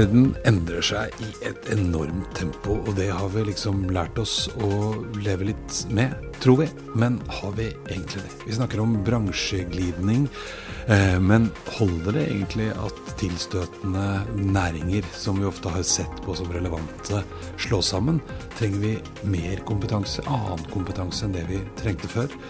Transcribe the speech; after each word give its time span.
Verden 0.00 0.30
endrer 0.48 0.80
seg 0.80 1.16
i 1.20 1.26
et 1.44 1.66
enormt 1.74 2.30
tempo, 2.38 2.78
og 2.78 2.94
det 2.96 3.10
har 3.12 3.26
vi 3.34 3.42
liksom 3.50 3.82
lært 3.92 4.16
oss 4.22 4.46
å 4.64 4.94
leve 5.20 5.50
litt 5.50 5.80
med, 5.92 6.14
tror 6.40 6.62
vi. 6.62 6.68
Men 6.96 7.18
har 7.28 7.52
vi 7.58 7.66
egentlig 7.90 8.22
det? 8.22 8.38
Vi 8.46 8.56
snakker 8.56 8.80
om 8.80 8.94
bransjeglidning, 9.04 10.24
eh, 10.86 11.18
men 11.20 11.50
holder 11.76 12.16
det 12.16 12.24
egentlig 12.30 12.70
at 12.80 13.12
tilstøtende 13.20 14.06
næringer, 14.40 15.04
som 15.12 15.42
vi 15.42 15.50
ofte 15.50 15.68
har 15.76 15.84
sett 15.84 16.24
på 16.24 16.38
som 16.38 16.48
relevante, 16.48 17.20
slås 17.60 17.92
sammen? 17.92 18.24
Trenger 18.56 18.80
vi 18.86 18.96
mer 19.36 19.60
kompetanse, 19.68 20.24
annen 20.24 20.64
kompetanse 20.72 21.28
enn 21.28 21.36
det 21.36 21.44
vi 21.52 21.60
trengte 21.82 22.08
før? 22.08 22.40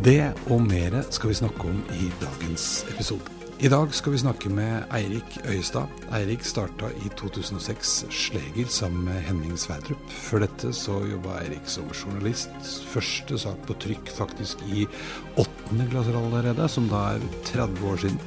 Det 0.00 0.32
og 0.48 0.64
mer 0.64 1.02
skal 1.10 1.34
vi 1.34 1.42
snakke 1.44 1.74
om 1.76 1.88
i 2.00 2.12
dagens 2.24 2.86
episode. 2.88 3.43
I 3.64 3.68
dag 3.72 3.94
skal 3.96 4.12
vi 4.12 4.18
snakke 4.20 4.50
med 4.52 4.90
Eirik 4.92 5.38
Øyestad. 5.48 5.88
Eirik 6.12 6.42
starta 6.44 6.90
i 7.00 7.08
2006 7.16 7.92
Sleger 8.12 8.66
sammen 8.68 9.06
med 9.06 9.22
Henning 9.24 9.54
Sverdrup. 9.56 10.02
Før 10.12 10.42
dette 10.44 10.72
så 10.76 10.98
jobba 11.08 11.38
Eirik 11.38 11.64
som 11.72 11.86
journalist. 11.88 12.52
Første 12.92 13.38
sak 13.40 13.62
på 13.64 13.78
trykk 13.80 14.12
faktisk 14.18 14.60
i 14.68 14.84
åttende 15.40 15.88
klasse 15.88 16.12
allerede, 16.12 16.68
som 16.68 16.90
da 16.92 17.14
er 17.14 17.24
30 17.54 17.88
år 17.88 18.04
siden. 18.04 18.20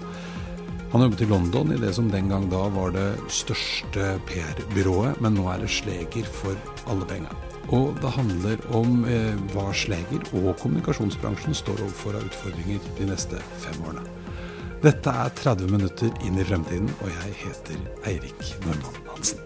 Han 0.95 1.05
jobbet 1.05 1.21
i 1.21 1.29
London 1.29 1.75
i 1.75 1.81
det 1.85 1.93
som 1.93 2.09
den 2.09 2.33
gang 2.33 2.49
da 2.49 2.63
var 2.73 2.97
det 2.97 3.11
største 3.29 4.15
PR-byrået, 4.31 5.21
men 5.21 5.37
nå 5.37 5.45
er 5.53 5.61
det 5.61 5.69
Sleger 5.69 6.33
for 6.41 6.57
alle 6.89 7.05
penger. 7.05 7.37
Og 7.69 7.93
det 8.01 8.17
handler 8.17 8.65
om 8.73 9.05
eh, 9.05 9.37
hva 9.53 9.69
Sleger 9.69 10.25
og 10.33 10.55
kommunikasjonsbransjen 10.63 11.61
står 11.61 11.85
overfor 11.85 12.17
av 12.17 12.25
utfordringer 12.25 12.89
de 12.97 13.11
neste 13.13 13.45
fem 13.61 13.85
årene. 13.85 14.26
Dette 14.77 15.09
er 15.09 15.31
30 15.33 15.71
minutter 15.73 16.11
inn 16.21 16.35
i 16.37 16.43
fremtiden, 16.45 16.85
og 17.01 17.07
jeg 17.09 17.31
heter 17.39 17.79
Eirik 18.05 18.43
Normann 18.61 19.07
Hansen. 19.09 19.39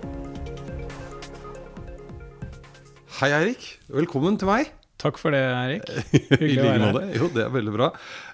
Hei, 3.22 3.30
Eirik. 3.38 3.64
Velkommen 3.96 4.36
til 4.42 4.52
meg. 4.52 4.74
Takk 5.00 5.22
for 5.22 5.32
det, 5.32 5.40
Eirik. 5.40 5.88
Hyggelig 6.34 6.66
å 6.66 6.68
være 6.68 7.06
her. 7.06 7.16
Jo, 7.16 7.32
det 7.32 7.46
er 7.46 7.56
veldig 7.56 7.76
bra. 7.78 7.88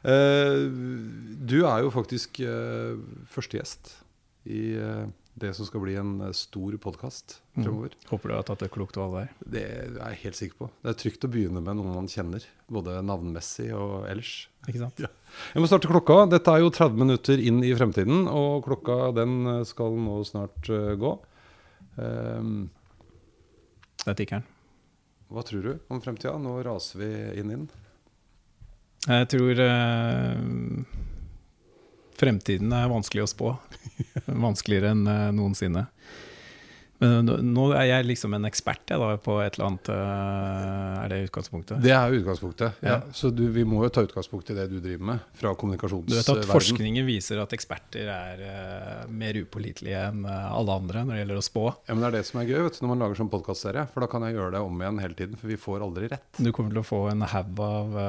Eh, 0.10 0.58
du 1.54 1.60
er 1.70 1.86
jo 1.86 1.94
faktisk 1.94 2.42
eh, 2.42 2.98
første 3.30 3.62
gjest 3.62 3.94
i 4.50 4.64
eh, 4.82 5.06
det 5.38 5.54
som 5.54 5.70
skal 5.70 5.86
bli 5.86 6.00
en 6.02 6.18
stor 6.34 6.80
podkast 6.82 7.38
fremover. 7.54 7.94
Mm. 7.94 8.10
Håper 8.10 8.34
du 8.34 8.38
har 8.40 8.50
tatt 8.50 8.66
et 8.66 8.74
klokt 8.74 8.98
valg 8.98 9.20
der. 9.20 9.34
Det 9.46 9.68
er 9.70 9.94
jeg 10.02 10.24
helt 10.26 10.42
sikker 10.42 10.64
på. 10.64 10.74
Det 10.82 10.96
er 10.96 11.02
trygt 11.06 11.30
å 11.30 11.32
begynne 11.38 11.62
med 11.62 11.78
noen 11.78 11.94
man 11.94 12.10
kjenner, 12.10 12.50
både 12.74 12.98
navnmessig 13.06 13.70
og 13.78 14.10
ellers. 14.10 14.48
Ikke 14.68 14.82
sant? 14.82 15.00
Ja. 15.00 15.10
Jeg 15.54 15.64
må 15.64 15.70
starte 15.70 15.90
klokka. 15.90 16.26
Dette 16.32 16.52
er 16.52 16.64
jo 16.64 16.74
30 16.74 17.00
minutter 17.00 17.40
inn 17.40 17.62
i 17.64 17.72
fremtiden, 17.78 18.26
og 18.28 18.66
klokka 18.68 19.14
den 19.16 19.40
skal 19.70 19.96
nå 20.02 20.20
snart 20.28 20.72
uh, 20.74 20.92
gå. 21.00 21.14
Um, 21.96 22.68
det 24.04 24.12
er 24.12 24.20
tikkeren. 24.20 24.48
Hva 25.32 25.44
tror 25.44 25.64
du 25.64 25.74
om 25.92 26.00
fremtida? 26.04 26.36
Nå 26.40 26.60
raser 26.64 27.02
vi 27.02 27.12
inn 27.42 27.54
inn. 27.56 27.66
Jeg 29.08 29.28
tror 29.32 29.60
uh, 29.64 30.36
fremtiden 32.20 32.74
er 32.76 32.92
vanskelig 32.92 33.26
å 33.26 33.32
spå. 33.32 33.54
Vanskeligere 34.48 34.94
enn 34.96 35.08
uh, 35.08 35.30
noensinne. 35.36 35.88
Men 36.98 37.30
nå 37.54 37.68
er 37.78 37.86
jeg 37.92 38.06
liksom 38.08 38.34
en 38.34 38.48
ekspert 38.50 38.90
jeg 38.90 39.02
da, 39.02 39.10
på 39.22 39.36
et 39.44 39.58
eller 39.58 39.68
annet 39.68 39.90
uh, 39.94 41.04
Er 41.04 41.12
det 41.12 41.20
utgangspunktet? 41.28 41.82
Det 41.84 41.94
er 41.94 42.16
utgangspunktet. 42.18 42.80
ja. 42.82 42.96
ja. 42.96 42.98
Så 43.14 43.30
du, 43.34 43.44
vi 43.54 43.66
må 43.68 43.84
jo 43.86 43.92
ta 43.94 44.02
utgangspunkt 44.08 44.50
i 44.50 44.56
det 44.58 44.66
du 44.72 44.80
driver 44.82 45.12
med 45.12 45.28
fra 45.38 45.54
kommunikasjonsverdenen. 45.60 46.26
Du 46.26 46.42
vet 46.42 46.48
at 46.48 46.50
Forskningen 46.50 47.06
viser 47.08 47.42
at 47.44 47.54
eksperter 47.54 48.10
er 48.14 48.42
uh, 48.42 49.04
mer 49.12 49.38
upålitelige 49.44 50.08
enn 50.10 50.26
uh, 50.26 50.50
alle 50.50 50.80
andre 50.82 51.04
når 51.06 51.14
det 51.14 51.22
gjelder 51.22 51.42
å 51.44 51.46
spå. 51.50 51.66
Ja, 51.86 51.94
men 51.94 52.04
Det 52.04 52.10
er 52.10 52.18
det 52.18 52.24
som 52.32 52.42
er 52.42 52.50
gøy 52.50 52.66
vet 52.66 52.80
du, 52.80 52.82
når 52.86 52.94
man 52.94 53.06
lager 53.06 53.22
sånn 53.22 53.32
podkastserie. 53.36 53.86
For 53.94 54.06
da 54.06 54.10
kan 54.12 54.26
jeg 54.26 54.38
gjøre 54.40 54.56
det 54.58 54.64
om 54.66 54.82
igjen 54.82 55.04
hele 55.04 55.20
tiden, 55.22 55.38
for 55.38 55.54
vi 55.54 55.60
får 55.68 55.86
aldri 55.86 56.12
rett. 56.16 56.28
Du 56.42 56.50
kommer 56.50 56.74
til 56.74 56.82
å 56.82 56.88
få 56.88 57.04
en 57.12 57.28
haug 57.30 57.64
av 57.68 58.02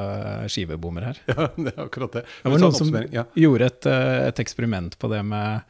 skivebommer 0.49 1.11
her. 1.11 1.23
Ja, 1.39 1.45
det 1.55 1.71
er 1.71 1.85
akkurat 1.85 2.17
det. 2.17 2.25
Det 2.43 2.51
var 2.51 2.63
noen 2.63 2.75
som 2.75 2.97
ja. 3.15 3.23
gjorde 3.39 3.69
et, 3.69 3.87
et 4.33 4.41
eksperiment 4.43 4.97
på 4.99 5.11
det 5.13 5.21
med 5.29 5.61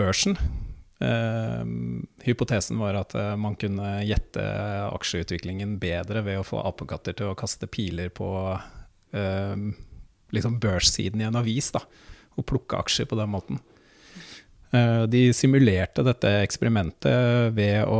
børsen. 0.00 0.36
Uh, 1.00 1.64
hypotesen 2.26 2.76
var 2.76 2.98
at 2.98 3.14
uh, 3.16 3.32
man 3.40 3.54
kunne 3.56 4.02
gjette 4.04 4.42
aksjeutviklingen 4.92 5.78
bedre 5.80 6.20
ved 6.26 6.42
å 6.42 6.44
få 6.44 6.60
apekatter 6.68 7.16
til 7.16 7.30
å 7.30 7.38
kaste 7.38 7.70
piler 7.70 8.12
på 8.12 8.28
liksom 10.30 10.60
børssiden 10.62 11.18
i 11.18 11.24
en 11.26 11.38
avis, 11.40 11.72
da, 11.74 11.80
og 12.38 12.44
plukke 12.46 12.78
aksjer 12.78 13.08
på 13.10 13.16
den 13.18 13.32
måten. 13.32 13.58
de 15.10 15.22
simulerte 15.34 16.04
dette 16.06 16.30
eksperimentet 16.44 17.50
ved 17.56 17.88
å 17.90 17.98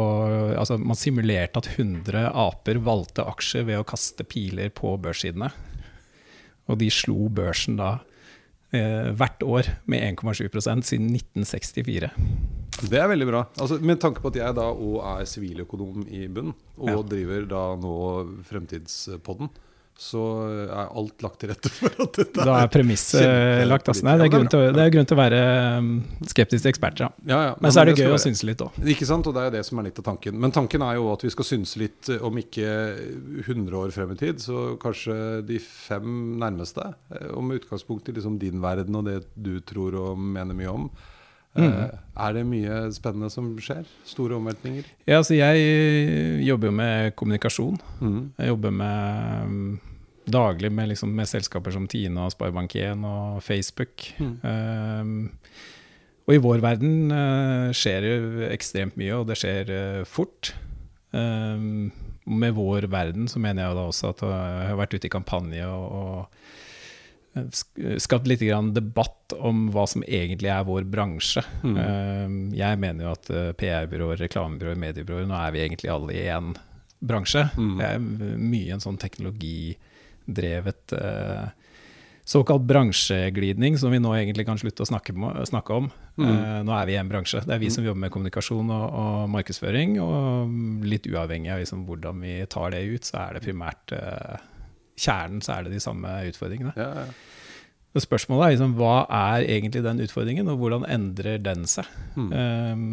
Altså, 0.54 0.76
man 0.78 0.94
simulerte 0.94 1.58
at 1.58 1.66
100 1.72 2.28
aper 2.30 2.78
valgte 2.78 3.26
aksjer 3.26 3.66
ved 3.66 3.80
å 3.80 3.88
kaste 3.90 4.22
piler 4.22 4.70
på 4.70 4.94
børssidene. 5.02 5.50
Og 6.70 6.78
de 6.78 6.92
slo 6.94 7.26
børsen 7.26 7.80
da 7.80 7.96
hvert 8.70 9.42
år 9.42 9.70
med 9.90 10.04
1,7% 10.12 10.86
siden 10.86 11.08
1964. 11.16 12.10
Det 12.80 12.96
er 13.00 13.08
veldig 13.10 13.26
bra. 13.28 13.40
Altså, 13.60 13.80
med 13.82 14.00
tanke 14.00 14.22
på 14.22 14.30
at 14.30 14.38
jeg 14.40 14.56
da 14.56 14.68
òg 14.70 15.00
er 15.10 15.26
siviløkonom 15.28 16.06
i 16.08 16.26
bunn, 16.32 16.54
og 16.78 16.92
ja. 16.92 17.00
driver 17.12 17.48
da 17.50 17.64
nå 17.80 17.96
Fremtidspodden, 18.48 19.50
så 20.00 20.20
er 20.64 20.86
alt 20.96 21.20
lagt 21.20 21.42
til 21.42 21.50
rette 21.52 21.68
for 21.72 21.92
at 21.92 22.14
dette 22.16 22.44
Da 22.48 22.54
er 22.62 22.70
premisset 22.72 23.66
lagt. 23.68 23.90
Altså. 23.90 24.06
Nei, 24.06 24.14
det 24.16 24.30
er, 24.30 24.32
grunn 24.32 24.48
til, 24.48 24.62
det 24.72 24.84
er 24.86 24.94
grunn 24.94 25.08
til 25.10 25.18
å 25.18 25.20
være 25.20 25.40
um, 25.76 25.90
skeptisk 26.24 26.64
til 26.64 26.72
eksperter. 26.72 27.04
Ja. 27.04 27.10
Ja, 27.28 27.40
ja. 27.50 27.52
Men 27.60 27.74
så 27.74 27.82
er 27.82 27.90
det, 27.90 27.98
det 27.98 28.06
gøy 28.06 28.16
å 28.16 28.22
synse 28.22 28.48
litt 28.48 28.64
òg. 28.64 28.80
Ikke 28.94 29.08
sant, 29.10 29.28
og 29.28 29.36
det 29.36 29.44
er 29.44 29.54
det 29.58 29.62
som 29.68 29.82
er 29.82 29.90
litt 29.90 30.00
av 30.00 30.08
tanken. 30.08 30.40
Men 30.40 30.56
tanken 30.56 30.86
er 30.86 30.96
jo 30.96 31.10
at 31.12 31.26
vi 31.26 31.34
skal 31.36 31.50
synse 31.50 31.82
litt, 31.82 32.00
eh, 32.08 32.24
om 32.24 32.40
ikke 32.40 32.72
100 33.44 33.76
år 33.82 33.92
frem 33.94 34.16
i 34.16 34.18
tid, 34.24 34.40
så 34.40 34.70
kanskje 34.80 35.20
de 35.50 35.60
fem 35.60 36.38
nærmeste. 36.40 36.88
Eh, 37.12 37.30
og 37.34 37.44
med 37.44 37.60
utgangspunkt 37.60 38.08
i 38.08 38.16
liksom 38.16 38.40
din 38.40 38.64
verden 38.64 38.96
og 38.96 39.04
det 39.10 39.20
du 39.36 39.58
tror 39.60 40.00
og 40.00 40.28
mener 40.40 40.56
mye 40.56 40.72
om. 40.72 40.90
Mm. 41.58 41.66
Eh, 41.66 41.94
er 42.24 42.34
det 42.36 42.46
mye 42.46 42.80
spennende 42.94 43.30
som 43.32 43.52
skjer? 43.58 43.88
Store 44.06 44.36
omveltninger? 44.38 44.86
Ja, 45.02 45.18
altså 45.18 45.34
jeg 45.34 45.64
eh, 45.66 46.42
jobber 46.46 46.70
jo 46.70 46.74
med 46.78 47.14
kommunikasjon. 47.18 47.78
Mm. 48.00 48.20
Jeg 48.38 48.52
jobber 48.52 48.70
med 48.70 49.48
mm, 49.50 49.80
daglig 50.28 50.70
med, 50.72 50.90
liksom, 50.92 51.12
med, 51.16 51.28
selskaper 51.28 51.74
som 51.74 51.88
Tine 51.90 52.26
og 52.26 52.34
Sparebank1 52.34 53.04
og 53.06 53.42
Facebook. 53.44 54.06
Mm. 54.20 54.34
Um, 54.42 55.30
og 56.28 56.36
i 56.36 56.42
vår 56.42 56.62
verden 56.62 57.12
uh, 57.14 57.70
skjer 57.74 58.06
det 58.06 58.50
ekstremt 58.52 58.98
mye, 59.00 59.16
og 59.16 59.30
det 59.30 59.38
skjer 59.40 59.72
uh, 59.72 60.08
fort. 60.08 60.52
Um, 61.10 61.90
med 62.30 62.54
vår 62.54 62.86
verden 62.92 63.26
så 63.30 63.40
mener 63.42 63.64
jeg 63.64 63.78
da 63.78 63.86
også 63.90 64.12
at 64.12 64.20
jeg 64.22 64.66
har 64.68 64.78
vært 64.78 64.94
ute 64.94 65.08
i 65.08 65.12
kampanje 65.12 65.66
og, 65.66 65.86
og 65.90 66.40
skapt 68.02 68.26
litt 68.26 68.42
debatt 68.74 69.34
om 69.38 69.68
hva 69.70 69.84
som 69.88 70.02
egentlig 70.06 70.50
er 70.50 70.66
vår 70.66 70.86
bransje. 70.90 71.42
Mm. 71.62 72.50
Jeg 72.58 72.78
mener 72.82 73.06
jo 73.06 73.12
at 73.14 73.30
eh, 73.30 73.52
PR-byråer, 73.54 74.18
reklamebyråer, 74.24 74.80
mediebyråer 74.82 75.28
Nå 75.30 75.36
er 75.38 75.54
vi 75.54 75.62
egentlig 75.62 75.92
alle 75.94 76.16
i 76.16 76.24
én 76.26 76.52
bransje. 76.98 77.46
Mm. 77.54 77.76
Det 77.78 77.86
er 77.86 78.02
mye 78.50 78.74
en 78.74 78.82
sånn 78.82 78.98
teknologidrevet 79.00 79.86
uh, 80.94 81.48
såkalt 82.30 82.62
bransjeglidning, 82.68 83.78
som 83.80 83.90
vi 83.90 83.98
nå 84.02 84.12
egentlig 84.14 84.46
kan 84.46 84.60
slutte 84.60 84.84
å 84.84 84.90
snakke, 84.90 85.14
snakke 85.50 85.80
om. 85.80 85.90
Mm. 86.20 86.28
Uh, 86.28 86.60
nå 86.68 86.76
er 86.76 86.86
vi 86.86 86.94
i 86.94 87.00
en 87.00 87.10
bransje. 87.10 87.42
Det 87.46 87.56
er 87.56 87.62
vi 87.62 87.70
mm. 87.72 87.74
som 87.78 87.88
jobber 87.88 88.04
med 88.06 88.14
kommunikasjon 88.14 88.70
og, 88.76 88.86
og 89.02 89.26
markedsføring. 89.34 89.98
Og 90.04 90.86
litt 90.86 91.08
uavhengig 91.10 91.52
av 91.54 91.64
liksom 91.64 91.84
hvordan 91.88 92.22
vi 92.22 92.38
tar 92.50 92.76
det 92.76 92.86
ut, 92.86 93.10
så 93.10 93.24
er 93.24 93.36
det 93.36 93.44
primært 93.48 93.96
uh, 93.96 94.38
kjernen 95.00 95.42
så 95.44 95.56
er 95.56 95.66
det 95.66 95.74
de 95.74 95.82
samme 95.82 96.14
utfordringene. 96.30 96.74
Ja, 96.78 97.04
ja. 97.04 97.10
Spørsmålet 97.98 98.44
er 98.44 98.52
liksom, 98.54 98.76
hva 98.78 98.96
er 99.10 99.48
egentlig 99.50 99.82
den 99.82 100.02
utfordringen, 100.04 100.50
og 100.52 100.60
hvordan 100.60 100.84
endrer 100.86 101.40
den 101.42 101.64
seg? 101.66 101.88
Mm. 102.14 102.28
Um, 102.30 102.84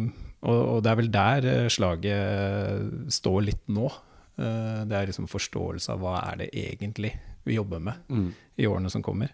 og, 0.42 0.58
og, 0.58 0.80
det 0.82 0.90
er 0.90 0.98
vel 0.98 1.10
der 1.14 1.46
eh, 1.50 1.68
slaget 1.70 3.14
står 3.14 3.40
litt 3.46 3.64
nå. 3.74 3.88
Uh, 4.38 4.84
det 4.86 4.94
er 4.94 5.10
liksom 5.10 5.26
forståelse 5.30 5.94
av 5.94 6.02
hva 6.02 6.18
er 6.30 6.44
det 6.44 6.52
egentlig 6.54 7.12
vi 7.48 7.56
jobber 7.56 7.82
med 7.82 8.08
mm. 8.12 8.28
i 8.60 8.68
årene 8.68 8.90
som 8.92 9.02
kommer. 9.02 9.32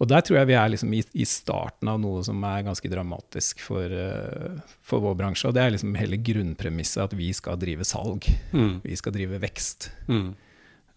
Og 0.00 0.08
der 0.08 0.24
tror 0.24 0.38
jeg 0.38 0.48
vi 0.48 0.56
er 0.56 0.70
liksom 0.72 0.94
i, 0.96 1.02
i, 1.12 1.26
starten 1.28 1.90
av 1.92 1.98
noe 2.00 2.22
som 2.24 2.40
er 2.48 2.64
ganske 2.64 2.88
dramatisk 2.88 3.60
for, 3.60 3.92
uh, 3.92 4.56
for, 4.80 5.04
vår 5.04 5.18
bransje. 5.18 5.50
Og 5.50 5.56
det 5.56 5.64
er 5.64 5.74
liksom 5.74 5.98
hele 6.00 6.20
grunnpremisset 6.24 7.04
at 7.04 7.16
vi 7.18 7.28
skal 7.36 7.60
drive 7.60 7.84
salg. 7.84 8.30
Mm. 8.56 8.80
Vi 8.86 8.96
skal 8.96 9.14
drive 9.16 9.42
vekst. 9.44 9.90
Mm. 10.08 10.30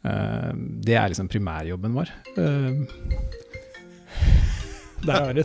Uh, 0.08 0.52
det 0.88 0.96
er 0.96 1.12
liksom 1.12 1.32
primærjobben 1.32 2.00
vår. 2.00 2.16
Uh, 2.40 2.88
der 5.08 5.20
har 5.20 5.36
du 5.36 5.44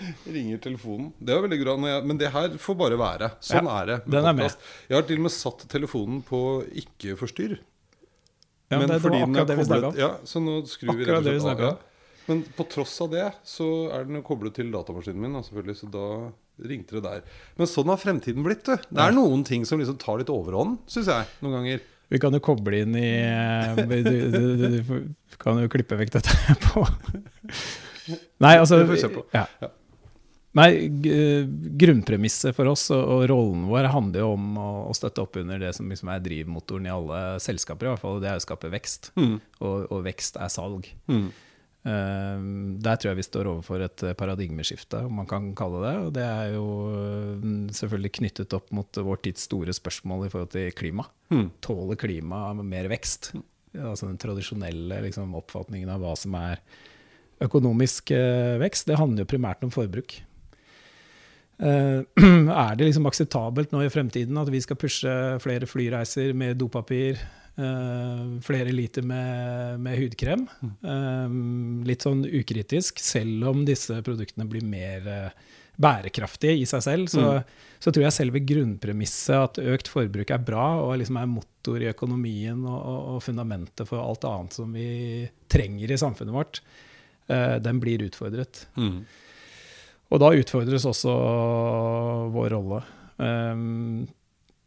Ringer 0.36 0.60
telefonen. 0.62 1.10
Det 1.18 1.36
var 1.36 1.46
veldig 1.46 1.60
bra, 1.62 1.76
men 1.80 2.20
det 2.20 2.32
her 2.34 2.56
får 2.62 2.78
bare 2.82 3.00
være. 3.00 3.30
Sånn 3.44 3.66
ja, 3.68 3.80
er 3.80 3.90
det. 3.90 3.98
Den 4.16 4.28
er 4.28 4.36
med. 4.36 4.68
Jeg 4.90 4.98
har 4.98 5.08
til 5.08 5.20
og 5.20 5.26
med 5.28 5.34
satt 5.34 5.66
telefonen 5.72 6.22
på 6.26 6.40
ikke 6.84 7.16
forstyrr. 7.20 7.58
Ja, 8.68 8.80
men, 8.80 8.88
det, 8.90 8.98
det 8.98 9.58
vi 9.60 9.68
snakka 9.68 9.92
om. 9.92 9.98
Ja, 10.00 10.16
så 10.26 10.42
nå 10.42 10.58
skrur 10.66 10.96
akkurat 10.96 11.22
vi 11.22 11.36
rett 11.36 11.38
og 11.38 11.44
slett 11.44 11.68
av. 11.68 11.84
Men 12.26 12.40
på 12.56 12.64
tross 12.66 12.96
av 13.04 13.12
det 13.12 13.26
så 13.46 13.66
er 13.94 14.08
den 14.08 14.18
jo 14.18 14.24
koblet 14.26 14.56
til 14.58 14.72
datamaskinen 14.74 15.22
min, 15.22 15.36
selvfølgelig, 15.46 15.76
så 15.78 15.90
da 15.92 16.06
ringte 16.66 16.96
det 16.96 17.04
der. 17.04 17.20
Men 17.58 17.70
sånn 17.70 17.92
har 17.92 18.00
fremtiden 18.02 18.42
blitt. 18.46 18.66
Du. 18.66 18.74
Det 18.74 19.04
er 19.04 19.14
noen 19.14 19.44
ting 19.46 19.66
som 19.68 19.78
liksom 19.78 20.00
tar 20.02 20.18
litt 20.18 20.32
overhånd, 20.32 20.80
syns 20.90 21.12
jeg, 21.12 21.28
noen 21.44 21.60
ganger. 21.60 21.84
Vi 22.10 22.20
kan 22.22 22.34
jo 22.34 22.42
koble 22.42 22.84
inn 22.84 22.94
i 22.94 23.08
eh, 23.18 23.80
Du, 23.80 23.94
du, 24.06 24.18
du, 24.30 24.90
du 25.02 25.38
kan 25.42 25.58
jo 25.58 25.70
klippe 25.70 25.98
vekk 25.98 26.12
dette 26.14 26.54
på 26.68 26.84
Nei, 28.44 28.52
altså 28.60 28.78
Det 28.78 28.86
får 28.86 28.94
vi 28.94 29.00
se 29.02 29.10
på. 29.10 29.24
Ja. 29.34 29.46
Ja. 30.56 30.64
Nei, 30.64 30.88
grunnpremisset 31.76 32.56
for 32.56 32.72
oss 32.72 32.88
og, 32.94 33.02
og 33.02 33.24
rollen 33.28 33.66
vår 33.68 33.90
handler 33.92 34.24
jo 34.24 34.30
om 34.34 34.46
å, 34.56 34.68
å 34.88 34.94
støtte 34.96 35.20
opp 35.20 35.36
under 35.42 35.60
det 35.60 35.74
som 35.76 35.90
liksom 35.92 36.10
er 36.14 36.22
drivmotoren 36.24 36.88
i 36.88 36.94
alle 36.94 37.24
selskaper, 37.44 37.88
i 37.88 37.92
hvert 37.92 38.04
fall. 38.04 38.22
Det 38.22 38.30
er 38.30 38.40
å 38.40 38.44
skape 38.46 38.72
vekst. 38.72 39.10
Mm. 39.20 39.36
Og, 39.60 39.90
og 39.92 40.06
vekst 40.06 40.40
er 40.40 40.52
salg. 40.52 40.88
Mm. 41.12 41.28
Eh, 41.86 42.46
der 42.82 42.98
tror 42.98 43.12
jeg 43.12 43.20
vi 43.20 43.26
står 43.28 43.50
overfor 43.50 43.84
et 43.84 44.04
paradigmeskifte, 44.18 45.04
om 45.06 45.20
man 45.20 45.28
kan 45.30 45.52
kalle 45.58 45.82
det. 45.84 45.94
Og 46.06 46.14
det 46.16 46.24
er 46.26 46.54
jo 46.56 46.66
eh, 47.02 47.44
selvfølgelig 47.76 48.14
knyttet 48.20 48.56
opp 48.58 48.72
mot 48.74 49.02
vår 49.10 49.22
tids 49.28 49.46
store 49.46 49.76
spørsmål 49.76 50.26
i 50.26 50.32
forhold 50.32 50.54
til 50.56 50.72
klima. 50.78 51.06
Mm. 51.30 51.50
Tåler 51.64 52.00
klimaet 52.00 52.64
mer 52.66 52.90
vekst? 52.90 53.34
Altså 53.76 54.08
den 54.08 54.18
tradisjonelle 54.20 55.02
liksom, 55.04 55.34
oppfatningen 55.36 55.90
av 55.92 56.00
hva 56.02 56.14
som 56.18 56.34
er 56.40 56.62
økonomisk 57.44 58.10
eh, 58.16 58.56
vekst, 58.62 58.88
det 58.88 58.98
handler 58.98 59.24
jo 59.24 59.34
primært 59.34 59.64
om 59.66 59.74
forbruk. 59.74 60.16
Eh, 61.58 62.00
er 62.66 62.76
det 62.76 62.90
liksom 62.90 63.08
akseptabelt 63.08 63.72
nå 63.72 63.82
i 63.84 63.92
fremtiden 63.92 64.36
at 64.40 64.52
vi 64.52 64.60
skal 64.64 64.78
pushe 64.80 65.12
flere 65.42 65.68
flyreiser 65.68 66.34
med 66.36 66.58
dopapir, 66.60 67.20
eh, 67.56 68.24
flere 68.44 68.74
liter 68.74 69.06
med, 69.06 69.80
med 69.82 70.00
hudkrem? 70.02 70.46
Eh, 70.62 71.36
litt 71.88 72.06
sånn 72.06 72.26
ukritisk, 72.28 73.00
selv 73.02 73.52
om 73.52 73.64
disse 73.68 74.02
produktene 74.04 74.48
blir 74.48 74.66
mer 74.66 75.30
bærekraftige 75.76 76.56
i 76.56 76.64
seg 76.68 76.80
selv, 76.84 77.08
så, 77.12 77.34
så 77.80 77.92
tror 77.92 78.06
jeg 78.06 78.16
selve 78.16 78.40
grunnpremisset 78.48 79.36
at 79.36 79.58
økt 79.60 79.90
forbruk 79.92 80.30
er 80.32 80.40
bra 80.40 80.70
og 80.80 80.94
liksom 81.02 81.18
er 81.20 81.28
motor 81.28 81.84
i 81.84 81.90
økonomien 81.90 82.62
og, 82.64 82.78
og, 82.78 83.00
og 83.12 83.18
fundamentet 83.24 83.84
for 83.88 84.00
alt 84.00 84.24
annet 84.24 84.56
som 84.56 84.72
vi 84.72 85.26
trenger 85.52 85.92
i 85.92 85.98
samfunnet 86.00 86.32
vårt, 86.36 86.62
den 87.26 87.80
blir 87.82 88.04
utfordret. 88.06 88.62
Mm. 88.78 89.02
Og 90.12 90.22
da 90.22 90.30
utfordres 90.38 90.86
også 90.86 91.14
vår 92.34 92.52
rolle. 92.54 92.82
Um, 93.16 94.06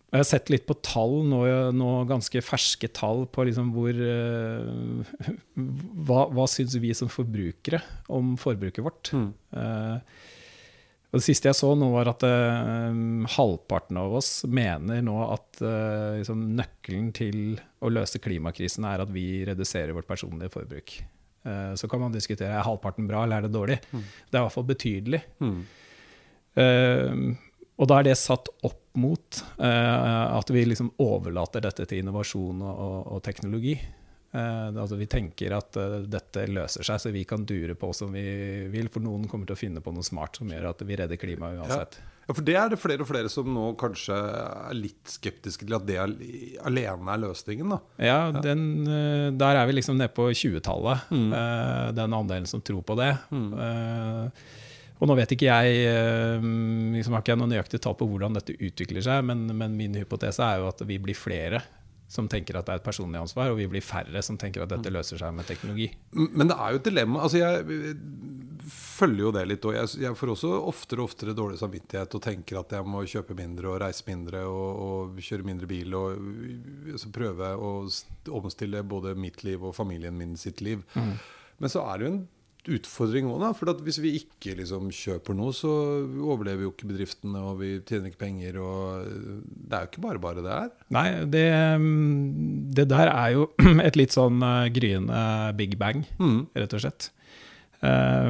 jeg 0.09 0.24
har 0.24 0.25
sett 0.25 0.50
litt 0.50 0.65
på 0.65 0.74
tall 0.81 1.19
nå, 1.30 1.44
nå 1.77 1.89
ganske 2.09 2.41
ferske 2.41 2.89
tall 2.97 3.27
på 3.30 3.45
liksom 3.45 3.69
hvor 3.75 3.94
eh, 3.94 5.36
Hva, 6.09 6.24
hva 6.33 6.47
syns 6.50 6.74
vi 6.81 6.95
som 6.97 7.12
forbrukere 7.13 7.81
om 8.18 8.33
forbruket 8.41 8.81
vårt? 8.86 9.12
Mm. 9.13 9.30
Eh, 9.53 10.18
og 11.09 11.18
det 11.18 11.25
siste 11.25 11.50
jeg 11.50 11.57
så 11.57 11.69
nå, 11.77 11.91
var 11.94 12.09
at 12.09 12.25
eh, 12.25 12.97
halvparten 13.36 14.01
av 14.01 14.18
oss 14.18 14.31
mener 14.50 15.06
nå 15.06 15.19
at 15.27 15.62
liksom, 15.62 16.44
nøkkelen 16.57 17.13
til 17.18 17.39
å 17.86 17.94
løse 17.94 18.21
klimakrisen 18.21 18.89
er 18.89 19.06
at 19.06 19.13
vi 19.13 19.44
reduserer 19.50 19.94
vårt 19.97 20.09
personlige 20.09 20.53
forbruk. 20.57 20.97
Eh, 21.44 21.75
så 21.75 21.88
kan 21.88 22.01
man 22.01 22.15
diskutere 22.15 22.51
er 22.51 22.65
halvparten 22.65 23.07
bra 23.07 23.24
eller 23.24 23.39
er 23.39 23.47
det 23.47 23.53
dårlig. 23.56 23.77
Mm. 23.91 24.01
Det 24.03 24.36
er 24.36 24.41
i 24.41 24.47
hvert 24.47 24.57
fall 24.57 24.68
betydelig. 24.68 25.21
Mm. 25.39 25.62
Uh, 26.59 27.38
og 27.80 27.88
da 27.88 28.00
er 28.00 28.09
det 28.09 28.18
satt 28.19 28.50
opp 28.68 28.97
mot 29.00 29.38
uh, 29.62 30.36
at 30.36 30.50
vi 30.51 30.65
liksom 30.65 30.89
overlater 31.00 31.63
dette 31.63 31.86
til 31.88 32.01
innovasjon 32.01 32.59
og, 32.65 32.81
og, 32.83 32.97
og 33.15 33.21
teknologi. 33.24 33.77
Uh, 34.33 34.74
altså 34.74 34.97
vi 35.00 35.07
tenker 35.09 35.56
at 35.56 35.77
dette 36.09 36.44
løser 36.50 36.83
seg, 36.83 37.00
så 37.00 37.13
vi 37.15 37.24
kan 37.30 37.45
dure 37.47 37.77
på 37.80 37.94
som 37.95 38.12
vi 38.18 38.25
vil. 38.74 38.91
For 38.91 39.06
noen 39.06 39.30
kommer 39.31 39.47
til 39.47 39.56
å 39.56 39.62
finne 39.62 39.86
på 39.86 39.94
noe 39.95 40.06
smart 40.06 40.41
som 40.41 40.51
gjør 40.51 40.71
at 40.74 40.83
vi 40.83 41.00
redder 41.00 41.21
klimaet 41.21 41.62
uansett. 41.62 42.01
Ja, 42.01 42.19
for 42.35 42.45
det 42.45 42.55
er 42.59 42.69
det 42.69 42.77
flere 42.79 43.01
og 43.01 43.07
flere 43.09 43.29
som 43.31 43.47
nå 43.53 43.71
kanskje 43.79 44.13
er 44.69 44.75
litt 44.77 45.09
skeptiske 45.09 45.65
til 45.65 45.75
at 45.77 45.85
det 45.87 45.97
al- 45.97 46.15
alene 46.69 47.13
er 47.15 47.21
løsningen, 47.23 47.69
da. 47.73 47.79
Ja, 48.05 48.19
den, 48.31 48.63
eh, 48.87 49.29
der 49.39 49.55
er 49.61 49.65
vi 49.69 49.73
liksom 49.79 49.97
nede 49.97 50.13
på 50.13 50.27
20-tallet, 50.31 51.07
Mm. 51.09 51.33
eh, 51.33 51.91
den 51.97 52.13
andelen 52.13 52.45
som 52.47 52.61
tror 52.61 52.83
på 52.85 52.95
det. 52.99 53.13
Mm. 53.31 53.53
Eh, 53.53 54.29
og 54.99 55.07
nå 55.07 55.15
vet 55.15 55.31
ikke 55.31 55.47
jeg 55.47 56.41
liksom 56.41 57.13
har 57.15 57.21
ikke 57.23 57.31
jeg 57.31 57.39
noe 57.39 57.47
nøyaktig 57.47 57.79
tall 57.81 57.95
på 57.95 58.07
hvordan 58.09 58.33
dette 58.35 58.51
utvikler 58.59 59.01
seg, 59.05 59.23
men, 59.23 59.45
men 59.55 59.77
min 59.79 59.93
hypotese 59.95 60.43
er 60.43 60.59
jo 60.59 60.67
at 60.67 60.81
vi 60.85 60.97
blir 60.99 61.15
flere 61.15 61.61
som 62.09 62.27
tenker 62.29 62.57
at 62.57 62.65
det 62.65 62.73
er 62.73 62.81
et 62.81 62.88
personlig 62.88 63.19
ansvar, 63.21 63.51
og 63.53 63.59
vi 63.59 63.67
blir 63.69 63.85
færre 63.85 64.23
som 64.25 64.38
tenker 64.41 64.63
at 64.65 64.71
dette 64.73 64.91
løser 64.94 65.21
seg 65.21 65.35
med 65.38 65.45
teknologi. 65.45 65.91
Men 66.11 66.50
det 66.50 66.57
er 66.57 66.73
jo 66.73 66.81
et 66.81 66.88
dilemma. 66.89 67.21
Altså 67.27 67.41
jeg 67.44 67.83
følger 68.69 69.23
jo 69.23 69.33
det 69.35 69.44
litt. 69.50 69.67
Og 69.69 69.75
jeg, 69.77 69.91
jeg 70.03 70.17
får 70.17 70.33
også 70.33 70.51
oftere 70.71 71.03
og 71.03 71.11
oftere 71.11 71.35
dårlig 71.38 71.59
samvittighet 71.61 72.17
og 72.17 72.23
tenker 72.25 72.61
at 72.61 72.73
jeg 72.77 72.88
må 72.89 73.03
kjøpe 73.09 73.38
mindre 73.38 73.71
og 73.73 73.79
reise 73.83 74.06
mindre 74.07 74.44
og, 74.50 74.81
og 74.85 75.21
kjøre 75.25 75.47
mindre 75.47 75.69
bil. 75.69 75.95
Og 75.97 76.25
altså 76.95 77.13
prøve 77.15 77.53
å 77.56 77.73
omstille 78.39 78.83
både 78.83 79.15
mitt 79.19 79.44
liv 79.47 79.63
og 79.63 79.77
familien 79.77 80.17
min 80.17 80.35
sitt 80.39 80.63
liv. 80.65 80.83
Men 81.59 81.71
så 81.71 81.85
er 81.91 81.97
det 82.00 82.07
jo 82.07 82.13
en 82.15 82.21
utfordring 82.77 83.27
òg, 83.31 83.39
da. 83.42 83.50
For 83.57 83.71
at 83.74 83.80
hvis 83.86 83.98
vi 84.04 84.12
ikke 84.19 84.56
liksom 84.60 84.89
kjøper 84.94 85.36
noe, 85.38 85.54
så 85.56 85.71
overlever 86.21 86.66
jo 86.68 86.71
ikke 86.74 86.89
bedriftene, 86.92 87.42
og 87.50 87.60
vi 87.62 87.71
tjener 87.88 88.12
ikke 88.12 88.21
penger. 88.25 88.60
Og 88.63 89.06
det 89.45 89.77
er 89.77 89.86
jo 89.86 89.92
ikke 89.92 90.04
bare 90.07 90.21
bare 90.24 90.44
det 90.45 90.54
her. 90.56 90.69
Nei, 90.95 91.06
det, 91.33 91.45
mm, 91.81 92.74
det 92.77 92.88
der 92.92 93.12
er 93.13 93.36
jo 93.38 93.48
et 93.88 93.98
litt 94.00 94.16
sånn 94.16 94.42
eh, 94.45 94.68
gryende 94.75 95.24
big 95.60 95.77
bang, 95.81 96.06
Mm. 96.19 96.44
rett 96.57 96.75
og 96.77 96.83
slett. 96.86 97.10
Eh, 97.81 98.30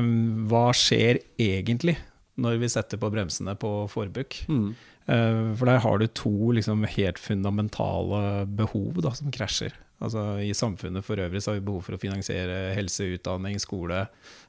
hva 0.52 0.68
skjer 0.78 1.22
egentlig 1.42 1.98
når 2.40 2.60
vi 2.62 2.70
setter 2.72 3.00
på 3.02 3.10
bremsene 3.12 3.56
på 3.60 3.74
forbruk? 3.92 4.44
Mm. 4.48 4.70
Eh, 5.10 5.40
For 5.58 5.66
der 5.72 5.80
har 5.84 5.98
du 6.00 6.06
to 6.08 6.32
liksom 6.56 6.86
helt 6.86 7.18
fundamentale 7.20 8.46
behov 8.46 9.02
da, 9.04 9.12
som 9.18 9.32
krasjer. 9.34 9.74
Altså, 10.00 10.24
I 10.40 10.54
samfunnet 10.56 11.04
for 11.04 11.20
øvrig 11.20 11.42
så 11.44 11.52
har 11.52 11.58
vi 11.60 11.66
behov 11.68 11.84
for 11.84 11.98
å 11.98 12.00
finansiere 12.00 12.72
helse, 12.78 13.08
utdanning, 13.18 13.58
skole, 13.60 14.06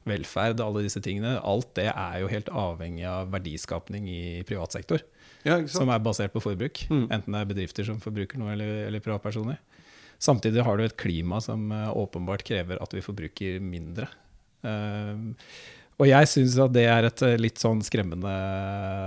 velferd, 0.07 0.63
alle 0.63 0.85
disse 0.87 1.03
tingene. 1.03 1.39
Alt 1.43 1.73
det 1.79 1.89
er 1.91 2.21
jo 2.23 2.31
helt 2.31 2.53
avhengig 2.55 3.07
av 3.11 3.33
verdiskapning 3.35 4.07
i 4.11 4.23
privat 4.47 4.79
sektor, 4.79 5.03
Ja, 5.43 5.59
som 5.73 5.91
er 5.91 6.03
basert 6.05 6.35
på 6.35 6.43
forbruk. 6.45 6.85
Mm. 6.93 7.09
Enten 7.09 7.35
det 7.35 7.43
er 7.43 7.51
bedrifter 7.51 7.89
som 7.89 7.99
forbruker 8.03 8.39
noe, 8.39 8.55
eller, 8.55 8.87
eller 8.87 9.03
privatpersoner. 9.03 9.59
Samtidig 10.21 10.63
har 10.67 10.77
du 10.77 10.85
et 10.85 10.99
klima 11.01 11.41
som 11.41 11.71
eh, 11.73 11.91
åpenbart 11.97 12.45
krever 12.47 12.81
at 12.85 12.93
vi 12.93 13.03
forbruker 13.05 13.61
mindre. 13.65 14.11
Uh, 14.61 15.33
og 16.01 16.09
jeg 16.09 16.29
syns 16.29 16.59
at 16.61 16.73
det 16.75 16.85
er 16.89 17.09
et 17.09 17.23
eh, 17.25 17.39
litt 17.41 17.61
sånn 17.61 17.81
skremmende 17.85 18.33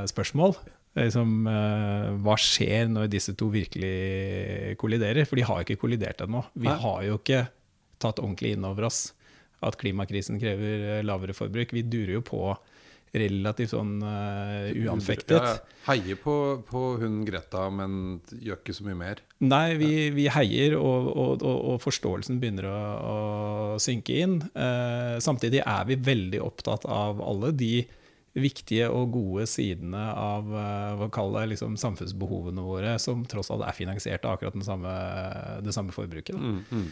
spørsmål. 0.09 0.57
Er 0.93 1.07
Liksom, 1.07 1.47
eh, 1.49 2.09
hva 2.21 2.35
skjer 2.37 2.91
når 2.91 3.09
disse 3.09 3.33
to 3.37 3.47
virkelig 3.53 4.77
kolliderer? 4.77 5.25
For 5.25 5.39
de 5.39 5.47
har 5.47 5.63
ikke 5.63 5.79
kollidert 5.81 6.21
ennå. 6.21 6.43
Vi 6.53 6.69
har 6.69 7.01
jo 7.07 7.17
ikke 7.17 7.47
tatt 8.03 8.21
ordentlig 8.21 8.53
inn 8.53 8.67
over 8.67 8.89
oss 8.91 9.07
at 9.63 9.79
klimakrisen 9.79 10.37
krever 10.41 10.99
eh, 10.99 11.03
lavere 11.05 11.33
forbruk. 11.33 11.73
Vi 11.73 11.85
durer 11.87 12.19
jo 12.19 12.23
på 12.25 12.43
relativt 13.13 13.73
sånn 13.75 13.99
uh, 14.01 14.71
uanfektet. 14.73 15.37
Ja, 15.37 15.51
ja. 15.53 15.79
Heier 15.85 16.17
på, 16.17 16.35
på 16.65 16.81
hun 16.97 17.19
Greta, 17.27 17.67
men 17.69 18.23
gjør 18.41 18.57
ikke 18.57 18.73
så 18.73 18.87
mye 18.87 18.97
mer. 18.97 19.21
Nei, 19.43 19.75
vi, 19.77 19.91
vi 20.15 20.25
heier, 20.33 20.73
og, 20.79 21.11
og, 21.11 21.43
og, 21.45 21.59
og 21.73 21.81
forståelsen 21.83 22.39
begynner 22.41 22.71
å, 22.71 22.79
å 23.11 23.17
synke 23.83 24.17
inn. 24.23 24.39
Uh, 24.57 25.19
samtidig 25.21 25.61
er 25.61 25.85
vi 25.91 25.99
veldig 26.09 26.41
opptatt 26.41 26.87
av 26.89 27.21
alle 27.21 27.53
de 27.59 27.75
viktige 28.33 28.87
og 28.89 29.11
gode 29.13 29.45
sidene 29.47 30.03
av 30.17 30.47
eh, 30.57 30.93
hva 30.97 31.07
kaller 31.13 31.45
liksom, 31.51 31.75
samfunnsbehovene 31.77 32.63
våre, 32.65 32.95
som 32.99 33.25
tross 33.29 33.51
alt 33.53 33.65
er 33.67 33.75
finansiert 33.77 34.25
av 34.25 34.37
akkurat 34.39 34.53
den 34.57 34.65
samme, 34.65 34.93
det 35.61 35.73
samme 35.75 35.93
forbruket. 35.93 36.33
Da. 36.33 36.39
Mm, 36.41 36.63
mm. 36.71 36.87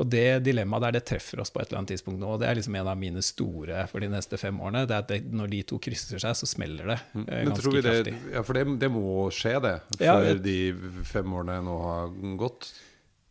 Og 0.00 0.08
det 0.08 0.22
dilemmaet 0.46 0.80
der, 0.86 0.94
det 0.96 1.02
treffer 1.10 1.42
oss 1.42 1.50
på 1.52 1.60
et 1.60 1.68
eller 1.68 1.82
annet 1.82 1.90
tidspunkt 1.92 2.22
nå. 2.22 2.30
og 2.32 2.38
Det 2.40 2.46
er 2.48 2.56
liksom 2.56 2.76
en 2.80 2.88
av 2.88 2.96
mine 2.96 3.20
store 3.20 3.82
for 3.90 4.00
de 4.00 4.08
neste 4.08 4.38
fem 4.40 4.56
årene. 4.64 4.86
det 4.88 4.94
er 4.96 5.02
at 5.04 5.10
det, 5.12 5.18
Når 5.36 5.50
de 5.52 5.58
to 5.68 5.76
krysser 5.78 6.16
seg, 6.22 6.32
så 6.38 6.48
smeller 6.48 6.94
det 6.94 6.96
eh, 6.96 7.18
Mm. 7.20 7.50
Ganske 7.50 7.72
det, 7.74 7.82
kraftig. 7.84 8.14
ja, 8.32 8.42
for 8.42 8.56
det, 8.56 8.62
det 8.80 8.90
må 8.94 9.02
skje, 9.28 9.60
det, 9.60 9.74
Ja, 10.00 10.14
før 10.16 10.24
jeg- 10.30 10.42
de 10.42 11.04
fem 11.04 11.32
årene 11.36 11.58
nå 11.66 11.76
har 11.84 12.08
gått. 12.40 12.70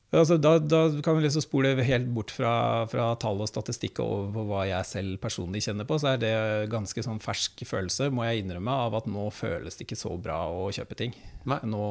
Altså, 0.10 0.40
da, 0.42 0.56
da 0.58 0.80
kan 1.06 1.20
vi 1.20 1.22
liksom 1.22 1.44
spole 1.44 1.76
helt 1.86 2.08
bort 2.16 2.32
fra, 2.34 2.52
fra 2.90 3.12
tall 3.22 3.44
og 3.44 3.50
statistikk 3.50 4.00
og 4.02 4.10
over 4.10 4.32
på 4.34 4.46
hva 4.50 4.64
jeg 4.66 4.88
selv 4.90 5.20
personlig 5.22 5.62
kjenner 5.68 5.86
på, 5.90 6.00
så 6.02 6.16
er 6.16 6.24
det 6.24 6.32
ganske 6.72 7.04
sånn 7.06 7.22
fersk 7.22 7.62
følelse, 7.70 8.08
må 8.10 8.26
jeg 8.26 8.42
innrømme, 8.42 8.74
av 8.88 8.98
at 8.98 9.10
nå 9.12 9.28
føles 9.36 9.78
det 9.78 9.86
ikke 9.86 10.00
så 10.00 10.16
bra 10.18 10.40
å 10.50 10.72
kjøpe 10.74 10.98
ting. 10.98 11.14
Nå, 11.46 11.84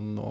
nå, 0.00 0.30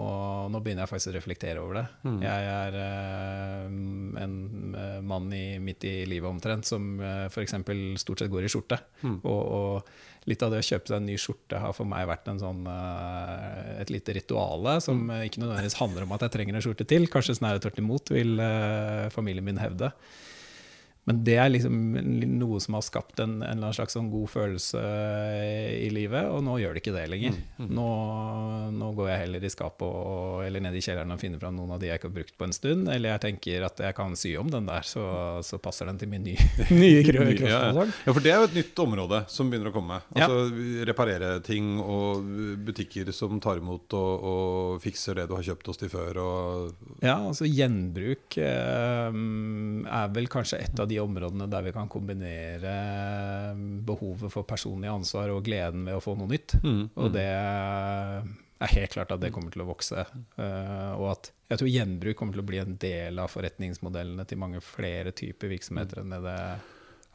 nå 0.50 0.62
begynner 0.64 0.84
jeg 0.84 0.90
faktisk 0.90 1.12
å 1.12 1.14
reflektere 1.14 1.62
over 1.62 1.78
det. 1.78 1.86
Mm. 2.10 2.18
Jeg 2.26 2.50
er 2.56 2.80
eh, 2.82 3.78
en 4.24 4.36
eh, 4.74 4.98
mann 5.06 5.30
i, 5.34 5.46
midt 5.62 5.86
i 5.86 5.94
livet 6.10 6.28
omtrent 6.28 6.66
som 6.66 6.98
uh, 7.00 7.26
f.eks. 7.30 7.54
stort 8.02 8.22
sett 8.24 8.34
går 8.34 8.48
i 8.48 8.52
skjorte. 8.52 8.80
Mm. 9.06 9.18
Og, 9.22 9.40
og 9.40 10.17
litt 10.28 10.42
av 10.44 10.52
det 10.52 10.60
å 10.62 10.66
kjøpe 10.66 10.90
seg 10.90 10.98
en 11.00 11.08
ny 11.08 11.16
skjorte 11.20 11.60
har 11.62 11.74
for 11.76 11.88
meg 11.88 12.06
vært 12.10 12.28
en 12.28 12.40
sånn, 12.42 12.62
eh, 12.68 13.80
et 13.82 13.92
lite 13.92 14.14
rituale 14.18 14.78
som 14.84 15.06
Mm. 15.08 15.24
ikke 15.26 15.40
nødvendigvis 15.42 15.78
handler 15.80 16.02
om 16.04 16.12
at 16.12 16.26
jeg 16.26 16.34
trenger 16.36 16.54
en 16.54 16.62
skjorte 16.62 16.86
til. 16.86 17.06
Kanskje 17.06 17.38
snarere 17.38 17.60
tvert 17.64 17.78
imot, 17.80 18.10
vil 18.10 18.38
eh, 18.38 19.08
familien 19.10 19.44
min 19.44 19.58
hevde. 19.58 19.92
Men 21.08 21.22
det 21.24 21.38
er 21.40 21.48
liksom 21.48 21.76
noe 22.36 22.58
som 22.60 22.76
har 22.76 22.84
skapt 22.84 23.22
en, 23.24 23.38
en 23.40 23.64
slags 23.72 23.96
sånn 23.96 24.10
god 24.12 24.28
følelse 24.28 24.82
i 25.72 25.88
livet, 25.94 26.28
og 26.28 26.42
nå 26.44 26.58
gjør 26.60 26.76
det 26.76 26.82
ikke 26.82 26.92
det 26.92 27.04
lenger. 27.08 27.38
Mm, 27.38 27.62
mm. 27.64 27.70
Nå, 27.78 27.86
nå, 28.76 28.90
går 28.98 29.08
jeg 29.08 29.22
heller 29.22 29.46
i 29.46 29.52
skapet 29.52 29.86
og, 29.88 30.42
eller 30.44 30.64
ned 30.66 30.76
i 30.76 30.82
kjelleren 30.84 31.14
og 31.14 31.22
finner 31.22 31.40
fram 31.40 31.56
noen 31.56 31.72
av 31.72 31.80
de 31.80 31.88
jeg 31.88 32.00
ikke 32.00 32.10
har 32.10 32.16
brukt 32.18 32.36
på 32.36 32.48
en 32.48 32.52
stund. 32.56 32.90
Eller 32.92 33.14
jeg 33.14 33.24
tenker 33.24 33.64
at 33.70 33.80
jeg 33.86 33.96
kan 33.96 34.16
sy 34.20 34.34
om 34.40 34.50
den 34.52 34.68
der, 34.68 34.84
så, 34.84 35.06
så 35.46 35.60
passer 35.62 35.88
den 35.88 36.00
til 36.02 36.12
min 36.12 36.26
nye, 36.28 36.48
nye 36.82 37.00
crossballsang. 37.06 37.94
ja, 38.06 38.12
for 38.12 38.24
det 38.24 38.34
er 38.34 38.42
jo 38.42 38.50
et 38.50 38.58
nytt 38.60 38.84
område 38.84 39.22
som 39.32 39.48
begynner 39.48 39.72
å 39.72 39.76
komme. 39.78 40.00
Altså 40.12 40.44
ja. 40.44 40.84
Reparere 40.88 41.32
ting 41.46 41.78
og 41.80 42.28
butikker 42.68 43.08
som 43.16 43.40
tar 43.42 43.62
imot 43.62 43.96
og, 43.96 44.28
og 44.28 44.84
fikser 44.84 45.22
det 45.22 45.28
du 45.30 45.36
har 45.38 45.46
kjøpt 45.48 45.72
hos 45.72 45.80
de 45.80 45.90
før. 45.92 46.20
Og 46.20 47.00
ja, 47.00 47.16
altså 47.16 47.48
gjenbruk 47.48 48.38
eh, 48.42 49.08
er 49.08 50.14
vel 50.14 50.28
kanskje 50.30 50.60
et 50.66 50.84
av 50.84 50.88
de 50.90 50.97
områdene 51.02 51.48
der 51.50 51.64
vi 51.66 51.72
kan 51.74 51.90
kombinere 51.90 52.74
eh, 52.74 53.64
behovet 53.88 54.32
for 54.32 54.48
personlig 54.48 54.90
ansvar 54.92 55.32
og 55.34 55.44
gleden 55.46 55.86
ved 55.88 55.98
å 55.98 56.04
få 56.04 56.16
noe 56.18 56.30
nytt. 56.30 56.58
Mm, 56.62 56.76
mm. 56.76 56.86
Og 56.98 57.12
det 57.14 57.28
er 57.28 58.74
helt 58.74 58.94
klart 58.94 59.12
at 59.14 59.22
det 59.22 59.32
kommer 59.34 59.54
til 59.54 59.62
å 59.62 59.68
vokse. 59.68 60.02
Uh, 60.38 60.94
og 60.98 61.12
at 61.12 61.30
jeg 61.48 61.60
tror 61.60 61.70
gjenbruk 61.70 62.18
kommer 62.18 62.34
til 62.34 62.42
å 62.42 62.48
bli 62.48 62.58
en 62.62 62.74
del 62.82 63.20
av 63.22 63.30
forretningsmodellene 63.32 64.26
til 64.28 64.40
mange 64.42 64.62
flere 64.64 65.14
typer 65.16 65.54
virksomheter 65.54 66.02
enn 66.02 66.16
det 66.16 66.24
det 66.26 66.34
er 66.42 66.66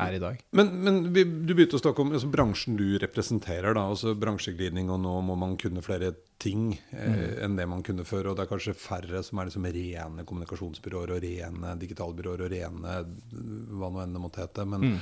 i 0.01 0.19
dag. 0.19 0.39
Men, 0.51 0.67
men 0.83 1.13
vi, 1.13 1.23
du 1.23 1.53
begynte 1.53 1.77
å 1.77 1.81
snakke 1.81 2.01
om 2.01 2.13
altså, 2.13 2.29
bransjen 2.33 2.77
du 2.79 2.97
representerer. 3.01 3.75
Da, 3.77 3.85
altså 3.93 4.15
Bransjeglidning, 4.17 4.89
og 4.93 5.01
nå 5.03 5.13
må 5.27 5.37
man 5.39 5.55
kunne 5.61 5.83
flere 5.85 6.13
ting 6.41 6.73
eh, 6.91 7.13
mm. 7.13 7.21
enn 7.45 7.59
det 7.59 7.67
man 7.69 7.83
kunne 7.85 8.05
før. 8.07 8.31
Og 8.31 8.37
det 8.37 8.45
er 8.45 8.51
kanskje 8.51 8.75
færre 8.77 9.23
som 9.25 9.39
er 9.39 9.49
liksom 9.49 9.69
rene 9.77 10.25
kommunikasjonsbyråer 10.29 11.15
og 11.15 11.23
rene 11.23 11.75
digitalbyråer 11.83 12.45
og 12.45 12.51
rene 12.55 12.97
hva 13.77 13.93
nå 13.93 14.03
enn 14.03 14.17
det 14.17 14.23
måtte 14.23 14.43
hete. 14.43 14.67
Men 14.73 14.89
mm. 14.89 14.99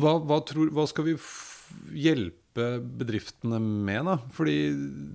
hva, 0.00 0.18
hva, 0.18 0.42
tror, 0.48 0.72
hva 0.74 0.88
skal 0.90 1.10
vi 1.10 1.18
hjelpe 1.94 2.68
bedriftene 2.80 3.60
med, 3.60 4.08
da? 4.08 4.16
Fordi 4.34 4.58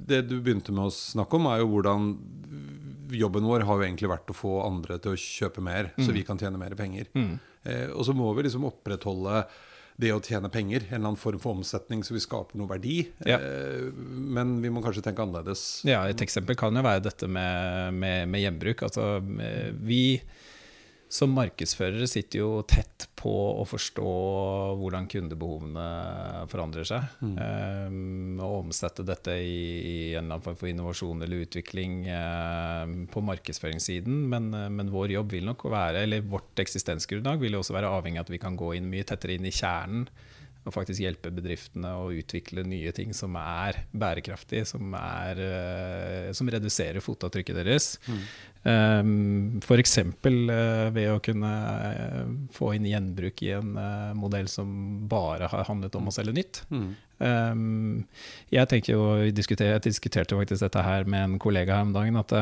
det 0.07 0.23
du 0.29 0.37
begynte 0.37 0.75
med 0.75 0.87
å 0.87 0.95
snakke 0.95 1.39
om, 1.39 1.49
er 1.49 1.63
jo 1.63 1.71
hvordan 1.73 2.11
jobben 3.17 3.45
vår 3.47 3.65
har 3.67 3.79
jo 3.79 3.85
egentlig 3.85 4.11
vært 4.11 4.31
å 4.31 4.37
få 4.37 4.55
andre 4.65 4.97
til 5.01 5.13
å 5.13 5.19
kjøpe 5.19 5.63
mer, 5.65 5.91
mm. 5.95 6.05
så 6.05 6.15
vi 6.15 6.25
kan 6.27 6.39
tjene 6.39 6.59
mer 6.61 6.75
penger. 6.79 7.11
Mm. 7.13 7.35
Eh, 7.63 7.85
og 7.93 8.07
så 8.07 8.15
må 8.17 8.31
vi 8.37 8.47
liksom 8.47 8.67
opprettholde 8.69 9.43
det 10.01 10.09
å 10.09 10.21
tjene 10.23 10.49
penger, 10.49 10.87
en 10.87 10.95
eller 10.95 11.11
annen 11.11 11.21
form 11.21 11.41
for 11.41 11.59
omsetning, 11.59 12.01
så 12.05 12.15
vi 12.15 12.23
skaper 12.23 12.57
noe 12.57 12.71
verdi. 12.71 13.03
Ja. 13.27 13.37
Eh, 13.37 13.91
men 13.93 14.55
vi 14.63 14.71
må 14.73 14.81
kanskje 14.85 15.05
tenke 15.05 15.25
annerledes. 15.25 15.83
Ja, 15.87 16.01
Et 16.09 16.23
eksempel 16.25 16.57
kan 16.59 16.73
jo 16.75 16.85
være 16.85 17.05
dette 17.05 17.29
med, 17.29 17.93
med, 17.99 18.25
med 18.33 18.43
gjenbruk. 18.43 18.85
Altså, 18.87 19.17
eh, 19.45 19.69
vi 19.85 20.03
som 21.13 21.33
markedsførere 21.35 22.07
sitter 22.09 22.41
jo 22.41 22.49
tett 22.65 23.05
på 23.19 23.31
å 23.61 23.63
forstå 23.69 24.13
hvordan 24.79 25.05
kundebehovene 25.11 25.85
forandrer 26.49 26.87
seg. 26.89 27.05
Mm. 27.21 27.35
Um, 27.37 28.41
og 28.41 28.63
omsette 28.63 29.05
dette 29.05 29.35
i, 29.37 29.53
i, 29.53 29.95
en 30.15 30.23
eller 30.23 30.39
annen 30.39 30.45
form 30.47 30.57
for 30.57 30.71
innovasjon 30.71 31.21
eller 31.21 31.45
utvikling 31.45 31.99
um, 32.09 32.95
på 33.13 33.21
markedsføringssiden. 33.29 34.23
Men, 34.33 34.49
men, 34.73 34.89
vår 34.93 35.13
jobb 35.19 35.37
vil 35.37 35.45
nok 35.51 35.67
være, 35.69 36.07
eller 36.07 36.25
vårt 36.25 36.63
eksistensgrunnlag 36.65 37.41
vil 37.43 37.59
jo 37.59 37.61
også 37.61 37.77
være 37.77 37.93
avhengig 37.93 38.23
av 38.23 38.25
at 38.25 38.33
vi 38.33 38.41
kan 38.41 38.57
gå 38.57 38.73
inn 38.79 38.89
mye 38.89 39.05
tettere 39.05 39.37
inn 39.37 39.45
i 39.45 39.53
kjernen 39.53 40.09
og 40.63 40.71
faktisk 40.71 41.03
hjelpe 41.03 41.27
bedriftene 41.35 41.89
å 41.99 42.07
utvikle 42.15 42.63
nye 42.63 42.93
ting 42.95 43.11
som 43.15 43.35
er 43.35 43.81
bærekraftige, 43.91 44.63
som, 44.67 44.93
er, 44.95 45.41
uh, 45.43 46.29
som 46.35 46.49
reduserer 46.49 47.03
fotavtrykket 47.03 47.59
deres. 47.59 47.89
Mm. 48.07 48.21
Um, 48.63 49.59
F.eks. 49.59 49.97
Uh, 49.99 50.89
ved 50.95 51.09
å 51.11 51.19
kunne 51.23 51.51
uh, 51.51 52.27
få 52.55 52.73
inn 52.77 52.87
gjenbruk 52.87 53.43
i 53.43 53.51
en 53.57 53.75
uh, 53.75 54.13
modell 54.15 54.47
som 54.51 54.69
bare 55.11 55.49
har 55.51 55.67
handlet 55.67 55.97
om 55.99 56.07
å 56.07 56.15
selge 56.15 56.35
nytt. 56.37 56.61
Mm. 56.71 56.89
Um, 57.23 58.03
jeg 58.53 58.83
jo, 58.93 59.01
jeg 59.19 59.35
diskuterte 59.35 60.39
faktisk 60.39 60.63
dette 60.63 60.85
her 60.85 61.07
med 61.09 61.27
en 61.27 61.39
kollega 61.43 61.79
her 61.79 61.89
om 61.89 61.95
dagen. 61.95 62.19
at 62.23 62.37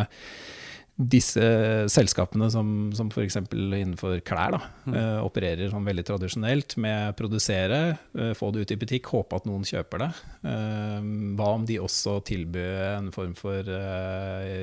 disse 0.99 1.41
selskapene 1.89 2.47
som, 2.51 2.91
som 2.95 3.09
f.eks. 3.09 3.37
innenfor 3.53 4.19
klær 4.27 4.53
da, 4.53 4.59
mm. 4.85 4.95
uh, 4.95 5.19
opererer 5.25 5.71
sånn 5.71 5.87
veldig 5.87 6.03
tradisjonelt 6.05 6.75
med 6.83 7.15
produsere, 7.17 7.79
uh, 8.17 8.31
få 8.37 8.51
det 8.53 8.65
ut 8.65 8.73
i 8.75 8.77
butikk, 8.81 9.09
håpe 9.13 9.39
at 9.39 9.47
noen 9.49 9.63
kjøper 9.67 10.03
det. 10.03 10.09
Uh, 10.43 10.99
hva 11.39 11.47
om 11.55 11.65
de 11.67 11.79
også 11.81 12.19
tilbyr 12.27 12.83
en 12.97 13.09
form 13.15 13.33
for 13.37 13.65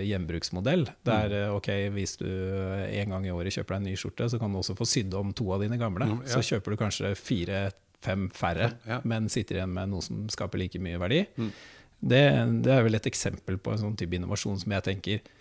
gjenbruksmodell? 0.05 0.87
Der 1.09 1.35
mm. 1.35 1.57
ok, 1.57 1.73
hvis 1.97 2.19
du 2.21 2.29
en 2.29 3.17
gang 3.17 3.27
i 3.27 3.35
året 3.35 3.57
kjøper 3.57 3.77
deg 3.77 3.83
en 3.83 3.91
ny 3.91 3.97
skjorte, 3.99 4.29
så 4.31 4.41
kan 4.41 4.53
du 4.53 4.61
også 4.61 4.77
få 4.79 4.87
sydd 4.89 5.17
om 5.19 5.33
to 5.37 5.49
av 5.57 5.65
dine 5.65 5.81
gamle. 5.81 6.11
Mm, 6.13 6.23
ja. 6.27 6.37
Så 6.37 6.45
kjøper 6.53 6.75
du 6.75 6.83
kanskje 6.85 7.15
fire-fem 7.19 8.29
færre, 8.37 8.73
ja. 8.87 9.01
men 9.09 9.33
sitter 9.33 9.61
igjen 9.61 9.75
med 9.75 9.91
noe 9.95 10.05
som 10.05 10.29
skaper 10.33 10.61
like 10.61 10.83
mye 10.83 11.01
verdi. 11.03 11.25
Mm. 11.41 11.51
Det, 11.99 12.23
det, 12.63 12.71
er 12.71 12.85
vel 12.87 12.95
et 12.95 13.09
eksempel 13.11 13.57
på 13.59 13.73
en 13.73 13.81
sånn 13.81 13.97
type 13.99 14.15
innovasjon 14.15 14.61
som 14.61 14.77
jeg 14.77 14.87
tenker 14.87 15.35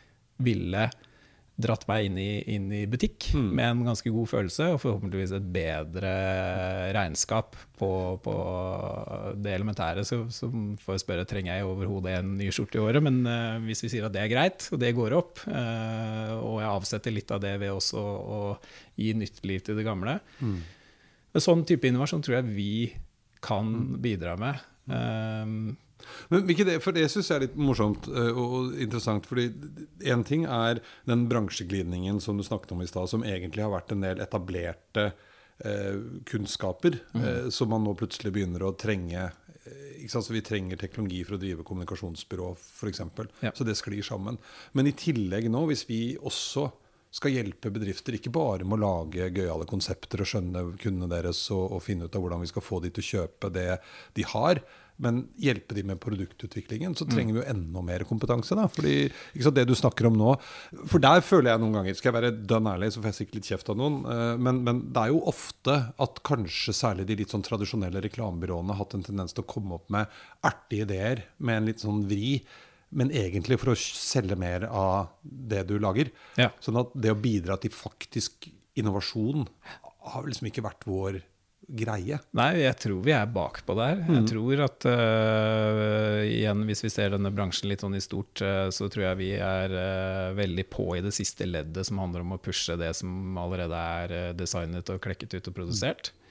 ville 0.44 0.88
dratt 1.58 1.88
meg 1.90 2.06
inn 2.06 2.18
i, 2.22 2.32
inn 2.54 2.68
i 2.70 2.84
butikk 2.90 3.32
mm. 3.34 3.48
med 3.58 3.66
en 3.66 3.80
ganske 3.88 4.12
god 4.14 4.30
følelse, 4.30 4.68
og 4.76 4.82
forhåpentligvis 4.84 5.34
et 5.34 5.48
bedre 5.56 6.12
regnskap 6.94 7.58
på, 7.80 7.90
på 8.22 8.36
det 9.42 9.56
elementære. 9.56 10.04
Så, 10.06 10.20
så 10.34 10.52
får 10.84 10.98
jeg 10.98 11.04
spørre 11.04 11.26
trenger 11.30 11.58
jeg 11.58 11.66
overhodet 11.66 12.14
en 12.20 12.36
ny 12.38 12.52
skjorte 12.54 12.78
i 12.78 12.84
året, 12.84 13.02
men 13.06 13.24
uh, 13.26 13.58
hvis 13.66 13.82
vi 13.88 13.92
sier 13.96 14.06
at 14.06 14.14
det 14.14 14.22
er 14.22 14.34
greit, 14.36 14.70
og 14.70 14.84
det 14.84 14.94
går 14.98 15.18
opp, 15.18 15.42
uh, 15.50 16.38
og 16.38 16.62
jeg 16.62 16.70
avsetter 16.70 17.18
litt 17.18 17.34
av 17.34 17.42
det 17.42 17.56
ved 17.64 17.74
også 17.74 18.06
å 18.06 18.42
gi 19.02 19.16
nytt 19.18 19.42
liv 19.50 19.66
til 19.66 19.78
det 19.78 19.86
gamle 19.88 20.20
mm. 20.38 20.58
Sånn 21.38 21.62
type 21.70 21.86
innovasjon 21.86 22.24
tror 22.26 22.40
jeg 22.40 22.50
vi 22.50 22.72
kan 23.46 23.68
hmm. 23.68 23.98
bidra 24.02 24.32
med. 24.42 24.62
Um, 24.90 25.76
men 26.30 26.48
det, 26.48 26.78
for 26.84 26.96
Det 26.96 27.08
syns 27.12 27.30
jeg 27.30 27.38
er 27.38 27.46
litt 27.48 27.58
morsomt 27.60 28.08
uh, 28.12 28.32
og 28.34 28.78
interessant. 28.82 29.26
fordi 29.30 29.50
Én 30.08 30.26
ting 30.28 30.46
er 30.46 30.82
den 31.10 31.28
bransjeglidningen 31.32 32.22
som 32.24 32.38
du 32.38 32.46
snakket 32.46 32.76
om 32.76 32.84
i 32.84 32.90
stad, 32.90 33.10
som 33.10 33.26
egentlig 33.26 33.66
har 33.66 33.74
vært 33.74 33.94
en 33.94 34.06
del 34.06 34.22
etablerte 34.24 35.12
eh, 35.66 36.00
kunnskaper, 36.30 37.00
mm. 37.14 37.24
eh, 37.24 37.50
som 37.54 37.72
man 37.74 37.84
nå 37.86 37.96
plutselig 37.98 38.34
begynner 38.36 38.66
å 38.66 38.76
trenge. 38.78 39.30
Så 40.08 40.22
vi 40.32 40.40
trenger 40.46 40.80
teknologi 40.80 41.24
for 41.28 41.36
å 41.36 41.42
drive 41.42 41.66
kommunikasjonsbyrå, 41.68 42.54
f.eks. 42.56 43.02
Ja. 43.44 43.52
Så 43.52 43.66
det 43.68 43.76
sklir 43.76 44.06
sammen. 44.06 44.38
Men 44.72 44.88
i 44.88 44.96
tillegg 44.96 45.50
nå, 45.52 45.66
hvis 45.68 45.84
vi 45.90 46.00
også 46.16 46.70
skal 47.14 47.34
hjelpe 47.34 47.72
bedrifter 47.74 48.18
ikke 48.18 48.34
bare 48.36 48.66
med 48.68 48.78
å 48.80 48.84
lage 48.84 49.30
gøyale 49.32 49.68
konsepter 49.70 50.22
og 50.24 50.30
skjønne 50.30 50.66
kundene 50.82 51.12
deres 51.12 51.46
og, 51.56 51.78
og 51.78 51.86
finne 51.86 52.08
ut 52.08 52.18
av 52.18 52.24
hvordan 52.24 52.44
vi 52.44 52.52
skal 52.52 52.66
få 52.66 52.82
de 52.84 52.92
til 52.94 53.06
å 53.06 53.10
kjøpe 53.12 53.54
det 53.56 53.72
de 54.18 54.28
har, 54.34 54.62
men 54.98 55.22
hjelpe 55.38 55.76
de 55.78 55.84
med 55.86 56.00
produktutviklingen, 56.02 56.96
så 56.98 57.06
trenger 57.06 57.36
vi 57.36 57.42
jo 57.44 57.50
enda 57.52 57.84
mer 57.86 58.04
kompetanse. 58.10 58.56
da, 58.58 58.66
fordi, 58.72 59.12
sant, 59.38 59.56
det 59.58 59.68
du 59.70 59.76
snakker 59.78 60.10
om 60.10 60.18
nå, 60.18 60.34
For 60.90 61.02
der 61.04 61.22
føler 61.22 61.52
jeg 61.52 61.62
noen 61.62 61.76
ganger 61.78 61.98
Skal 61.98 62.10
jeg 62.10 62.18
være 62.18 62.32
dønn 62.50 62.70
ærlig, 62.72 62.90
så 62.94 63.04
får 63.04 63.12
jeg 63.12 63.18
sikkert 63.20 63.38
litt 63.38 63.50
kjeft 63.52 63.70
av 63.70 63.78
noen. 63.78 64.00
Eh, 64.10 64.34
men, 64.42 64.64
men, 64.66 64.82
det 64.94 65.04
er 65.04 65.14
jo 65.14 65.22
ofte 65.30 65.76
at 66.02 66.22
kanskje 66.28 66.74
særlig 66.74 67.06
de 67.10 67.20
litt 67.22 67.34
sånn 67.34 67.46
tradisjonelle 67.46 68.02
reklamebyråene 68.08 68.74
har 68.74 68.82
hatt 68.82 68.98
en 68.98 69.06
tendens 69.06 69.38
til 69.38 69.46
å 69.46 69.52
komme 69.54 69.78
opp 69.78 69.86
med 69.94 70.10
artige 70.48 70.88
ideer 70.90 71.28
med 71.38 71.62
en 71.62 71.70
litt 71.70 71.86
sånn 71.86 72.02
vri. 72.10 72.40
Men 72.90 73.12
egentlig 73.12 73.60
for 73.60 73.74
å 73.74 73.80
selge 73.80 74.38
mer 74.40 74.68
av 74.70 75.10
det 75.22 75.66
du 75.68 75.76
lager. 75.82 76.12
Ja. 76.40 76.52
Sånn 76.64 76.80
at 76.80 76.94
det 76.96 77.12
å 77.12 77.20
bidra 77.20 77.58
til 77.60 77.74
faktisk 77.76 78.48
innovasjon 78.78 79.48
har 80.14 80.28
liksom 80.28 80.48
ikke 80.48 80.64
vært 80.64 80.88
vår 80.88 81.20
greie. 81.68 82.20
Nei, 82.38 82.52
jeg 82.62 82.78
tror 82.80 83.02
vi 83.04 83.12
er 83.12 83.28
bakpå 83.28 83.76
der. 83.76 84.00
Mm. 84.00 84.14
Jeg 84.16 84.28
tror 84.32 84.62
at 84.64 84.88
uh, 84.88 86.22
igjen, 86.24 86.64
hvis 86.70 86.86
vi 86.86 86.92
ser 86.94 87.12
denne 87.12 87.32
bransjen 87.36 87.68
litt 87.72 87.84
sånn 87.84 87.98
i 87.98 88.04
stort, 88.04 88.40
uh, 88.40 88.70
så 88.72 88.88
tror 88.92 89.10
jeg 89.10 89.20
vi 89.20 89.32
er 89.36 89.74
uh, 89.76 90.38
veldig 90.38 90.68
på 90.72 90.88
i 90.96 91.04
det 91.04 91.12
siste 91.16 91.48
leddet 91.50 91.90
som 91.90 92.00
handler 92.00 92.24
om 92.24 92.38
å 92.38 92.40
pushe 92.40 92.78
det 92.80 92.94
som 92.98 93.36
allerede 93.42 93.82
er 94.04 94.38
designet 94.40 94.94
og 94.94 95.04
klekket 95.04 95.36
ut 95.36 95.52
og 95.52 95.60
produsert. 95.60 96.14
Mm. 96.14 96.24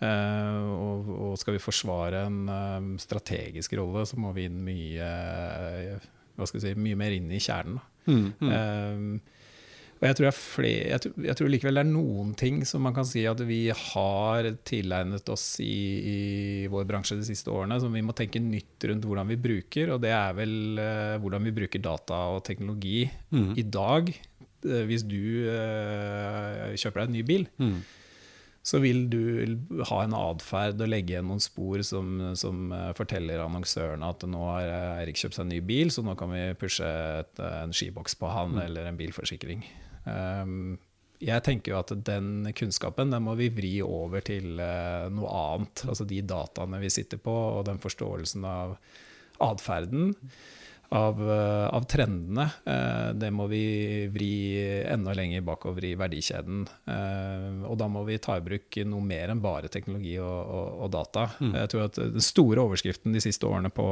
Og, 0.00 1.10
og, 1.12 1.34
skal 1.40 1.58
vi 1.58 1.60
forsvare 1.60 2.24
en 2.28 2.94
strategisk 3.00 3.74
rolle, 3.76 4.06
så 4.08 4.16
må 4.20 4.32
vi 4.36 4.46
inn 4.48 4.62
mye, 4.64 5.10
vi 6.40 6.48
si, 6.62 6.72
mye 6.78 6.96
mer 6.96 7.16
inn 7.16 7.28
i 7.32 7.42
kjernen. 7.42 7.76
Mm. 8.06 8.30
Mm. 8.40 9.12
Og 10.00 10.06
jeg 10.08 10.16
tror, 10.16 10.32
flere, 10.32 10.84
jeg, 10.94 11.02
tror, 11.04 11.16
jeg 11.28 11.36
tror, 11.36 11.50
likevel 11.52 11.76
det 11.76 11.82
er 11.82 11.90
noen 11.90 12.30
ting 12.40 12.62
som 12.64 12.80
man 12.86 12.94
kan 12.96 13.04
si 13.04 13.26
at 13.28 13.42
vi 13.44 13.58
har 13.68 14.48
tilegnet 14.64 15.28
oss 15.28 15.44
i, 15.60 15.74
i, 16.00 16.20
vår 16.72 16.86
bransje 16.88 17.18
de 17.18 17.26
siste 17.28 17.52
årene, 17.52 17.76
som 17.82 17.92
vi 17.92 18.00
må 18.00 18.16
tenke 18.16 18.40
nytt 18.40 18.88
rundt 18.88 19.04
hvordan 19.04 19.28
vi 19.28 19.36
bruker. 19.44 19.92
Og 19.92 20.00
det 20.00 20.14
er 20.16 20.32
vel 20.38 20.80
hvordan 21.20 21.44
vi 21.44 21.56
bruker 21.60 21.84
data 21.84 22.22
og 22.32 22.40
teknologi 22.48 23.04
mm. 23.28 23.52
i 23.60 23.66
dag. 23.68 24.08
Hvis 24.88 25.04
du 25.08 25.20
kjøper 26.80 27.02
deg 27.02 27.06
en 27.06 27.16
ny 27.18 27.26
bil, 27.28 27.44
mm. 27.60 27.76
Så 28.62 28.78
vil 28.82 29.06
du 29.08 29.22
ha 29.88 30.02
en 30.04 30.14
atferd 30.16 30.82
og 30.82 30.90
legge 30.92 31.14
igjen 31.14 31.30
noen 31.30 31.40
spor 31.40 31.80
som, 31.86 32.18
som 32.36 32.74
forteller 32.96 33.40
annonsørene 33.40 34.10
at 34.12 34.26
nå 34.28 34.42
har 34.50 34.68
Eirik 35.00 35.16
kjøpt 35.20 35.38
seg 35.38 35.46
en 35.46 35.52
ny 35.54 35.62
bil, 35.64 35.92
så 35.94 36.04
nå 36.04 36.12
kan 36.20 36.32
vi 36.34 36.42
pushe 36.60 36.84
et, 36.84 37.40
en 37.40 37.72
skiboks 37.72 38.18
på 38.20 38.28
han 38.28 38.58
mm. 38.58 38.62
eller 38.66 38.90
en 38.90 39.00
bilforsikring. 39.00 39.64
Um, 40.04 40.76
jeg 41.20 41.44
tenker 41.44 41.74
jo 41.74 41.80
at 41.80 41.92
den 42.04 42.48
kunnskapen 42.56 43.12
den 43.12 43.24
må 43.26 43.34
vi 43.40 43.50
vri 43.52 43.74
over 43.84 44.24
til 44.24 44.60
uh, 44.60 45.08
noe 45.12 45.32
annet. 45.36 45.84
Altså 45.88 46.06
de 46.08 46.20
dataene 46.24 46.80
vi 46.84 46.92
sitter 46.92 47.20
på, 47.20 47.32
og 47.32 47.66
den 47.68 47.80
forståelsen 47.80 48.44
av 48.48 48.76
atferden 49.40 50.14
av, 50.90 51.30
eh, 51.30 51.66
av, 51.68 51.84
trendene. 51.86 52.46
Eh, 52.64 53.10
det 53.14 53.30
må 53.30 53.46
vi 53.50 53.62
vri 54.10 54.32
enda 54.90 55.14
lenger 55.14 55.44
bakover 55.46 55.86
i 55.86 55.94
verdikjeden. 55.98 56.64
Eh, 56.90 57.66
og 57.68 57.78
da 57.78 57.86
må 57.90 58.02
vi 58.08 58.18
ta 58.22 58.38
i 58.38 58.44
bruk 58.44 58.80
noe 58.90 59.06
mer 59.06 59.30
enn 59.30 59.42
bare 59.42 59.70
teknologi 59.70 60.16
og, 60.18 60.40
og, 60.40 60.72
og 60.86 60.94
data. 60.96 61.28
Mm. 61.38 61.52
Jeg 61.62 61.72
tror 61.72 61.86
at 61.86 62.00
Den 62.16 62.26
store 62.26 62.64
overskriften 62.66 63.14
de 63.14 63.22
siste 63.22 63.46
årene 63.46 63.70
på 63.74 63.86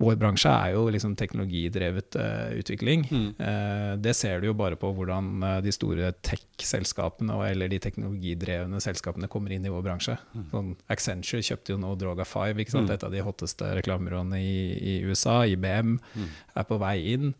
vår 0.00 0.16
bransje 0.20 0.50
er 0.50 0.74
jo 0.74 0.86
liksom 0.92 1.14
teknologidrevet 1.18 2.16
uh, 2.16 2.52
utvikling. 2.56 3.04
Mm. 3.10 3.26
Uh, 3.36 3.92
det 4.00 4.14
ser 4.16 4.40
du 4.40 4.48
jo 4.48 4.56
bare 4.56 4.78
på 4.80 4.92
hvordan 4.96 5.30
uh, 5.44 5.56
de 5.64 5.72
store 5.74 6.12
tech-selskapene 6.24 7.36
eller 7.50 7.68
de 7.68 7.80
teknologidrevne 7.84 8.80
selskapene 8.80 9.28
kommer 9.30 9.52
inn 9.52 9.66
i 9.68 9.72
vår 9.72 9.84
bransje. 9.84 10.16
Mm. 10.32 10.46
Sånn, 10.54 10.70
Accenture 10.92 11.44
kjøpte 11.44 11.74
jo 11.74 11.80
nå 11.82 11.92
Droga5, 12.00 12.56
mm. 12.56 12.88
et 12.96 13.04
av 13.06 13.12
de 13.12 13.24
hotteste 13.26 13.74
reklamebyråene 13.80 14.40
i, 14.40 14.56
i, 14.78 14.96
USA. 15.04 15.42
IBM 15.44 15.98
mm. 16.00 16.30
er 16.56 16.68
på 16.68 16.80
vei 16.80 16.96
inn. 17.16 17.34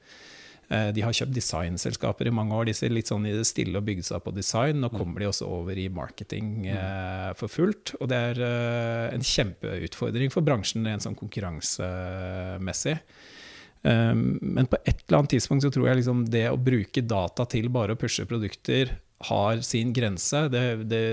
Eh, 0.70 0.90
de 0.94 1.02
har 1.02 1.14
kjøpt 1.16 1.34
designselskaper 1.34 2.28
i 2.30 2.34
mange 2.34 2.54
år. 2.54 2.68
De 2.68 2.74
ser 2.76 2.92
litt 2.94 3.10
sånn 3.10 3.26
i 3.26 3.34
det 3.34 3.46
stille 3.48 3.80
og 3.80 3.88
bygd 3.88 4.06
seg 4.06 4.22
på 4.22 4.34
design. 4.36 4.78
Nå 4.78 4.92
mm. 4.92 5.00
kommer 5.00 5.22
de 5.22 5.30
også 5.30 5.48
over 5.50 5.78
i 5.78 5.88
marketing 5.90 6.68
eh, 6.70 7.32
for 7.38 7.50
fullt. 7.50 7.96
Og 7.98 8.10
det 8.12 8.22
er 8.30 8.42
eh, 8.46 9.06
en 9.16 9.26
kjempeutfordring 9.26 10.30
for 10.30 10.46
bransjen 10.46 10.86
rent 10.86 11.06
sånn 11.06 11.18
konkurransemessig. 11.18 12.98
Um, 13.80 14.34
men 14.44 14.66
på 14.68 14.76
et 14.84 15.06
eller 15.06 15.22
annet 15.22 15.32
tidspunkt 15.32 15.64
så 15.64 15.70
tror 15.72 15.86
jeg 15.88 16.02
liksom 16.02 16.26
det 16.28 16.50
å 16.50 16.58
bruke 16.60 17.00
data 17.00 17.46
til 17.48 17.70
bare 17.72 17.94
å 17.96 17.98
pushe 17.98 18.26
produkter 18.28 18.92
har 19.30 19.62
sin 19.64 19.94
grense. 19.96 20.42
Det, 20.52 20.64
det 20.88 21.06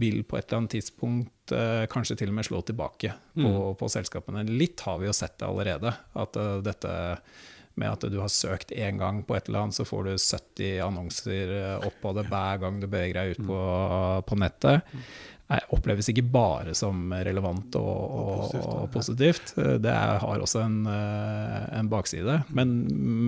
vil 0.00 0.22
på 0.24 0.38
et 0.38 0.46
eller 0.46 0.62
annet 0.62 0.78
tidspunkt 0.78 1.52
kanskje 1.92 2.16
til 2.18 2.32
og 2.32 2.38
med 2.38 2.48
slå 2.48 2.62
tilbake 2.66 3.12
på, 3.36 3.44
mm. 3.44 3.76
på, 3.78 3.90
selskapene. 3.92 4.42
Litt 4.48 4.80
har 4.88 4.96
vi 4.98 5.06
jo 5.06 5.14
sett 5.14 5.36
det 5.38 5.46
allerede. 5.46 5.92
At 6.18 6.40
dette 6.66 6.94
med 7.76 7.92
at 7.92 8.08
du 8.10 8.18
har 8.22 8.32
søkt 8.32 8.72
én 8.74 8.98
gang 9.00 9.22
på 9.26 9.36
et 9.36 9.48
eller 9.48 9.66
annet, 9.66 9.76
så 9.76 9.86
får 9.86 10.08
du 10.08 10.12
70 10.16 10.82
annonser 10.86 11.54
eh, 11.60 11.86
opp 11.86 11.96
på 12.02 12.12
det 12.16 12.26
hver 12.30 12.60
gang 12.62 12.80
du 12.80 12.88
beveger 12.88 13.20
deg 13.20 13.36
ut 13.36 13.48
på, 13.48 13.62
på 14.28 14.38
nettet. 14.40 14.92
Det 15.46 15.60
oppleves 15.76 16.08
ikke 16.10 16.24
bare 16.26 16.72
som 16.74 17.12
relevant 17.14 17.76
og, 17.78 17.86
og, 17.86 18.30
og 18.34 18.40
positivt. 18.50 18.72
Og 18.72 18.94
positivt. 18.96 19.52
Det 19.84 19.92
er, 19.92 20.16
har 20.24 20.42
også 20.42 20.64
en, 20.64 20.80
eh, 20.90 21.60
en 21.78 21.90
bakside. 21.92 22.40
Men, 22.50 22.78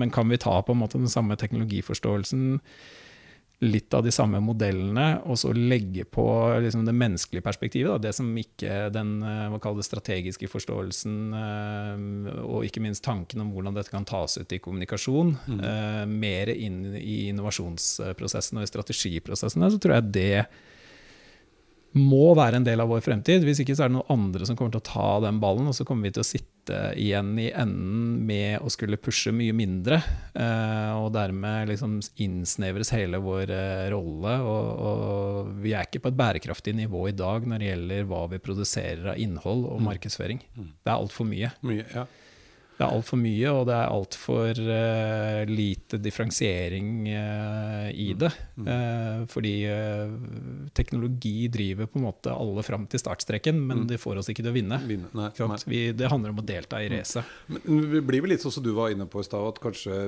men, 0.01 0.11
kan 0.11 0.27
vi 0.31 0.41
ta 0.41 0.57
på 0.59 0.75
en 0.75 0.81
måte 0.81 0.99
den 0.99 1.11
samme 1.11 1.39
teknologiforståelsen 1.39 2.59
litt 3.59 3.93
av 3.93 4.05
de 4.05 4.11
samme 4.11 4.39
modellene, 4.39 5.19
og 5.27 5.35
så 5.39 5.51
legge 5.51 6.05
på 6.07 6.23
liksom 6.63 6.85
det 6.87 6.95
menneskelige 6.95 7.43
perspektivet. 7.43 7.91
Da, 7.91 7.97
det 8.07 8.13
som 8.15 8.29
ikke 8.39 8.87
den 8.95 9.17
eh, 9.25 9.57
det, 9.75 9.85
strategiske 9.87 10.47
forståelsen, 10.47 11.17
eh, 11.35 12.39
og 12.45 12.67
ikke 12.67 12.83
minst 12.85 13.03
tanken 13.03 13.43
om 13.43 13.51
hvordan 13.51 13.75
dette 13.75 13.91
kan 13.91 14.07
tas 14.07 14.37
ut 14.39 14.55
i 14.55 14.61
kommunikasjon, 14.63 15.35
mm. 15.43 15.59
eh, 15.59 16.01
mer 16.07 16.53
inn 16.55 16.81
i 16.95 17.19
innovasjonsprosessen 17.33 18.61
og 18.61 18.67
i 18.67 18.71
strategiprosessene, 18.71 19.71
så 19.73 19.81
tror 19.81 19.97
jeg 19.97 20.11
det 20.15 20.33
må 21.97 22.35
være 22.37 22.59
en 22.59 22.65
del 22.67 22.81
av 22.83 22.91
vår 22.91 23.01
fremtid. 23.01 23.43
Hvis 23.45 23.63
ikke 23.63 23.73
så 23.77 23.85
er 23.85 23.91
det 23.91 23.97
noen 23.97 24.13
andre 24.13 24.45
som 24.45 24.57
kommer 24.57 24.75
til 24.75 24.83
å 24.83 24.89
ta 24.89 25.09
den 25.25 25.39
ballen, 25.41 25.69
og 25.71 25.75
så 25.77 25.85
kommer 25.87 26.07
vi 26.07 26.13
til 26.17 26.23
å 26.23 26.27
sitte 26.27 26.79
igjen 27.01 27.31
i 27.41 27.47
enden 27.49 28.19
med 28.29 28.61
å 28.61 28.69
skulle 28.69 28.99
pushe 29.01 29.33
mye 29.33 29.55
mindre. 29.57 29.97
Eh, 30.37 30.91
og 30.99 31.09
dermed 31.15 31.71
liksom 31.71 31.97
innsnevres 32.21 32.93
hele 32.93 33.21
vår 33.23 33.55
eh, 33.55 33.87
rolle. 33.93 34.37
Og, 34.45 34.85
og, 34.91 35.51
vi 35.63 35.73
er 35.73 35.89
ikke 35.89 36.03
på 36.05 36.13
et 36.13 36.19
bærekraftig 36.19 36.75
nivå 36.77 37.07
i 37.09 37.17
dag 37.17 37.49
når 37.49 37.63
det 37.63 37.71
gjelder 37.71 38.09
hva 38.11 38.23
vi 38.35 38.43
produserer 38.43 39.13
av 39.15 39.21
innhold 39.21 39.65
og 39.65 39.81
mm. 39.81 39.87
markedsføring. 39.89 40.43
Mm. 40.59 40.73
Det 40.77 40.93
er 40.93 40.97
altfor 40.97 41.29
mye. 41.31 41.53
mye 41.65 41.87
ja 41.95 42.09
det 42.79 42.85
er 42.85 42.93
altfor 42.95 43.19
mye, 43.19 43.49
og 43.51 43.65
det 43.67 43.75
er 43.75 43.89
altfor 43.91 44.59
uh, 44.63 45.49
lite 45.49 45.97
differensiering 45.99 47.09
uh, 47.11 47.89
i 47.91 48.05
mm. 48.13 48.19
det. 48.21 48.29
Uh, 48.55 49.25
fordi 49.27 49.51
teknologi 50.77 51.49
driver 51.51 51.89
på 51.91 51.99
en 51.99 52.05
måte 52.05 52.31
alle 52.31 52.63
fram 52.63 52.85
til 52.87 53.03
startstreken, 53.03 53.59
men 53.59 53.83
mm. 53.83 53.89
det 53.91 53.99
får 53.99 54.21
oss 54.21 54.31
ikke 54.31 54.45
til 54.45 54.53
å 54.53 54.55
vinne. 54.55 54.79
vinne. 54.87 55.11
Nei, 55.11 55.27
nei. 55.35 55.59
Vi, 55.73 55.81
det 55.99 56.07
handler 56.07 56.31
om 56.31 56.39
å 56.39 56.47
delta 56.47 56.79
i 56.79 56.87
mm. 56.87 56.95
racet. 56.95 57.35
Det 57.51 58.03
blir 58.07 58.23
vel 58.23 58.35
litt 58.37 58.47
sånn 58.47 58.55
som 58.55 58.63
du 58.63 58.71
var 58.77 58.95
inne 58.95 59.09
på 59.11 59.19
i 59.19 59.27
stad, 59.27 59.43
at 59.51 59.59
kanskje 59.65 59.99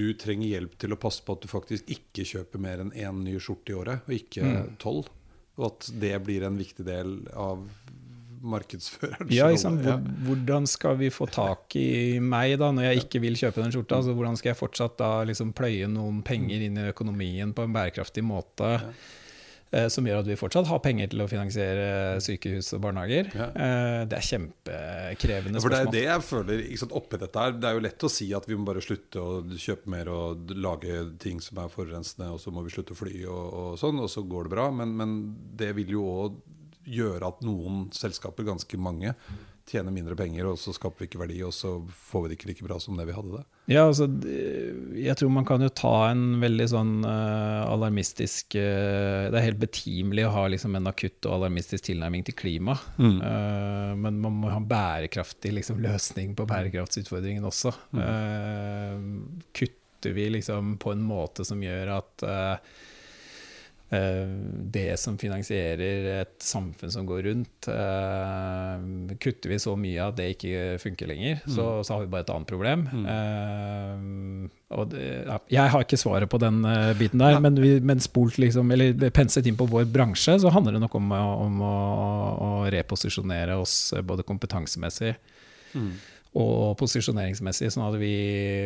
du 0.00 0.06
trenger 0.16 0.54
hjelp 0.54 0.80
til 0.80 0.96
å 0.96 1.00
passe 1.04 1.20
på 1.26 1.36
at 1.36 1.44
du 1.44 1.52
faktisk 1.52 1.92
ikke 1.92 2.24
kjøper 2.32 2.64
mer 2.70 2.86
enn 2.86 2.96
én 2.96 3.20
ny 3.26 3.36
skjorte 3.36 3.74
i 3.74 3.80
året, 3.82 4.08
og 4.08 4.16
ikke 4.16 4.56
tolv. 4.80 5.12
Og 5.60 5.74
at 5.74 5.92
det 6.00 6.16
blir 6.24 6.48
en 6.48 6.56
viktig 6.56 6.88
del 6.88 7.18
av 7.36 7.68
markedsførerens 8.40 9.32
ja, 9.34 9.48
liksom, 9.52 9.78
Hvordan 10.26 10.66
skal 10.70 10.98
vi 11.00 11.10
få 11.12 11.28
tak 11.30 11.76
i 11.78 12.18
meg 12.22 12.56
da, 12.60 12.70
når 12.74 12.90
jeg 12.90 13.04
ikke 13.04 13.22
vil 13.26 13.38
kjøpe 13.38 13.64
den 13.64 13.72
skjorta? 13.74 14.00
Altså, 14.00 14.16
hvordan 14.16 14.38
skal 14.40 14.52
jeg 14.52 14.60
fortsatt 14.60 14.98
da 15.00 15.12
liksom 15.28 15.54
pløye 15.56 15.88
noen 15.90 16.22
penger 16.26 16.66
inn 16.66 16.78
i 16.80 16.90
økonomien 16.90 17.54
på 17.56 17.66
en 17.66 17.74
bærekraftig 17.76 18.24
måte? 18.26 18.76
Eh, 19.70 19.86
som 19.86 20.06
gjør 20.06 20.24
at 20.24 20.26
vi 20.26 20.34
fortsatt 20.38 20.66
har 20.66 20.80
penger 20.82 21.12
til 21.12 21.22
å 21.22 21.28
finansiere 21.30 22.18
sykehus 22.24 22.72
og 22.74 22.82
barnehager. 22.88 23.28
Eh, 23.30 24.00
det 24.10 24.16
er 24.18 24.26
kjempekrevende 24.26 25.62
spørsmål. 25.62 25.62
For 25.62 25.74
Det 25.76 25.82
er 25.84 25.94
det 25.94 26.06
jeg 26.08 26.24
føler 26.26 26.62
sant, 26.80 26.94
oppi 26.98 27.20
dette 27.22 27.44
her. 27.44 27.54
Det 27.54 27.68
er 27.68 27.76
jo 27.76 27.84
lett 27.84 28.06
å 28.06 28.10
si 28.10 28.26
at 28.34 28.48
vi 28.50 28.58
må 28.58 28.66
bare 28.66 28.82
slutte 28.82 29.22
å 29.22 29.44
kjøpe 29.54 29.92
mer 29.94 30.10
og 30.10 30.50
lage 30.58 31.04
ting 31.22 31.38
som 31.44 31.62
er 31.62 31.70
forurensende, 31.70 32.32
og 32.34 32.42
så 32.42 32.50
må 32.54 32.64
vi 32.66 32.74
slutte 32.74 32.96
å 32.96 32.98
fly 32.98 33.14
og, 33.28 33.44
og 33.60 33.78
sånn, 33.78 34.02
og 34.02 34.10
så 34.10 34.26
går 34.26 34.48
det 34.48 34.54
bra. 34.56 34.66
Men, 34.74 34.96
men 34.98 35.14
det 35.60 35.70
vil 35.78 35.94
jo 35.94 36.08
òg 36.16 36.40
gjøre 36.88 37.28
at 37.28 37.40
noen 37.44 37.88
selskaper, 37.94 38.46
ganske 38.48 38.80
mange, 38.80 39.14
tjener 39.70 39.94
mindre 39.94 40.16
penger, 40.18 40.48
og 40.50 40.58
så 40.58 40.72
skaper 40.74 41.04
vi 41.04 41.08
ikke 41.10 41.20
verdi, 41.20 41.38
og 41.46 41.52
så 41.54 41.76
får 42.10 42.24
vi 42.24 42.30
det 42.30 42.36
ikke 42.38 42.48
like 42.50 42.66
bra 42.66 42.78
som 42.82 42.98
det 42.98 43.06
vi 43.08 43.14
hadde 43.14 43.36
det. 43.36 43.42
Ja, 43.70 43.84
altså, 43.86 44.08
jeg 44.98 45.14
tror 45.18 45.30
man 45.30 45.46
kan 45.46 45.62
jo 45.62 45.70
ta 45.70 45.94
en 46.08 46.40
veldig 46.42 46.66
sånn 46.72 46.94
uh, 47.04 47.68
alarmistisk 47.70 48.56
uh, 48.58 49.28
Det 49.30 49.38
er 49.38 49.46
helt 49.46 49.60
betimelig 49.62 50.26
å 50.26 50.32
ha 50.34 50.44
liksom, 50.50 50.74
en 50.78 50.90
akutt 50.90 51.28
og 51.28 51.36
alarmistisk 51.38 51.86
tilnærming 51.86 52.26
til 52.26 52.36
klima. 52.40 52.74
Mm. 52.98 53.20
Uh, 53.22 53.92
men 54.00 54.20
man 54.24 54.40
må 54.42 54.50
ha 54.50 54.58
en 54.58 54.70
bærekraftig 54.70 55.54
liksom, 55.60 55.78
løsning 55.84 56.34
på 56.38 56.48
bærekraftsutfordringen 56.50 57.46
også. 57.46 57.74
Mm. 57.94 59.40
kutter 59.54 60.14
vi 60.16 60.30
liksom 60.32 60.76
på 60.82 60.94
en 60.94 61.02
måte 61.04 61.44
som 61.46 61.60
gjør 61.62 61.94
at 62.00 62.24
det 63.90 64.94
som 65.02 65.16
finansierer 65.18 66.04
et 66.20 66.34
samfunn 66.46 66.92
som 66.94 67.06
går 67.08 67.24
rundt. 67.26 67.68
Eh, 67.72 69.16
kutter 69.18 69.50
vi 69.50 69.58
så 69.58 69.74
mye 69.74 70.04
at 70.04 70.18
det 70.20 70.28
ikke 70.36 70.76
funker 70.78 71.10
lenger, 71.10 71.40
så, 71.46 71.64
mm. 71.64 71.82
så 71.86 71.96
har 71.96 72.04
vi 72.04 72.10
bare 72.12 72.22
et 72.22 72.30
annet 72.30 72.52
problem. 72.52 72.84
Mm. 72.92 73.08
Eh, 73.14 74.84
det, 74.92 75.08
ja, 75.26 75.40
jeg 75.56 75.74
har 75.74 75.86
ikke 75.86 75.98
svaret 75.98 76.30
på 76.30 76.38
den 76.38 76.62
biten 77.00 77.18
der, 77.18 77.40
men, 77.42 77.58
vi, 77.58 77.72
men 77.82 78.02
spolt 78.04 78.38
liksom, 78.38 78.70
eller 78.70 79.10
penset 79.14 79.50
inn 79.50 79.58
på 79.58 79.66
vår 79.70 79.90
bransje, 79.90 80.38
så 80.38 80.54
handler 80.54 80.78
det 80.78 80.84
nok 80.84 80.94
om, 81.00 81.10
om 81.10 81.60
å, 81.66 81.74
å, 82.30 82.52
reposisjonere 82.70 83.58
oss 83.58 83.76
både 84.06 84.26
kompetansemessig 84.28 85.16
mm 85.74 85.92
og 86.38 86.76
posisjoneringsmessig, 86.78 87.72
sånn 87.74 87.88
at 87.88 87.96
vi 87.98 88.12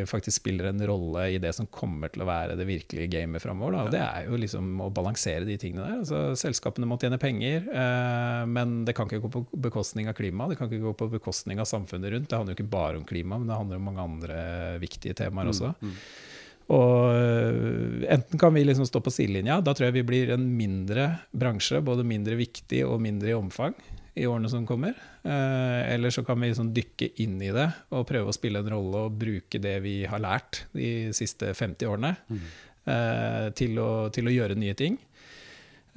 faktisk 0.09 0.43
spiller 0.43 0.69
en 0.69 0.83
rolle 0.85 1.23
i 1.33 1.39
det 1.41 1.55
som 1.57 1.69
kommer 1.73 2.11
til 2.13 2.21
å 2.21 2.27
være 2.29 2.59
det 2.59 2.67
virkelige 2.69 3.09
gamet 3.15 3.41
framover. 3.41 3.87
Og 3.87 3.95
Det 3.95 4.03
er 4.05 4.27
jo 4.29 4.37
liksom 4.37 4.83
å 4.85 4.91
balansere 4.93 5.47
de 5.49 5.57
tingene 5.57 5.87
der. 5.87 6.03
Altså, 6.03 6.21
selskapene 6.37 6.89
må 6.91 6.99
tjene 7.01 7.17
penger, 7.23 7.65
eh, 7.73 8.43
men 8.45 8.83
det 8.85 8.93
kan 8.99 9.09
ikke 9.09 9.23
gå 9.25 9.33
på 9.33 9.45
bekostning 9.65 10.13
av 10.13 10.19
klima. 10.19 10.51
Det 10.51 10.59
kan 10.61 10.69
ikke 10.69 10.85
gå 10.85 10.93
på 10.93 11.09
bekostning 11.17 11.63
av 11.63 11.71
samfunnet 11.71 12.13
rundt. 12.13 12.29
Det 12.29 12.37
handler 12.37 12.53
jo 12.53 12.61
ikke 12.61 12.77
bare 12.77 13.01
om 13.01 13.09
klima, 13.09 13.41
men 13.41 13.49
det 13.49 13.57
handler 13.57 13.81
om 13.81 13.89
mange 13.89 14.05
andre 14.05 14.45
viktige 14.85 15.17
temaer 15.17 15.49
også. 15.49 15.73
Mm, 15.81 15.89
mm. 15.89 15.99
Og 16.75 17.17
eh, 17.17 18.13
enten 18.13 18.41
kan 18.41 18.53
vi 18.53 18.69
liksom 18.69 18.85
stå 18.85 19.01
på 19.01 19.13
sidelinja, 19.13 19.63
da 19.65 19.73
tror 19.73 19.89
jeg 19.89 20.03
vi 20.03 20.09
blir 20.13 20.37
en 20.37 20.45
mindre 20.53 21.15
bransje, 21.33 21.81
både 21.81 22.05
mindre 22.05 22.37
viktig 22.37 22.85
og 22.85 23.01
mindre 23.01 23.33
i 23.33 23.41
omfang 23.41 23.73
i 24.15 24.27
årene 24.27 24.49
som 24.51 24.67
kommer. 24.67 24.95
Eh, 25.23 25.81
eller 25.95 26.13
så 26.15 26.23
kan 26.27 26.39
vi 26.41 26.53
sånn 26.55 26.73
dykke 26.75 27.11
inn 27.25 27.41
i 27.43 27.51
det 27.55 27.67
og 27.95 28.07
prøve 28.09 28.31
å 28.31 28.37
spille 28.37 28.63
en 28.63 28.71
rolle 28.77 29.07
og 29.09 29.17
bruke 29.19 29.61
det 29.63 29.79
vi 29.85 29.97
har 30.11 30.23
lært 30.23 30.65
de 30.77 31.11
siste 31.17 31.51
50 31.55 31.91
årene, 31.91 32.15
mm. 32.29 32.47
eh, 32.95 33.49
til, 33.59 33.81
å, 33.83 33.91
til, 34.15 34.31
å, 34.31 34.35
gjøre 34.37 34.59
nye 34.61 34.77
ting. 34.79 35.01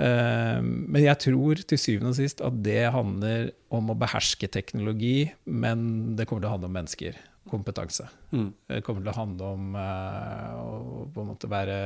Eh, 0.01 0.59
men 0.63 1.03
jeg 1.03 1.21
tror 1.27 1.61
til 1.61 1.81
syvende 1.81 2.13
og 2.15 2.19
sist 2.19 2.41
at 2.45 2.61
det 2.65 2.87
handler 2.95 3.51
om 3.73 3.93
å 3.93 3.97
beherske 3.97 4.49
teknologi, 4.49 5.29
men 5.45 6.15
det 6.17 6.25
kommer 6.25 6.45
til 6.45 6.51
å 6.51 6.55
handle 6.57 6.71
om 6.71 6.79
mennesker. 6.81 7.19
Kompetanse. 7.47 8.09
Mm. 8.33 8.49
Det 8.67 8.81
kommer 8.83 9.05
til 9.05 9.13
å 9.13 9.19
handle 9.21 9.51
om 9.55 9.77
å 9.77 11.05
på 11.13 11.21
en 11.21 11.29
måte 11.29 11.47
være 11.47 11.77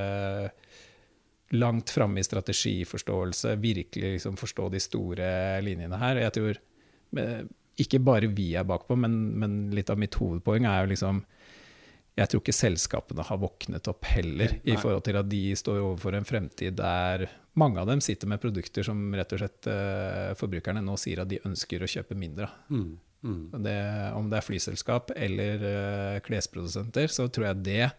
langt 1.56 1.92
framme 1.92 2.22
i 2.22 2.26
strategiforståelse, 2.26 3.56
virkelig 3.62 4.16
liksom 4.18 4.38
forstå 4.40 4.70
de 4.72 4.80
store 4.84 5.32
linjene 5.66 6.00
her. 6.00 6.22
Jeg 6.26 6.36
tror 6.38 6.62
ikke 7.82 8.02
bare 8.04 8.30
vi 8.32 8.54
er 8.60 8.68
bakpå, 8.68 8.96
men, 9.00 9.18
men 9.40 9.62
litt 9.76 9.92
av 9.92 10.00
mitt 10.00 10.16
hovedpoeng 10.20 10.68
er 10.70 10.86
jo 10.86 10.94
liksom 10.94 11.24
jeg 12.20 12.28
tror 12.28 12.42
ikke 12.42 12.56
selskapene 12.56 13.24
har 13.24 13.40
våknet 13.40 13.88
opp 13.88 14.08
heller, 14.12 14.58
Nei. 14.58 14.74
i 14.74 14.80
forhold 14.80 15.06
til 15.08 15.18
at 15.22 15.30
de 15.32 15.44
står 15.58 15.80
overfor 15.80 16.18
en 16.18 16.28
fremtid 16.28 16.76
der 16.76 17.24
mange 17.60 17.80
av 17.80 17.88
dem 17.88 18.02
sitter 18.04 18.30
med 18.32 18.42
produkter 18.44 18.86
som 18.86 19.00
rett 19.16 19.32
og 19.36 19.42
slett 19.42 19.70
uh, 19.72 20.34
forbrukerne 20.40 20.84
nå 20.84 20.98
sier 21.00 21.24
at 21.24 21.32
de 21.32 21.40
ønsker 21.48 21.84
å 21.84 21.90
kjøpe 21.90 22.18
mindre 22.20 22.50
av. 22.50 22.60
Mm. 22.72 22.92
Mm. 23.22 23.42
Om 23.54 24.30
det 24.32 24.38
er 24.40 24.46
flyselskap 24.46 25.12
eller 25.16 25.64
uh, 25.64 26.20
klesprodusenter, 26.26 27.12
så 27.14 27.28
tror 27.32 27.52
jeg 27.52 27.64
det 27.68 27.90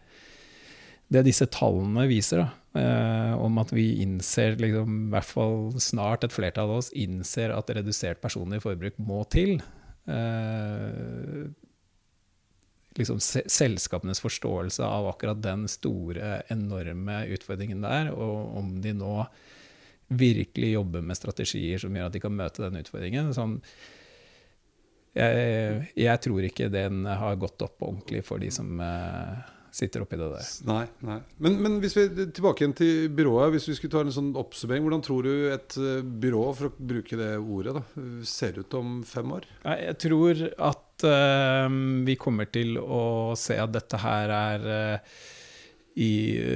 det 1.11 1.25
disse 1.27 1.47
tallene 1.51 2.05
viser, 2.09 2.43
da, 2.43 2.79
eh, 2.79 3.33
om 3.37 3.57
at 3.61 3.73
vi 3.75 4.01
innser, 4.03 4.57
liksom, 4.61 5.07
i 5.07 5.13
hvert 5.13 5.29
fall 5.29 5.57
snart 5.81 6.23
et 6.25 6.35
flertall 6.35 6.71
av 6.71 6.83
oss 6.83 6.93
innser 6.95 7.53
at 7.53 7.73
redusert 7.75 8.21
personlig 8.23 8.63
forbruk 8.63 8.97
må 9.03 9.23
til. 9.33 9.59
Eh, 10.07 11.43
liksom 12.97 13.19
se, 13.23 13.43
selskapenes 13.49 14.21
forståelse 14.21 14.85
av 14.85 15.07
akkurat 15.11 15.41
den 15.41 15.67
store, 15.71 16.41
enorme 16.53 17.23
utfordringen 17.33 17.83
der, 17.85 18.11
og 18.13 18.57
om 18.59 18.77
de 18.83 18.93
nå 18.97 19.15
virkelig 20.13 20.73
jobber 20.75 21.01
med 21.01 21.17
strategier 21.17 21.81
som 21.81 21.95
gjør 21.95 22.09
at 22.09 22.15
de 22.15 22.21
kan 22.21 22.35
møte 22.35 22.61
den 22.61 22.77
utfordringen. 22.81 23.31
Sånn, 23.33 23.57
jeg, 25.17 25.87
jeg 25.97 26.21
tror 26.25 26.45
ikke 26.45 26.71
den 26.73 27.05
har 27.05 27.39
gått 27.41 27.61
opp 27.65 27.81
ordentlig 27.85 28.23
for 28.27 28.41
de 28.41 28.49
som 28.53 28.79
eh, 28.81 29.41
sitter 29.73 30.03
oppi 30.03 30.17
det 30.19 30.29
der. 30.29 30.49
Nei. 30.69 30.83
nei. 31.01 31.17
Men, 31.41 31.57
men 31.65 31.77
hvis 31.81 31.95
vi 31.97 32.05
tilbake 32.35 32.63
igjen 32.63 32.75
til 32.77 33.07
byrået. 33.17 33.55
Hvis 33.55 33.67
vi 33.71 33.77
skulle 33.77 33.95
ta 33.95 34.03
en 34.05 34.13
sånn 34.13 34.31
oppsummering, 34.39 34.85
hvordan 34.85 35.03
tror 35.05 35.25
du 35.25 35.47
et 35.49 35.77
eh, 35.81 36.03
byrå, 36.03 36.43
for 36.59 36.69
å 36.69 36.87
bruke 36.93 37.17
det 37.19 37.31
ordet, 37.41 37.75
da, 37.79 37.83
ser 38.27 38.59
ut 38.61 38.77
om 38.77 38.99
fem 39.07 39.33
år? 39.33 39.47
Jeg 39.65 39.97
tror 40.03 40.43
at 40.69 41.07
uh, 41.09 41.67
vi 42.05 42.17
kommer 42.21 42.49
til 42.53 42.77
å 42.77 43.33
se 43.39 43.57
at 43.59 43.73
dette 43.73 44.01
her 44.03 44.35
er 44.37 44.69
eh, 44.77 45.15
i 45.95 46.09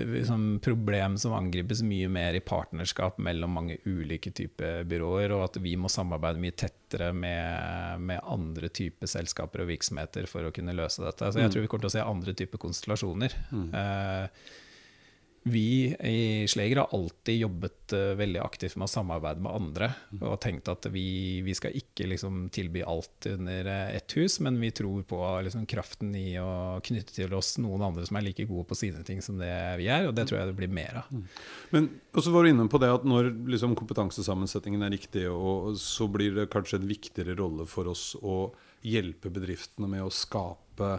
liksom, 0.10 0.60
problem 0.66 1.18
som 1.22 1.34
angripes 1.38 1.84
mye 1.86 2.08
mer 2.10 2.34
i 2.34 2.40
partnerskap 2.42 3.20
mellom 3.22 3.52
mange 3.54 3.78
ulike 3.86 4.32
typer 4.34 4.84
byråer, 4.90 5.32
og 5.36 5.44
at 5.44 5.60
vi 5.62 5.76
må 5.78 5.92
samarbeide 5.94 6.42
mye 6.42 6.56
tettere 6.58 7.12
med, 7.14 8.02
med 8.02 8.20
andre 8.26 8.70
typer 8.74 9.06
selskaper 9.12 9.62
og 9.62 9.70
virksomheter 9.70 10.26
for 10.26 10.48
å 10.48 10.54
kunne 10.56 10.74
løse 10.74 11.04
dette. 11.06 11.30
Så 11.30 11.38
jeg 11.38 11.50
Mm. 11.50 11.54
tror 11.54 11.62
vi 11.62 11.68
kommer 11.68 11.86
til 11.86 11.94
å 11.94 11.98
se 12.00 12.08
andre 12.10 12.34
typer 12.34 12.58
konstellasjoner. 12.58 13.36
Mm. 13.54 13.68
Eh, 13.74 14.28
vi 15.52 15.96
i 16.00 16.48
Sleger 16.48 16.82
har 16.82 16.94
alltid 16.96 17.38
jobbet 17.42 17.94
eh, 17.94 18.14
veldig 18.20 18.40
aktivt 18.44 18.76
med 18.78 18.88
å 18.88 18.92
samarbeide 18.92 19.44
med 19.44 19.54
andre. 19.54 19.90
Mm. 20.12 20.22
Og 20.30 20.38
tenkt 20.44 20.70
at 20.72 20.88
vi, 20.94 21.08
vi 21.46 21.56
skal 21.58 21.76
ikke 21.78 22.10
liksom 22.12 22.48
tilby 22.54 22.84
alt 22.88 23.30
under 23.32 23.70
eh, 23.72 23.96
ett 23.98 24.18
hus, 24.18 24.40
men 24.44 24.60
vi 24.62 24.72
tror 24.76 25.04
på 25.08 25.22
liksom 25.48 25.66
kraften 25.70 26.14
i 26.18 26.38
å 26.42 26.80
knytte 26.84 27.16
til 27.16 27.34
oss 27.38 27.56
noen 27.62 27.86
andre 27.90 28.06
som 28.08 28.20
er 28.20 28.28
like 28.28 28.48
gode 28.50 28.68
på 28.70 28.78
sine 28.78 29.04
ting 29.08 29.24
som 29.26 29.40
det 29.42 29.54
vi 29.82 29.90
er, 29.92 30.08
og 30.10 30.16
det 30.18 30.28
tror 30.30 30.42
jeg 30.42 30.52
det 30.52 30.58
blir 30.60 30.74
mer 30.74 31.02
av. 31.04 31.12
Men 31.74 31.90
og 32.18 32.24
så 32.26 32.32
var 32.34 32.44
du 32.44 32.50
inne 32.50 32.66
på 32.72 32.80
det 32.82 32.90
at 32.90 33.04
når 33.06 33.30
liksom, 33.52 33.76
kompetansesammensetningen 33.78 34.86
er 34.88 34.96
riktig, 34.96 35.28
og, 35.30 35.76
så 35.78 36.08
blir 36.10 36.34
det 36.34 36.50
kanskje 36.54 36.82
en 36.82 36.90
viktigere 36.90 37.38
rolle 37.38 37.68
for 37.70 37.92
oss 37.92 38.16
å 38.18 38.48
hjelpe 38.88 39.30
bedriftene 39.34 39.90
med 39.92 40.06
å 40.06 40.14
skape 40.14 40.96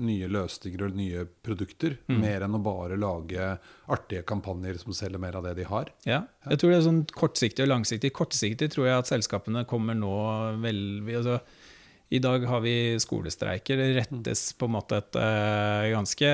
nye 0.00 0.28
løsninger 0.32 0.84
og 0.86 0.94
nye 0.96 1.26
produkter, 1.44 1.98
Mm. 2.08 2.20
mer 2.20 2.40
enn 2.46 2.54
å 2.56 2.62
bare 2.62 2.96
lage 2.96 3.58
artige 3.88 4.22
kampanjer 4.24 4.78
som 4.80 4.92
selger 4.92 5.18
mer 5.20 5.36
av 5.36 5.44
det 5.44 5.56
de 5.56 5.64
har. 5.64 5.90
Ja, 6.06 6.22
jeg 6.48 6.58
tror 6.58 6.70
det 6.70 6.78
er 6.78 6.86
sånn 6.88 7.06
kortsiktig 7.12 7.62
og 7.66 7.68
langsiktig. 7.68 8.12
Kortsiktig 8.12 8.70
tror 8.72 8.86
jeg 8.88 8.98
at 8.98 9.06
selskapene 9.12 9.66
kommer 9.68 9.94
nå 9.94 10.14
vel 10.62 11.02
altså, 11.16 11.40
I 12.12 12.18
dag 12.20 12.44
har 12.44 12.60
vi 12.60 12.98
skolestreiker. 13.00 13.76
Det 13.76 13.94
rettes 13.96 14.52
på 14.52 14.66
en 14.68 14.74
måte 14.74 14.98
et 15.00 15.16
uh, 15.16 15.88
ganske 15.94 16.28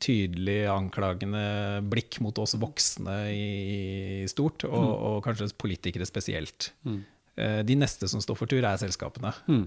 tydelig 0.00 0.64
anklagende 0.72 1.82
blikk 1.92 2.20
mot 2.24 2.38
oss 2.40 2.56
voksne 2.60 3.16
i, 3.32 4.22
i 4.24 4.28
stort, 4.30 4.64
og, 4.64 4.86
og 4.94 5.18
kanskje 5.26 5.50
politikere 5.60 6.06
spesielt. 6.08 6.72
Mm. 6.88 7.02
Eh, 7.36 7.60
de 7.66 7.74
neste 7.78 8.06
som 8.10 8.22
står 8.22 8.38
for 8.38 8.50
tur, 8.50 8.62
er 8.62 8.78
selskapene. 8.78 9.32
Mm. 9.50 9.66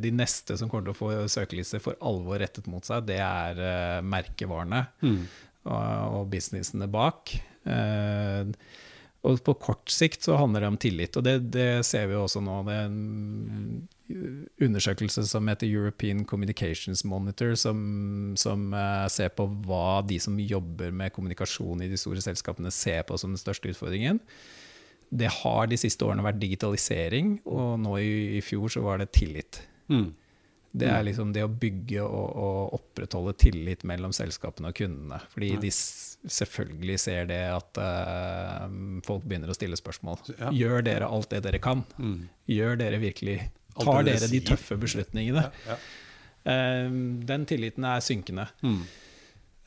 De 0.00 0.12
neste 0.16 0.56
som 0.56 0.70
kommer 0.70 0.88
til 0.88 0.94
å 0.94 1.00
få 1.00 1.12
søkelyset 1.28 1.82
for 1.84 1.98
alvor 2.00 2.40
rettet 2.40 2.70
mot 2.72 2.84
seg, 2.86 3.04
det 3.10 3.20
er 3.20 3.60
eh, 3.60 4.00
merkevarene 4.00 4.86
Mm. 5.04 5.24
og, 5.68 6.30
businessene 6.32 6.88
bak. 6.88 7.34
Eh, 7.68 8.48
og 9.20 9.42
på 9.44 9.52
kort 9.60 9.92
sikt 9.92 10.24
så 10.24 10.38
handler 10.40 10.64
det 10.64 10.68
om 10.70 10.78
tillit, 10.80 11.16
og 11.18 11.24
det, 11.26 11.34
det 11.52 11.84
ser 11.84 12.06
vi 12.08 12.14
jo 12.14 12.22
også 12.24 12.40
nå. 12.40 12.54
Det 12.64 12.76
er 12.78 12.86
en 12.86 13.88
undersøkelse 14.64 15.26
som 15.28 15.50
heter 15.52 15.68
European 15.68 16.24
Communications 16.24 17.04
Monitor, 17.04 17.52
som, 17.60 18.32
som 18.40 18.72
ser 19.12 19.28
på 19.36 19.44
hva 19.66 20.00
de 20.08 20.16
som 20.24 20.40
jobber 20.40 20.96
med 20.96 21.12
kommunikasjon 21.12 21.84
i 21.84 21.90
de 21.92 22.00
store 22.00 22.24
selskapene, 22.24 22.72
ser 22.72 23.04
på 23.04 23.20
som 23.20 23.36
den 23.36 23.42
største 23.42 23.68
utfordringen. 23.74 24.24
Det 25.10 25.30
har 25.40 25.66
de 25.70 25.78
siste 25.80 26.06
årene 26.06 26.22
vært 26.22 26.38
digitalisering, 26.38 27.40
og 27.50 27.78
nå 27.82 27.96
i, 27.98 28.10
i 28.38 28.42
fjor 28.46 28.70
så 28.70 28.82
var 28.84 29.02
det 29.02 29.10
tillit. 29.16 29.62
Mm. 29.90 30.12
Det 30.70 30.86
er 30.86 31.02
liksom 31.02 31.32
det 31.34 31.42
å 31.42 31.50
bygge 31.50 32.02
og, 32.04 32.28
og 32.38 32.74
opprettholde 32.76 33.34
tillit 33.42 33.82
mellom 33.88 34.12
selskapene 34.14 34.70
og 34.70 34.76
kundene. 34.78 35.18
Fordi 35.32 35.48
Nei. 35.56 35.62
de 35.64 35.70
selvfølgelig 35.74 36.98
ser 37.02 37.26
det 37.30 37.40
at 37.50 37.80
uh, 37.82 38.68
folk 39.06 39.26
begynner 39.26 39.50
å 39.50 39.56
stille 39.56 39.78
spørsmål. 39.78 40.20
Ja. 40.36 40.52
Gjør 40.54 40.86
dere 40.86 41.10
alt 41.10 41.32
det 41.34 41.42
dere 41.48 41.62
kan? 41.62 41.82
Mm. 41.98 42.28
Gjør 42.54 42.78
dere 42.84 43.02
virkelig 43.02 43.40
Tar 43.80 44.04
dere 44.04 44.20
dere 44.20 44.30
de 44.30 44.42
tøffe 44.46 44.78
beslutningene? 44.78 45.48
Ja, 45.66 45.74
ja. 45.74 45.80
Uh, 46.40 46.86
den 47.26 47.50
tilliten 47.50 47.84
er 47.90 48.04
synkende. 48.04 48.46
Mm. 48.62 48.84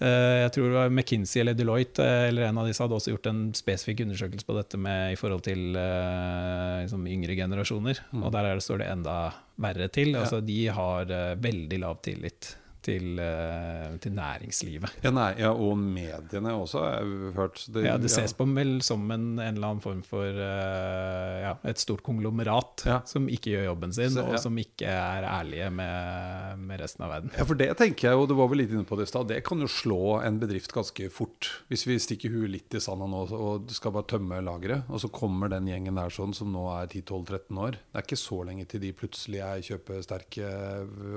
Eh, 0.03 0.37
jeg 0.41 0.51
tror 0.55 0.67
det 0.67 0.75
var 0.75 0.91
McKinsey 0.91 1.41
eller 1.41 1.55
Deloitte 1.55 2.03
eh, 2.03 2.27
eller 2.29 2.49
en 2.49 2.59
av 2.59 2.67
disse 2.67 2.83
hadde 2.83 2.97
også 2.97 3.13
gjort 3.13 3.29
en 3.31 3.43
spesifikk 3.55 4.03
undersøkelse 4.03 4.47
på 4.47 4.57
dette 4.57 4.79
med, 4.81 5.13
i 5.13 5.19
forhold 5.19 5.45
til 5.45 5.77
eh, 5.79 6.81
liksom 6.83 7.05
yngre 7.07 7.37
generasjoner. 7.39 8.01
Mm. 8.11 8.25
Og 8.25 8.33
der 8.35 8.49
er 8.49 8.59
det, 8.59 8.65
står 8.65 8.83
det 8.83 8.89
enda 8.91 9.17
verre 9.63 9.87
til. 9.93 10.17
Altså, 10.19 10.41
de 10.43 10.59
har 10.75 11.13
veldig 11.39 11.79
lav 11.83 12.01
tillit 12.03 12.55
til, 12.85 13.19
eh, 13.21 13.95
til 14.03 14.13
næringslivet. 14.17 14.97
Ja, 15.05 15.11
nei, 15.15 15.29
ja, 15.41 15.51
og 15.53 15.77
mediene 15.79 16.53
også, 16.57 16.81
har 16.83 16.99
jeg 16.99 17.33
hørt. 17.37 17.63
Det, 17.73 17.85
Ja, 17.85 17.97
det 17.97 18.11
ses 18.13 18.33
på 18.37 18.47
vel 18.53 18.77
som 18.85 19.03
en, 19.11 19.39
en 19.39 19.55
eller 19.55 19.73
annen 19.73 19.83
form 19.83 20.03
for 20.05 20.27
eh, 20.27 21.39
ja, 21.43 21.53
et 21.67 21.81
stort 21.81 22.03
konglomerat 22.05 22.85
som 23.09 23.27
ikke 23.31 23.53
gjør 23.55 23.65
jobben 23.71 23.93
sin, 23.95 24.13
Så, 24.15 24.25
og 24.27 24.37
som 24.41 24.57
ikke 24.59 24.87
er 24.89 25.27
ærlige 25.27 25.69
med, 25.73 26.59
med 26.63 26.83
resten 26.83 27.05
av 27.05 27.13
verden. 27.15 27.33
Ja, 27.37 27.47
for 27.49 27.59
det 27.59 27.69
tenker 27.79 28.09
jeg, 28.11 28.19
og 28.19 28.27
du 28.31 28.35
var 28.37 28.51
vel 28.51 28.63
litt 28.63 28.73
inne 28.75 28.87
på 28.87 28.97
det 28.99 29.07
i 29.07 29.11
stad, 29.11 29.27
det 29.31 29.41
kan 29.47 29.61
jo 29.63 29.69
slå 29.71 30.19
en 30.23 30.39
bedrift 30.41 30.73
ganske 30.75 31.09
fort. 31.13 31.49
Hvis 31.71 31.85
vi 31.87 31.97
stikker 32.01 32.33
huet 32.33 32.51
litt 32.53 32.77
i 32.77 32.81
sanda 32.83 33.07
nå 33.09 33.23
og 33.33 33.71
skal 33.73 33.93
bare 33.95 34.09
tømme 34.13 34.41
lageret, 34.43 34.89
og 34.91 35.01
så 35.03 35.09
kommer 35.13 35.51
den 35.51 35.67
gjengen 35.69 35.97
der 35.99 36.13
sånn 36.13 36.35
som 36.35 36.51
nå 36.53 36.65
er 36.75 36.89
10-12-13 36.91 37.61
år. 37.65 37.77
Det 37.79 37.99
er 38.01 38.07
ikke 38.07 38.19
så 38.19 38.39
lenge 38.47 38.67
til 38.69 38.83
de 38.83 38.91
plutselig 38.97 39.41
er 39.43 39.63
kjøpesterke, 39.69 40.49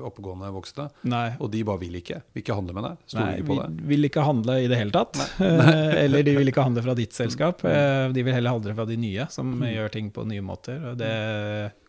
oppegående 0.07 0.51
voksne. 0.55 0.89
Nei, 1.09 1.29
Og 1.41 1.51
de 1.53 1.56
bare 1.65 1.81
vil 1.81 1.95
ikke. 2.01 2.19
Vil 2.35 2.43
ikke 2.43 2.55
handle 2.59 2.75
med 2.77 2.85
deg. 2.85 2.97
Stoler 3.07 3.27
Nei, 3.31 3.37
ikke 3.41 3.47
på 3.49 3.57
det. 3.63 3.87
vil 3.93 4.09
ikke 4.11 4.25
handle 4.27 4.57
i 4.65 4.67
det 4.69 4.79
hele 4.83 4.93
tatt. 4.93 5.17
Eh, 5.47 6.05
Eller 6.05 6.23
de 6.27 6.35
vil 6.37 6.49
ikke 6.53 6.65
handle 6.67 6.83
fra 6.85 6.95
ditt 6.99 7.13
selskap. 7.17 7.65
Eh, 7.65 8.09
De 8.13 8.23
vil 8.27 8.35
heller 8.35 8.51
handle 8.57 8.75
fra 8.77 8.85
de 8.89 8.97
nye, 9.01 9.27
som 9.33 9.55
gjør 9.63 9.89
ting 9.95 10.11
på 10.13 10.27
nye 10.29 10.43
måter. 10.45 10.83
Og 10.93 10.99
det 11.01 11.13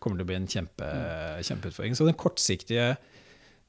kommer 0.00 0.16
til 0.20 0.24
å 0.24 0.30
bli 0.30 0.38
en 0.38 0.46
kjempe, 0.48 0.88
kjempeutfordring. 1.44 1.96
Så 1.98 2.06
den 2.08 2.16
kortsiktige 2.18 2.96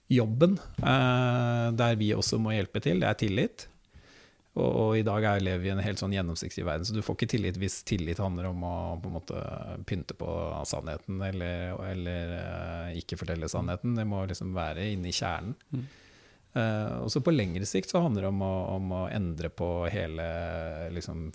jobben, 0.09 0.55
eh, 0.81 1.71
der 1.77 1.95
vi 1.99 2.13
også 2.15 2.39
må 2.41 2.53
hjelpe 2.55 2.81
til, 2.81 2.99
det 3.03 3.09
er 3.11 3.19
tillit. 3.19 3.67
Og, 4.57 4.65
og 4.65 4.97
i 4.97 5.05
dag 5.05 5.25
er, 5.29 5.43
lever 5.45 5.61
vi 5.61 5.69
i 5.69 5.73
en 5.75 5.83
helt 5.83 6.01
sånn 6.01 6.13
gjennomsiktig 6.15 6.65
verden, 6.65 6.87
så 6.87 6.95
du 6.95 7.03
får 7.05 7.19
ikke 7.19 7.29
tillit 7.35 7.59
hvis 7.61 7.79
tillit 7.87 8.21
handler 8.21 8.49
om 8.49 8.65
å 8.65 8.75
på 8.99 9.11
en 9.11 9.17
måte 9.19 9.43
pynte 9.87 10.17
på 10.17 10.29
sannheten 10.67 11.21
eller, 11.29 11.77
eller 11.85 12.35
uh, 12.35 12.97
ikke 12.97 13.19
fortelle 13.19 13.49
sannheten. 13.51 13.95
Det 13.99 14.07
må 14.09 14.25
liksom 14.29 14.55
være 14.57 14.89
inne 14.95 15.11
i 15.11 15.15
kjernen. 15.15 15.55
Mm. 15.69 15.87
Uh, 16.49 17.05
også 17.05 17.21
på 17.21 17.29
lengre 17.29 17.65
sikt 17.69 17.91
så 17.91 18.01
handler 18.01 18.25
det 18.25 18.29
om 18.31 18.39
å, 18.41 18.53
om 18.73 18.93
å 18.97 19.01
endre 19.13 19.51
på 19.53 19.67
hele 19.93 20.25
liksom, 20.95 21.27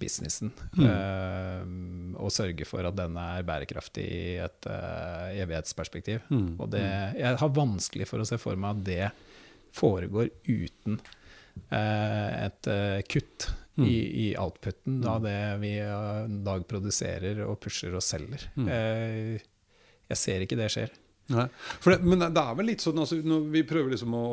businessen. 0.00 0.52
Mm. 0.76 0.84
Uh, 0.84 2.20
og 2.20 2.34
sørge 2.34 2.68
for 2.68 2.84
at 2.84 2.98
den 2.98 3.16
er 3.16 3.46
bærekraftig 3.48 4.04
i 4.04 4.36
et 4.44 4.68
uh, 4.68 5.32
evighetsperspektiv. 5.32 6.28
Mm. 6.28 6.52
Og 6.58 6.68
det, 6.76 6.84
jeg 7.16 7.40
har 7.40 7.56
vanskelig 7.56 8.10
for 8.10 8.20
å 8.20 8.28
se 8.28 8.36
for 8.42 8.60
meg 8.60 8.76
at 8.76 8.84
det 8.90 9.10
foregår 9.72 10.28
uten 10.44 10.98
eh, 10.98 11.16
et 11.70 12.66
eh, 12.72 13.00
kutt 13.08 13.50
Mm. 13.80 13.86
i, 13.86 13.98
i 14.28 14.36
outputen 14.36 14.96
av 15.08 15.22
det 15.24 15.36
vi 15.62 15.68
i 15.78 15.84
en 15.86 16.40
dag 16.44 16.64
produserer 16.68 17.38
og 17.46 17.54
pusher 17.62 17.94
og 17.96 18.02
selger. 18.04 18.42
Mm. 18.58 18.66
Eh, 18.68 19.44
jeg 20.10 20.18
ser 20.20 20.42
ikke 20.44 20.58
det 20.58 20.66
skjer. 20.74 20.90
Nei. 21.30 21.44
For 21.80 21.94
det, 21.94 22.00
men 22.04 22.18
det 22.34 22.42
er 22.42 22.56
vel 22.58 22.66
litt 22.66 22.82
sånn 22.82 22.98
altså, 22.98 23.20
Vi 23.22 23.62
prøver 23.62 23.92
liksom 23.94 24.16
å 24.18 24.24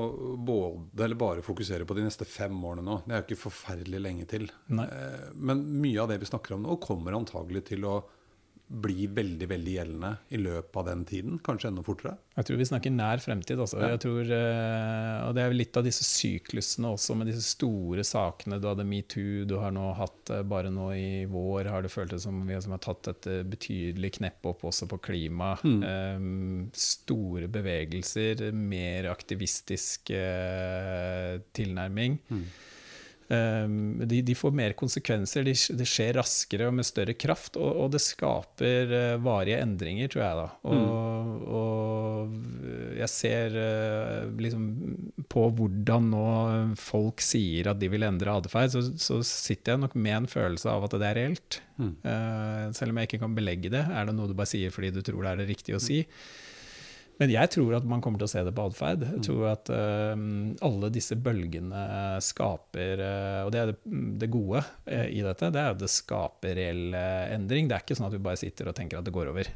både 0.49 1.05
eller 1.05 1.15
bare 1.21 1.45
fokusere 1.45 1.85
på 1.87 1.95
de 1.95 2.07
neste 2.07 2.25
fem 2.27 2.57
årene 2.65 2.83
nå. 2.89 2.97
Det 3.05 3.13
er 3.13 3.21
jo 3.21 3.27
ikke 3.29 3.43
forferdelig 3.45 4.01
lenge 4.01 4.25
til. 4.33 4.49
Nei. 4.73 4.87
Eh, 4.89 5.29
Men 5.37 5.61
mye 5.79 6.01
av 6.03 6.09
det 6.11 6.17
vi 6.25 6.31
snakker 6.33 6.57
om 6.57 6.65
nå, 6.65 6.75
kommer 6.83 7.15
antagelig 7.15 7.67
til 7.69 7.85
å 7.87 7.99
bli 8.67 9.05
veldig 9.07 9.47
veldig 9.47 9.73
gjeldende 9.77 10.09
i 10.35 10.39
løpet 10.41 10.79
av 10.81 10.87
den 10.89 11.03
tiden? 11.07 11.37
Kanskje 11.43 11.69
enda 11.71 11.83
fortere? 11.85 12.17
Jeg 12.35 12.49
tror 12.49 12.59
vi 12.59 12.67
snakker 12.67 12.93
nær 12.93 13.21
fremtid. 13.23 13.61
Også. 13.63 13.79
Jeg 13.79 14.01
tror, 14.03 14.31
eh, 14.35 15.13
og 15.23 15.33
det 15.37 15.43
er 15.43 15.55
litt 15.55 15.79
av 15.79 15.87
disse 15.87 16.03
syklusene 16.05 16.91
også, 16.91 17.15
med 17.17 17.31
disse 17.31 17.45
store 17.47 18.03
sakene. 18.07 18.59
Du 18.61 18.67
hadde 18.69 18.85
metoo, 18.87 19.45
du 19.47 19.55
har 19.61 19.71
nå 19.75 19.87
hatt 19.97 20.33
eh, 20.35 20.43
bare 20.43 20.71
nå 20.73 20.89
i 20.97 21.23
vår 21.31 21.71
har 21.71 21.85
det 21.85 21.93
føltes 21.93 22.27
som 22.27 22.43
vi 22.43 22.57
har 22.57 22.83
tatt 22.83 23.11
et 23.13 23.29
eh, 23.31 23.41
betydelig 23.47 24.17
knepp 24.19 24.51
opp 24.51 24.67
også 24.67 24.89
på 24.91 24.99
klima. 25.09 25.53
Mm. 25.63 25.81
Um, 25.87 26.61
store 26.75 27.47
bevegelser, 27.51 28.49
mer 28.51 29.07
aktivistisk 29.13 30.11
uh, 30.11 31.37
tilnærming. 31.55 32.19
Mm. 32.27 32.47
Um, 33.27 33.99
de, 34.07 34.21
de, 34.23 34.33
får 34.39 34.53
mer 34.55 34.71
konsekvenser, 34.79 35.43
de, 35.43 35.51
det 35.51 35.87
skjer 35.89 36.15
raskere 36.15 36.69
og 36.69 36.77
med 36.77 36.87
større 36.87 37.11
kraft, 37.19 37.57
og, 37.59 37.67
og 37.83 37.89
det 37.91 37.99
skaper 37.99 38.93
uh, 38.93 39.17
varige 39.19 39.59
endringer, 39.65 40.07
tror 40.13 40.23
jeg. 40.23 40.37
da. 40.39 40.45
Og, 40.71 40.77
mm. 40.77 41.43
og 41.59 42.95
jeg 43.01 43.11
ser 43.11 43.59
uh, 43.59 44.31
liksom 44.39 44.69
på 45.27 45.45
hvordan 45.59 46.09
nå 46.13 46.25
folk 46.79 47.23
sier 47.23 47.73
at 47.73 47.83
de 47.83 47.91
vil 47.91 48.07
endre 48.07 48.39
atferd, 48.39 48.71
så, 48.77 48.85
så, 48.95 49.19
sitter 49.27 49.75
jeg 49.75 49.83
nok 49.83 49.99
med 49.99 50.21
en 50.21 50.31
følelse 50.31 50.71
av 50.71 50.87
at 50.87 50.95
det 50.95 51.11
er 51.11 51.19
reelt. 51.19 51.61
Mm. 51.75 51.93
Uh, 52.07 52.63
selv 52.79 52.93
om 52.93 53.01
jeg 53.01 53.11
ikke 53.11 53.25
kan 53.27 53.35
belegge 53.35 53.75
det. 53.75 53.83
Er 53.91 54.07
det 54.07 54.15
noe 54.15 54.31
du 54.31 54.37
bare 54.37 54.49
sier 54.49 54.71
fordi 54.71 54.95
du 54.95 55.03
tror 55.03 55.25
det 55.25 55.33
er 55.33 55.43
det 55.43 55.51
riktige 55.51 55.77
å 55.77 55.83
si? 55.83 56.05
Mm. 56.07 56.46
Men 57.17 57.31
jeg 57.33 57.49
tror 57.53 57.77
at 57.79 57.85
man 57.89 58.01
kommer 58.03 58.21
til 58.21 58.27
å 58.27 58.31
se 58.31 58.43
det 58.45 58.53
på 58.55 58.65
atferd. 58.69 59.05
Jeg 59.09 59.23
tror 59.25 59.47
at 59.49 59.71
uh, 59.73 60.13
alle 60.67 60.89
disse 60.93 61.17
bølgene 61.17 61.81
skaper 62.23 63.01
uh, 63.01 63.39
Og 63.47 63.51
det 63.53 63.61
er 63.61 63.71
det, 63.71 63.77
det 64.21 64.29
gode 64.33 64.61
uh, 64.61 65.07
i 65.09 65.23
dette. 65.25 65.49
Det 65.53 65.63
er 65.63 65.73
at 65.73 65.81
det 65.81 65.89
skaper 65.91 66.57
reell 66.59 66.93
endring. 66.97 67.69
Det 67.69 67.77
er 67.77 67.85
ikke 67.85 67.97
sånn 67.97 68.09
at 68.09 68.17
vi 68.17 68.21
bare 68.29 68.41
sitter 68.41 68.69
og 68.69 68.77
tenker 68.77 68.99
at 68.99 69.07
det 69.07 69.15
går 69.15 69.31
over. 69.33 69.49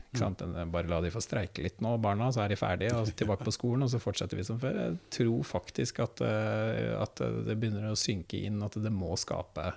Bare 0.73 0.89
la 0.89 1.01
de 1.05 1.13
få 1.13 1.21
streike 1.23 1.63
litt 1.65 1.83
nå, 1.85 1.93
barna, 2.01 2.31
så 2.33 2.43
er 2.45 2.53
de 2.53 2.59
ferdige, 2.59 2.97
og 2.97 3.13
tilbake 3.21 3.45
på 3.45 3.53
skolen, 3.55 3.85
og 3.85 3.93
så 3.93 4.01
fortsetter 4.01 4.39
vi 4.39 4.47
som 4.47 4.59
før. 4.61 4.81
Jeg 4.87 4.97
tror 5.13 5.45
faktisk 5.47 6.01
at, 6.03 6.25
at 6.25 7.23
det 7.45 7.57
begynner 7.57 7.91
å 7.91 7.99
synke 7.99 8.41
inn 8.41 8.61
at 8.65 8.77
det 8.81 8.93
må 8.93 9.13
skape 9.19 9.69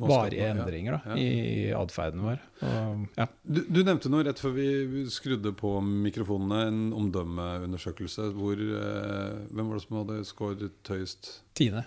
varige 0.00 0.48
endringer 0.52 0.98
da, 0.98 1.16
i 1.18 1.72
atferden 1.76 2.22
vår. 2.24 2.42
Og, 2.66 3.04
ja. 3.18 3.26
du, 3.42 3.62
du, 3.68 3.82
nevnte 3.86 4.12
noe 4.12 4.24
rett 4.26 4.40
før 4.42 4.54
vi 4.56 5.04
skrudde 5.12 5.54
på 5.56 5.76
mikrofonene, 5.84 6.60
en 6.70 6.80
omdømmeundersøkelse. 6.98 8.30
Hvor, 8.36 8.60
eh, 8.60 9.44
hvem 9.50 9.70
var 9.70 9.78
det 9.78 9.84
som 9.86 10.00
hadde 10.00 10.20
skåret 10.28 10.94
høyest? 10.94 11.30
Tine. 11.58 11.84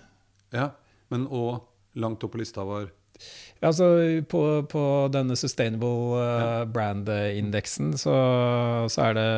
Ja, 0.56 0.72
men 1.14 1.28
og 1.28 1.68
langt 1.98 2.24
opp 2.24 2.36
på 2.36 2.42
lista 2.42 2.66
var 2.68 2.92
Altså, 3.58 3.86
på, 4.30 4.42
på, 4.70 4.82
denne 5.10 5.36
Sustainable 5.40 6.20
uh, 6.22 6.66
Brand-indeksen 6.70 7.96
så, 7.98 8.14
så, 8.92 9.08
er 9.08 9.16
det 9.18 9.32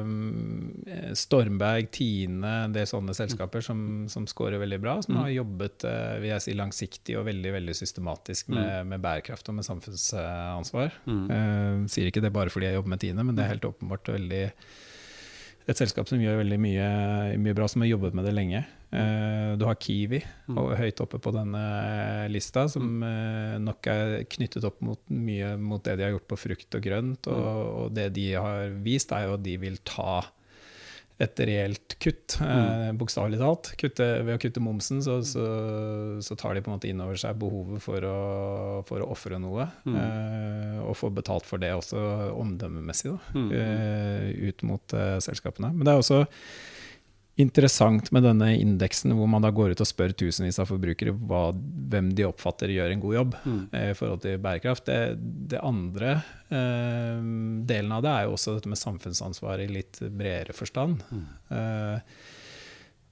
um, 0.00 0.70
Stormberg, 1.18 1.90
Tine, 1.92 2.54
en 2.64 2.76
del 2.76 2.88
sånne 2.88 3.12
selskaper 3.16 3.64
som, 3.64 4.06
som 4.08 4.24
scorer 4.30 4.62
veldig 4.62 4.80
bra. 4.80 4.96
Som 5.04 5.18
mm. 5.18 5.20
har 5.20 5.34
jobbet 5.34 5.86
uh, 5.88 6.14
vil 6.22 6.32
jeg 6.32 6.46
si, 6.46 6.56
langsiktig 6.56 7.18
og 7.20 7.28
veldig 7.28 7.52
veldig 7.58 7.76
systematisk 7.76 8.48
med, 8.54 8.64
mm. 8.64 8.94
med 8.94 9.04
bærekraft 9.04 9.52
og 9.52 9.60
med 9.60 9.68
samfunnsansvar. 9.68 10.96
Mm. 11.04 11.22
Uh, 11.28 11.84
sier 11.92 12.08
ikke 12.08 12.24
det 12.24 12.32
bare 12.34 12.52
fordi 12.52 12.70
jeg 12.70 12.80
jobber 12.80 12.96
med 12.96 13.04
Tine, 13.04 13.28
men 13.28 13.36
det 13.36 13.44
er 13.44 13.56
helt 13.56 13.68
åpenbart 13.68 14.14
veldig 14.14 14.44
et 15.64 15.80
selskap 15.80 16.08
som 16.10 16.20
gjør 16.20 16.42
veldig 16.42 16.58
mye, 16.60 16.88
mye, 17.40 17.56
bra, 17.56 17.66
som 17.70 17.84
har 17.84 17.88
jobbet 17.88 18.16
med 18.16 18.26
det 18.28 18.34
lenge. 18.36 18.60
Uh, 18.92 19.56
du 19.58 19.64
har 19.64 19.78
Kiwi 19.80 20.20
mm. 20.20 20.58
og 20.60 20.74
høyt 20.76 21.00
oppe 21.00 21.20
på 21.24 21.32
denne 21.34 21.62
lista, 22.30 22.66
som 22.70 23.00
uh, 23.00 23.56
nok 23.62 23.88
er 23.90 24.16
knyttet 24.36 24.66
opp 24.68 24.82
mot 24.84 25.00
mye 25.08 25.54
mot 25.60 25.82
det 25.84 25.96
de 25.98 26.06
har 26.06 26.14
gjort 26.14 26.28
på 26.30 26.40
frukt 26.44 26.76
og 26.76 26.84
grønt. 26.84 27.30
Og, 27.32 27.40
mm. 27.40 27.72
og 27.80 27.96
det 27.96 28.08
de 28.18 28.28
har 28.36 28.76
vist, 28.84 29.14
er 29.16 29.30
jo 29.30 29.38
at 29.38 29.46
de 29.46 29.56
vil 29.62 29.80
ta 29.88 30.20
et 31.22 31.40
reelt 31.46 31.94
kutt, 32.02 32.34
mm. 32.42 32.48
eh, 32.50 32.88
bokstavelig 32.98 33.38
talt. 33.38 33.70
Kutte, 33.78 34.06
ved 34.26 34.34
å 34.34 34.40
kutte 34.42 34.62
momsen 34.62 35.02
så, 35.04 35.20
så, 35.22 35.44
så, 36.24 36.36
tar 36.38 36.56
de 36.56 36.64
på 36.64 36.72
en 36.72 36.74
måte 36.74 36.90
inn 36.90 37.02
over 37.04 37.18
seg 37.20 37.38
behovet 37.38 37.82
for 37.84 38.06
å, 38.08 38.16
for 38.88 39.04
å 39.04 39.10
ofre 39.14 39.38
noe. 39.42 39.68
Mm. 39.86 39.98
Eh, 40.00 40.80
og 40.82 40.98
få 40.98 41.12
betalt 41.14 41.46
for 41.46 41.62
det 41.62 41.70
også 41.76 42.02
omdømmemessig, 42.34 43.14
da, 43.14 43.38
mm. 43.38 43.50
eh, 43.60 44.28
ut 44.50 44.66
mot 44.66 44.96
eh, 44.98 45.18
selskapene. 45.22 45.70
Men 45.74 45.86
det 45.86 45.94
er 45.94 46.02
også 46.02 46.24
interessant 47.40 48.10
med 48.14 48.22
denne 48.22 48.52
indeksen, 48.56 49.14
hvor 49.18 49.26
man 49.30 49.42
da 49.42 49.50
går 49.54 49.74
ut 49.74 49.82
og 49.82 49.88
spør 49.88 50.12
tusenvis 50.14 50.60
av 50.62 50.68
forbrukere 50.70 51.14
hva, 51.14 51.48
hvem 51.90 52.12
de 52.14 52.28
oppfatter 52.28 52.70
gjør 52.70 52.94
en 52.94 53.02
god 53.02 53.16
jobb 53.16 53.34
mm. 53.42 53.58
eh, 53.72 53.88
i 53.90 53.96
forhold 53.98 54.22
til 54.22 54.38
bærekraft. 54.44 54.86
Det, 54.86 55.00
det 55.50 55.62
andre 55.62 56.12
eh, 56.48 57.18
delen 57.66 57.96
av 57.96 58.04
det 58.06 58.12
er 58.12 58.28
jo 58.28 58.36
også 58.36 58.56
dette 58.56 58.70
med 58.70 58.80
samfunnsansvar 58.80 59.64
i 59.64 59.68
litt 59.72 59.98
bredere 60.04 60.54
forstand. 60.54 61.02
Mm. 61.10 61.26
Eh, 61.58 62.32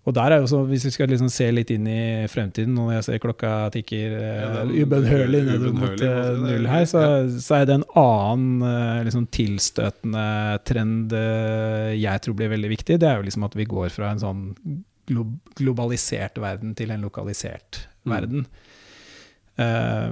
og 0.03 0.15
der 0.17 0.35
er 0.35 0.41
jo 0.43 0.49
så, 0.51 0.61
Hvis 0.67 0.85
vi 0.89 0.91
skal 0.97 1.11
liksom 1.13 1.29
se 1.31 1.47
litt 1.55 1.71
inn 1.71 1.87
i 1.87 2.27
fremtiden, 2.31 2.75
når 2.75 2.97
jeg 2.97 3.05
ser 3.07 3.21
klokka 3.23 3.53
tikker 3.75 4.17
ja, 4.19 4.65
ubønnhørlig 4.67 5.43
ned 5.47 5.67
mot 5.77 6.03
uh, 6.03 6.41
null 6.43 6.67
her, 6.67 6.87
så, 6.91 7.03
så, 7.37 7.61
er 7.61 7.69
det 7.71 7.77
en 7.79 7.87
annen 8.01 8.65
uh, 8.67 9.03
liksom 9.07 9.29
tilstøtende 9.31 10.27
trend 10.67 11.15
jeg 11.15 12.25
tror 12.25 12.39
blir 12.39 12.51
veldig 12.51 12.73
viktig. 12.73 12.99
Det 12.99 13.09
er 13.09 13.21
jo 13.21 13.29
liksom 13.29 13.47
at 13.47 13.55
vi 13.59 13.69
går 13.71 13.95
fra 13.95 14.11
en 14.11 14.23
sånn 14.23 14.43
glo 15.11 15.27
globalisert 15.59 16.39
verden 16.43 16.75
til 16.79 16.93
en 16.95 17.03
lokalisert 17.03 17.85
mm. 18.07 18.45
Uh, 19.53 20.09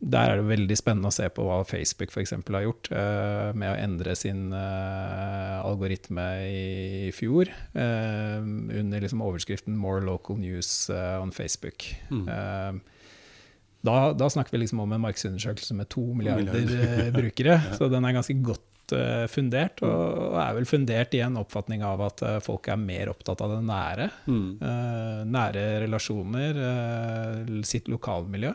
der 0.00 0.30
er 0.32 0.38
det 0.40 0.48
veldig 0.48 0.76
spennende 0.80 1.10
å 1.10 1.14
se 1.14 1.26
på 1.28 1.44
hva 1.44 1.58
Facebook 1.68 2.08
f.eks. 2.14 2.32
har 2.32 2.64
gjort 2.64 2.88
uh, 2.94 3.50
med 3.52 3.68
å 3.68 3.76
endre 3.76 4.14
sin 4.16 4.46
uh, 4.54 5.60
algoritme 5.60 6.24
i, 6.46 6.64
i 7.08 7.12
fjor 7.12 7.52
under 7.76 9.04
liksom 9.04 9.20
overskriften 9.24 9.76
'More 9.76 10.00
local 10.06 10.40
news 10.40 10.88
on 10.90 11.32
Facebook'. 11.36 11.92
Mm. 12.10 12.80
Da, 13.82 14.12
da, 14.14 14.28
snakker 14.30 14.54
vi 14.54 14.62
liksom 14.62 14.80
om 14.80 14.92
en 14.94 15.02
markedsundersøkelse 15.02 15.74
med 15.74 15.88
to 15.90 16.04
milliarder, 16.14 16.54
milliarder. 16.54 17.10
brukere, 17.16 17.56
ja. 17.66 17.76
så 17.76 17.90
den 17.90 18.04
er 18.06 18.14
ganske 18.14 18.36
godt 18.44 18.71
fundert, 19.32 19.82
og, 19.86 20.36
er 20.40 20.56
vel 20.56 20.68
fundert 20.68 21.14
i 21.16 21.22
en 21.24 21.38
oppfatning 21.40 21.84
av 21.86 22.02
at 22.06 22.24
folk 22.44 22.68
er 22.72 22.80
mer 22.80 23.12
opptatt 23.12 23.42
av 23.44 23.56
det 23.56 23.62
nære. 23.66 24.08
Mm. 24.26 24.50
nære 25.32 25.64
relasjoner, 25.84 26.60
sitt 27.68 27.90
lokalmiljø. 27.92 28.52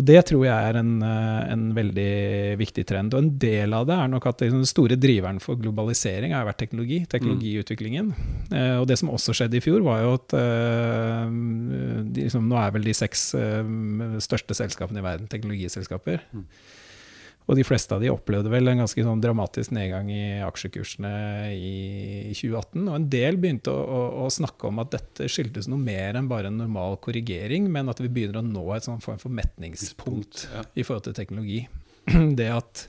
Og 0.00 0.06
det 0.08 0.22
tror 0.24 0.46
jeg 0.46 0.68
er 0.70 0.78
en, 0.80 0.92
eh, 1.04 1.52
en, 1.52 1.64
veldig 1.76 2.12
viktig 2.56 2.84
trend. 2.88 3.12
Og 3.12 3.20
en 3.20 3.32
del 3.40 3.74
av 3.76 3.84
det 3.88 3.96
er 3.98 4.08
nok 4.08 4.26
at 4.30 4.44
den 4.46 4.64
store 4.68 4.96
driveren 4.96 5.40
for 5.42 5.60
globalisering 5.60 6.32
har 6.32 6.46
vært 6.48 6.62
teknologi. 6.64 7.02
Teknologiutviklingen. 7.12 8.12
Mm. 8.16 8.54
Eh, 8.56 8.76
og 8.80 8.86
det 8.88 8.96
som 9.00 9.12
også 9.12 9.36
skjedde 9.36 9.60
i 9.60 9.64
fjor, 9.64 9.84
var 9.84 10.00
jo 10.00 10.14
at 10.16 10.36
eh, 10.38 11.26
de, 11.28 12.24
liksom, 12.24 12.48
nå 12.48 12.56
er 12.56 12.72
vel 12.72 12.88
de 12.88 12.96
seks 12.96 13.34
eh, 13.36 13.74
største 14.24 14.56
selskapene 14.56 15.02
i 15.02 15.04
verden 15.04 15.28
teknologiselskaper. 15.28 16.24
Mm. 16.32 16.46
Og 17.50 17.58
de 17.58 17.64
fleste 17.66 17.94
av 17.94 18.02
de 18.02 18.10
opplevde 18.12 18.50
vel 18.52 18.70
en 18.70 18.82
ganske 18.84 19.04
sånn 19.04 19.22
dramatisk 19.22 19.72
nedgang 19.74 20.08
i 20.12 20.22
aksjekursene 20.46 21.12
i 21.56 21.74
2018. 22.30 22.86
Og 22.86 22.94
en 22.96 23.08
del 23.12 23.38
begynte 23.42 23.74
å, 23.74 23.82
å, 23.82 24.02
å, 24.24 24.30
snakke 24.32 24.70
om 24.70 24.78
at 24.82 24.92
dette 24.94 25.28
skyldtes 25.32 25.68
noe 25.70 25.82
mer 25.82 26.18
enn 26.18 26.30
bare 26.30 26.52
en 26.52 26.60
normal 26.62 27.00
korrigering, 27.02 27.66
men 27.72 27.90
at 27.90 28.00
vi 28.02 28.10
begynner 28.12 28.40
å 28.40 28.46
nå 28.46 28.64
et 28.76 28.86
sånn 28.86 29.02
form 29.02 29.18
for 29.22 29.34
metningspunkt 29.34 30.46
ja. 30.52 30.64
i 30.78 30.86
forhold 30.86 31.08
til 31.08 31.18
teknologi. 31.18 31.64
Det 32.38 32.50
at 32.54 32.86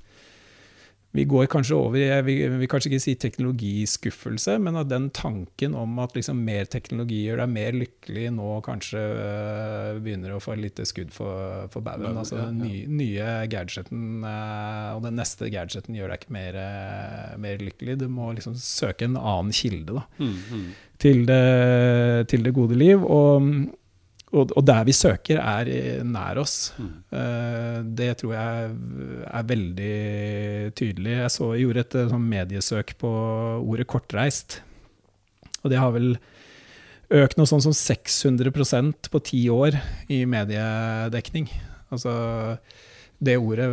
vi 1.13 1.26
går 1.30 1.45
kanskje 1.52 1.76
over 1.78 2.02
Jeg 2.02 2.26
vil, 2.26 2.56
vil 2.58 2.69
kanskje 2.69 2.89
ikke 2.89 3.04
si 3.04 3.13
teknologiskuffelse, 3.21 4.56
men 4.65 4.80
at 4.82 4.89
den 4.89 5.12
tanken 5.13 5.76
om 5.78 5.99
at 6.02 6.15
liksom 6.17 6.39
mer 6.41 6.65
teknologi 6.65 7.19
gjør 7.28 7.43
deg 7.43 7.52
mer 7.54 7.78
lykkelig, 7.78 8.23
nå 8.34 8.56
kanskje 8.65 9.04
uh, 9.13 9.99
begynner 10.02 10.34
å 10.34 10.41
få 10.41 10.58
litt 10.58 10.82
skudd 10.89 11.13
for, 11.13 11.67
for 11.73 11.86
baugen. 11.86 12.17
Altså, 12.17 12.39
den 12.41 12.63
nye, 12.63 12.88
nye 12.89 13.30
gadgeten 13.52 14.26
uh, 14.26 14.95
og 14.95 15.06
den 15.06 15.19
neste 15.21 15.52
gadgeten 15.54 15.99
gjør 15.99 16.15
deg 16.15 16.23
ikke 16.23 16.34
mer, 16.34 16.58
uh, 16.58 17.38
mer, 17.45 17.62
lykkelig. 17.62 17.99
Du 18.02 18.08
må 18.10 18.32
liksom 18.34 18.58
søke 18.58 19.06
en 19.06 19.19
annen 19.19 19.54
kilde 19.54 19.99
da, 19.99 20.08
mm, 20.17 20.36
mm. 20.49 20.67
Til, 21.04 21.26
det, 21.28 21.43
til, 22.32 22.45
det, 22.45 22.56
gode 22.56 22.78
liv. 22.80 23.06
Og 23.06 23.43
og, 24.34 24.52
og, 24.58 24.63
der 24.65 24.84
vi 24.88 24.96
søker, 24.98 25.39
er 25.39 26.04
nær 26.04 26.41
oss. 26.41 26.74
Mm. 26.82 26.91
Uh, 27.13 27.80
det 28.00 28.10
tror 28.19 28.34
jeg 28.34 28.72
er 29.30 29.50
veldig 29.54 29.96
tydelig. 30.80 31.17
Jeg 31.19 31.34
så, 31.36 31.50
jeg 31.54 31.67
gjorde 31.67 31.84
et 31.86 31.98
sånn 32.12 32.30
mediesøk 32.34 32.96
på 33.02 33.12
ordet 33.62 33.88
'kortreist'. 33.88 34.60
Og 35.63 35.72
det 35.72 35.80
har 35.80 35.93
vel 35.96 36.15
økt 37.13 37.38
noe 37.38 37.50
sånn 37.50 37.62
som 37.63 37.76
600% 37.78 39.10
på 39.13 39.22
ti 39.24 39.46
år 39.54 39.78
i 40.12 40.24
mediedekning. 40.30 41.48
Altså 41.93 42.13
det 43.23 43.36
ordet 43.39 43.67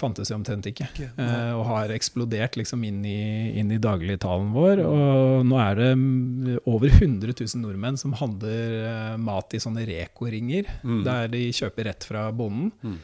fantes 0.00 0.30
jo 0.30 0.36
omtrent 0.38 0.68
ikke, 0.70 0.86
eh, 0.94 1.52
og 1.56 1.64
har 1.68 1.92
eksplodert 1.94 2.58
liksom 2.58 2.84
inn 2.86 3.02
i, 3.08 3.18
inn 3.60 3.72
i 3.74 3.80
dagligtalen 3.82 4.52
vår. 4.54 4.82
Og 4.86 5.46
nå 5.48 5.58
er 5.62 5.80
det 5.80 5.90
mm, 5.98 6.54
over 6.70 6.92
100 6.92 7.34
000 7.34 7.62
nordmenn 7.64 7.98
som 8.00 8.14
handler 8.18 8.78
eh, 8.86 9.12
mat 9.20 9.56
i 9.56 9.62
sånne 9.62 9.86
Reko-ringer, 9.88 10.70
mm. 10.82 11.02
der 11.06 11.30
de 11.32 11.44
kjøper 11.56 11.90
rett 11.90 12.08
fra 12.08 12.28
bonden. 12.36 12.72
Mm. 12.82 12.98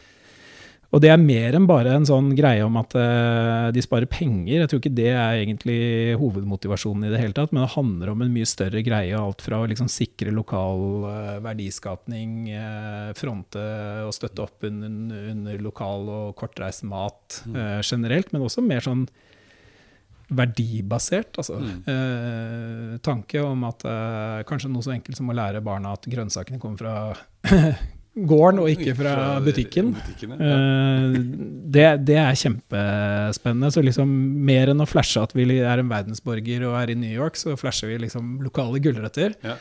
Og 0.92 1.00
det 1.00 1.08
er 1.08 1.20
mer 1.20 1.56
enn 1.56 1.66
bare 1.68 1.94
en 1.96 2.04
sånn 2.04 2.34
greie 2.36 2.64
om 2.66 2.74
at 2.76 2.92
uh, 2.98 3.70
de 3.72 3.80
sparer 3.84 4.08
penger. 4.12 4.58
Jeg 4.60 4.68
tror 4.68 4.80
ikke 4.82 4.92
det 4.92 5.08
er 5.08 5.38
egentlig 5.38 5.78
hovedmotivasjonen 6.20 7.06
i 7.08 7.12
det 7.14 7.20
hele 7.22 7.36
tatt, 7.36 7.54
men 7.54 7.64
det 7.64 7.72
handler 7.72 8.12
om 8.12 8.24
en 8.24 8.34
mye 8.34 8.48
større 8.48 8.82
greie. 8.84 9.16
Alt 9.16 9.40
fra 9.44 9.62
å 9.62 9.68
liksom 9.70 9.88
sikre 9.92 10.34
lokal 10.36 10.84
uh, 11.06 11.38
verdiskapning, 11.46 12.34
uh, 12.52 13.08
fronte 13.16 13.64
og 14.04 14.12
støtte 14.12 14.44
opp 14.44 14.68
under, 14.68 14.92
under 15.32 15.64
lokal 15.64 16.04
og 16.12 16.36
kortreist 16.36 16.84
mat 16.88 17.40
mm. 17.46 17.56
generelt, 17.80 18.28
men 18.34 18.44
også 18.44 18.64
mer 18.64 18.84
sånn 18.84 19.06
verdibasert. 20.32 21.40
Altså, 21.40 21.56
mm. 21.60 23.00
tanke 23.04 23.40
om 23.44 23.64
at 23.68 23.84
kanskje 24.48 24.70
noe 24.72 24.84
så 24.84 24.94
enkelt 24.94 25.18
som 25.18 25.28
å 25.28 25.36
lære 25.36 25.60
barna 25.64 25.92
at 25.96 26.08
grønnsakene 26.08 26.60
kommer 26.60 26.80
fra 26.80 27.58
gården 28.12 28.58
og 28.60 28.68
ikke 28.68 28.92
fra 28.96 29.40
butikken. 29.40 29.94
Uh, 30.20 31.16
det, 31.72 32.04
det, 32.04 32.16
er 32.20 32.34
kjempespennende. 32.36 33.70
Så 33.72 33.80
liksom 33.84 34.08
mer 34.46 34.68
enn 34.72 34.84
å 34.84 34.86
flashe 34.88 35.20
at 35.22 35.32
vi 35.36 35.44
er 35.58 35.78
en 35.80 35.92
verdensborger 35.92 36.66
og 36.68 36.74
er 36.82 36.88
i 36.92 36.98
New 36.98 37.12
York, 37.12 37.36
så 37.40 37.56
flasher 37.60 37.88
vi 37.92 37.98
liksom 38.04 38.24
lokale 38.44 38.78
gulrøtter. 38.84 39.30
Ja. 39.44 39.54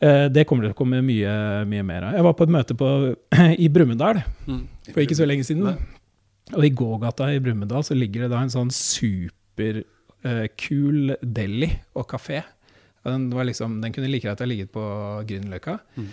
Uh, 0.00 0.26
det 0.32 0.46
kommer 0.48 0.62
det 0.64 0.70
til 0.72 0.76
å 0.76 0.80
komme 0.80 0.98
mye, 1.04 1.32
mye, 1.68 1.84
mer 1.86 2.02
av. 2.08 2.12
Jeg 2.16 2.26
var 2.28 2.34
på 2.38 2.46
et 2.46 2.54
møte 2.56 2.74
på, 2.78 2.88
i 3.64 3.66
Brumunddal 3.72 4.16
mm. 4.46 4.64
for 4.92 5.00
ikke 5.04 5.18
så 5.18 5.28
lenge 5.28 5.44
siden. 5.48 5.64
Og 6.56 6.62
i 6.64 6.76
gågata 6.78 7.24
i 7.34 7.42
Brumunddal 7.44 7.82
så 7.84 7.94
ligger 7.96 8.20
det 8.24 8.32
da 8.32 8.38
en 8.44 8.54
sånn 8.54 8.72
superkul 8.72 10.98
uh, 11.12 11.20
deli 11.20 11.70
og 11.96 12.04
kafé. 12.08 12.38
Den, 13.06 13.22
liksom, 13.46 13.70
den, 13.84 13.92
kunne 13.94 14.10
like 14.10 14.24
greit 14.24 14.40
ha 14.42 14.46
ligget 14.48 14.70
på 14.74 14.82
Grünerløkka. 15.28 15.74
Mm 16.00 16.10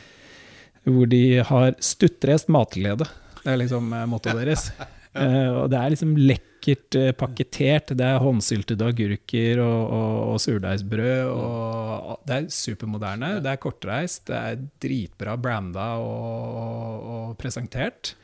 hvor 0.87 1.09
de 1.09 1.23
har 1.47 1.77
stuttreist 1.83 2.49
matglede. 2.51 3.07
Det 3.43 3.51
er 3.51 3.59
liksom 3.59 3.93
eh, 3.93 4.09
mottoet 4.09 4.43
deres. 4.43 4.71
Uh, 5.13 5.61
og 5.61 5.67
det 5.69 5.77
er 5.77 5.91
liksom 5.93 6.15
lekkert 6.17 6.95
uh, 6.97 7.11
pakketert. 7.13 7.91
Det 7.93 8.01
er 8.01 8.15
håndsyltede 8.17 8.87
agurker 8.89 9.59
og, 9.61 9.81
og, 9.93 10.15
og 10.31 10.39
surdeigsbrød. 10.41 11.27
Og, 11.29 12.15
det 12.25 12.39
er 12.39 12.47
supermoderne, 12.49 13.29
det 13.45 13.51
er 13.51 13.59
kortreist, 13.61 14.23
det 14.31 14.39
er 14.39 14.63
dritbra 14.81 15.35
branda 15.37 15.85
og, 16.01 17.05
og 17.13 17.37
presentert. 17.37 18.15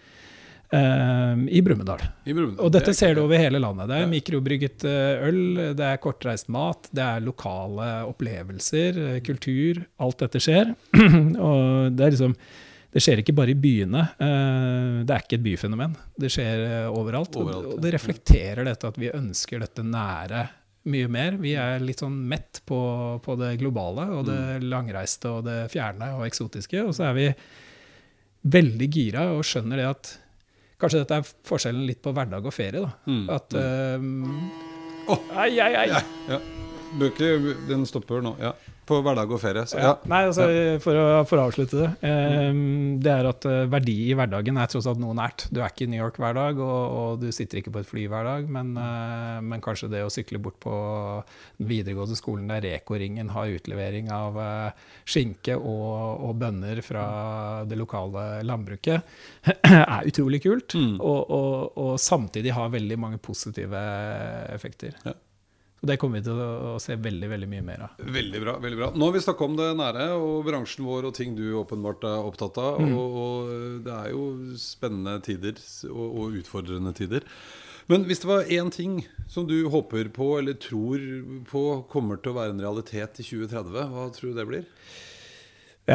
Um, 0.70 1.48
I 1.50 1.64
Brumunddal. 1.66 2.04
Og 2.62 2.70
dette 2.74 2.94
ser 2.94 3.16
du 3.18 3.24
over 3.24 3.42
hele 3.42 3.62
landet. 3.62 3.90
Det 3.90 3.98
er 3.98 4.04
ja. 4.06 4.10
mikrobrygget 4.12 4.86
øl, 4.86 5.42
det 5.78 5.86
er 5.88 6.02
kortreist 6.04 6.52
mat, 6.54 6.92
det 6.94 7.02
er 7.06 7.26
lokale 7.26 7.90
opplevelser, 8.10 9.00
kultur. 9.26 9.82
Alt 10.06 10.26
dette 10.26 10.42
skjer. 10.46 10.76
og 11.50 11.96
det 11.96 12.06
er 12.06 12.18
liksom 12.18 12.38
det 12.90 13.04
skjer 13.06 13.20
ikke 13.22 13.36
bare 13.38 13.54
i 13.54 13.58
byene. 13.58 14.02
Uh, 14.18 15.02
det 15.06 15.14
er 15.14 15.26
ikke 15.26 15.38
et 15.38 15.46
byfenomen. 15.46 15.98
Det 16.18 16.32
skjer 16.34 16.64
overalt. 16.90 17.36
overalt 17.38 17.66
og, 17.66 17.76
og, 17.76 17.84
det 17.84 17.94
reflekterer 17.98 18.66
dette 18.66 18.90
at 18.90 18.98
vi 18.98 19.12
ønsker 19.14 19.62
dette 19.62 19.86
nære 19.86 20.48
mye 20.90 21.10
mer. 21.12 21.38
Vi 21.42 21.54
er 21.60 21.82
litt 21.84 22.02
sånn 22.02 22.18
mett 22.30 22.62
på, 22.68 22.80
på 23.24 23.36
det 23.40 23.56
globale 23.62 24.08
og 24.16 24.26
det 24.30 24.40
mm. 24.40 24.70
langreiste 24.72 25.34
og 25.34 25.46
det 25.50 25.60
fjerne 25.74 26.14
og 26.18 26.26
eksotiske. 26.28 26.82
Og 26.86 26.96
så 26.98 27.10
er 27.10 27.18
vi 27.18 27.28
veldig 28.50 28.88
gira 28.94 29.30
og 29.36 29.46
skjønner 29.46 29.82
det 29.82 29.88
at 29.90 30.12
Kanskje 30.80 31.02
dette 31.04 31.18
er 31.20 31.32
forskjellen 31.50 31.84
litt 31.90 32.00
på 32.04 32.14
hverdag 32.16 32.46
og 32.48 32.56
ferie. 32.56 32.80
da. 32.86 32.92
Mm. 33.10 33.26
At 33.36 33.56
um, 33.60 34.12
oh. 35.12 35.26
Ai, 35.36 35.52
ai, 35.60 35.74
ai! 35.82 35.88
Ja, 35.92 36.04
ja. 36.32 36.40
Bøker, 36.98 37.54
den 37.70 37.86
stopper 37.86 38.24
nå. 38.26 38.36
ja 38.42 38.56
på 38.90 39.00
hverdag 39.06 39.32
og 39.34 39.42
ferie. 39.42 39.66
Så, 39.70 39.80
ja. 39.82 39.94
Nei, 40.10 40.24
altså, 40.30 40.46
for, 40.84 40.98
å, 40.98 41.06
for, 41.30 41.40
å, 41.40 41.48
avslutte 41.50 41.80
det. 41.80 41.90
Eh, 42.10 42.62
det 43.04 43.12
er 43.14 43.30
at 43.30 43.46
uh, 43.48 43.62
verdi 43.70 43.96
i 44.10 44.16
hverdagen 44.18 44.58
er 44.60 44.72
tross 44.72 44.88
alt 44.90 45.02
noe 45.02 45.16
nært. 45.18 45.48
Du 45.54 45.62
er 45.62 45.70
ikke 45.70 45.86
i 45.86 45.92
New 45.92 46.02
York 46.02 46.20
hver 46.22 46.36
dag, 46.38 46.60
og, 46.64 46.80
og 47.00 47.22
du 47.24 47.30
sitter 47.36 47.62
ikke 47.62 47.74
på 47.76 47.84
et 47.84 47.90
fly 47.90 48.08
hver 48.12 48.26
dag, 48.28 48.50
men, 48.52 48.74
uh, 48.80 49.38
men, 49.46 49.64
kanskje 49.64 49.92
det 49.94 50.04
å 50.06 50.12
sykle 50.14 50.42
bort 50.42 50.60
på 50.64 50.74
den 51.60 51.70
videregående 51.70 52.18
skolen 52.18 52.50
der 52.50 52.64
Reko-ringen 52.66 53.32
har 53.36 53.54
utlevering 53.54 54.10
av 54.14 54.40
uh, 54.40 54.90
skinke 55.10 55.58
og, 55.58 56.26
og, 56.26 56.34
bønner 56.40 56.82
fra 56.86 57.06
det 57.68 57.78
lokale 57.80 58.42
landbruket, 58.48 59.16
er 59.70 60.10
utrolig 60.10 60.42
kult. 60.46 60.78
Mm. 60.78 60.98
Og, 60.98 61.34
og, 61.36 61.96
samtidig 62.00 62.54
har 62.56 62.72
veldig 62.72 63.00
mange 63.02 63.20
positive 63.22 63.80
effekter. 64.54 64.96
Ja. 65.06 65.18
Og 65.80 65.88
det 65.88 65.96
kommer 66.00 66.20
vi 66.20 66.28
til 66.28 66.40
å, 66.44 66.76
se 66.84 66.98
veldig 67.00 67.30
veldig 67.32 67.48
mye 67.52 67.64
mer 67.64 67.86
av. 67.88 68.02
Veldig 68.04 68.42
bra. 68.44 68.58
veldig 68.60 68.80
bra. 68.82 68.90
Nå 68.96 69.08
har 69.08 69.16
vi 69.16 69.24
snakka 69.24 69.48
om 69.48 69.56
det 69.60 69.70
nære 69.80 70.10
og 70.18 70.44
bransjen 70.48 70.88
vår 70.88 71.08
og 71.10 71.16
ting 71.16 71.38
du 71.38 71.46
åpenbart 71.62 72.04
er 72.10 72.28
opptatt 72.28 72.60
av. 72.60 72.82
Mm. 72.84 72.94
Og, 73.00 73.18
og, 73.24 73.54
det 73.86 73.96
er 73.96 74.12
jo 74.12 74.24
spennende 74.60 75.18
tider 75.24 75.60
og, 75.88 76.08
og, 76.08 76.40
utfordrende 76.42 76.94
tider. 76.98 77.28
Men 77.90 78.04
hvis 78.06 78.22
det 78.22 78.30
var 78.30 78.52
én 78.54 78.70
ting 78.74 79.00
som 79.32 79.48
du 79.50 79.56
håper 79.72 80.12
på 80.14 80.34
eller 80.38 80.60
tror 80.62 81.06
på 81.50 81.64
kommer 81.90 82.20
til 82.20 82.34
å 82.34 82.38
være 82.42 82.54
en 82.54 82.62
realitet 82.62 83.24
i 83.24 83.26
2030, 83.26 83.80
hva 83.96 84.10
tror 84.14 84.34
du 84.34 84.38
det 84.38 84.50
blir? 84.52 84.68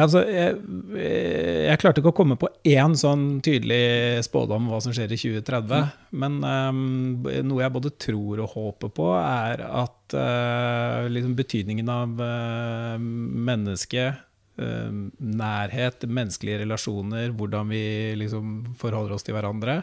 Altså, 0.01 0.21
jeg, 0.27 0.55
jeg, 0.97 1.79
klarte 1.79 2.01
ikke 2.01 2.11
å 2.11 2.17
komme 2.17 2.37
på 2.39 2.49
én 2.67 2.95
sånn 2.99 3.39
tydelig 3.45 4.23
spådom 4.25 4.65
om 4.65 4.73
hva 4.73 4.79
som 4.83 4.95
skjer 4.95 5.13
i 5.13 5.19
2030. 5.19 5.71
Mm. 5.71 6.19
Men 6.23 6.37
um, 6.41 7.27
noe 7.47 7.63
jeg 7.63 7.73
både 7.75 7.93
tror 8.01 8.41
og 8.43 8.55
håper 8.55 8.93
på, 8.97 9.09
er 9.19 9.63
at 9.67 10.15
uh, 10.17 11.05
liksom 11.11 11.35
betydningen 11.37 11.91
av 11.91 12.19
uh, 12.19 12.97
mennesket, 12.99 14.25
uh, 14.59 14.91
nærhet, 15.19 16.07
menneskelige 16.09 16.63
relasjoner, 16.65 17.31
hvordan 17.37 17.71
vi 17.71 17.85
liksom 18.19 18.57
forholder 18.81 19.15
oss 19.15 19.27
til 19.27 19.37
hverandre, 19.37 19.79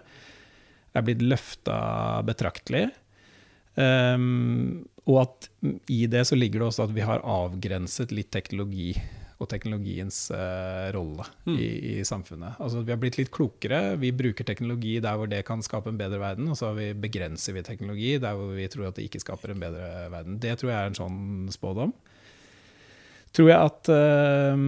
er 0.92 1.06
blitt 1.06 1.24
løfta 1.24 1.78
betraktelig. 2.28 2.90
Um, 3.78 4.84
og 5.08 5.24
at 5.24 5.48
i 5.90 6.04
det 6.10 6.26
så 6.28 6.36
ligger 6.36 6.60
det 6.60 6.68
også 6.68 6.84
at 6.84 6.92
vi 6.94 7.06
har 7.06 7.24
avgrenset 7.24 8.12
litt 8.12 8.28
teknologi 8.34 8.92
og 9.42 9.48
teknologiens 9.50 10.18
uh, 10.34 10.88
rolle 10.94 11.26
mm. 11.44 11.56
i, 11.56 11.68
i, 11.92 11.94
samfunnet. 12.06 12.60
Altså, 12.62 12.84
vi 12.86 12.94
har 12.94 13.00
blitt 13.02 13.18
litt 13.18 13.32
klokere. 13.34 13.96
Vi 14.00 14.12
bruker 14.16 14.46
teknologi 14.48 14.96
der 15.02 15.18
hvor 15.18 15.30
det 15.30 15.42
kan 15.48 15.64
skape 15.64 15.90
en 15.92 16.00
bedre 16.00 16.20
verden, 16.22 16.50
og 16.52 16.58
så 16.58 16.72
vi, 16.76 16.92
begrenser 16.94 17.56
vi 17.56 17.64
teknologi 17.66 18.14
der 18.22 18.38
hvor 18.38 18.54
vi 18.56 18.68
tror 18.72 18.90
at 18.90 18.98
det 18.98 19.08
ikke 19.08 19.22
skaper 19.24 19.54
en 19.54 19.62
bedre 19.62 19.90
verden. 20.14 20.38
Det 20.42 20.54
tror 20.60 20.72
jeg 20.72 20.78
er 20.78 20.92
en 20.92 21.00
sånn 21.02 21.20
spådom. 21.54 21.94
Tror 23.32 23.48
jeg 23.48 23.70
at 23.70 23.92
uh, 23.92 24.64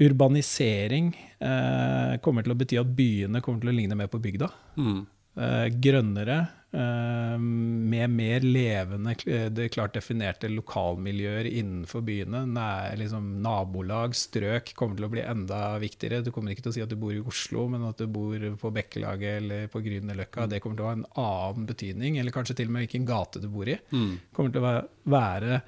urbanisering 0.00 1.12
uh, 1.44 2.16
kommer 2.24 2.46
til 2.46 2.54
å 2.54 2.60
bety 2.60 2.80
at 2.80 2.94
byene 2.96 3.44
kommer 3.44 3.62
til 3.62 3.72
å 3.72 3.76
ligne 3.76 3.98
mer 3.98 4.10
på 4.12 4.22
bygda. 4.22 4.50
Mm. 4.80 5.00
grønnere, 5.80 6.36
med 6.70 8.10
mer 8.14 8.44
levende, 8.46 9.14
klart 9.74 9.96
definerte 9.96 10.46
lokalmiljøer 10.52 11.48
innenfor 11.50 12.04
byene. 12.06 12.44
Nær, 12.46 12.94
liksom, 13.00 13.32
nabolag, 13.42 14.14
strøk, 14.14 14.70
kommer 14.78 15.00
til 15.00 15.08
å 15.08 15.10
bli 15.10 15.24
enda 15.24 15.60
viktigere. 15.82 16.22
Du 16.22 16.30
kommer 16.34 16.54
ikke 16.54 16.68
til 16.68 16.72
å 16.72 16.76
si 16.78 16.84
at 16.84 16.92
du 16.92 16.98
bor 17.00 17.16
i 17.16 17.24
Oslo, 17.24 17.66
men 17.72 17.88
at 17.88 17.98
du 17.98 18.06
bor 18.06 18.46
på 18.62 18.72
Bekkelaget 18.76 19.40
eller 19.40 19.66
på 19.72 19.82
Grünerløkka. 19.82 20.46
Det 20.50 20.62
kommer 20.62 20.78
til 20.78 20.86
å 20.86 20.92
ha 20.92 20.96
en 21.00 21.08
annen 21.24 21.66
betydning, 21.72 22.20
eller 22.22 22.34
kanskje 22.34 22.60
til 22.60 22.70
og 22.70 22.76
med 22.76 22.86
hvilken 22.86 23.08
gate 23.08 23.42
du 23.42 23.50
bor 23.50 23.70
i. 23.70 23.78
Mm. 23.90 24.14
kommer 24.36 24.54
til 24.54 24.62
å 24.62 24.74
være 25.10 25.62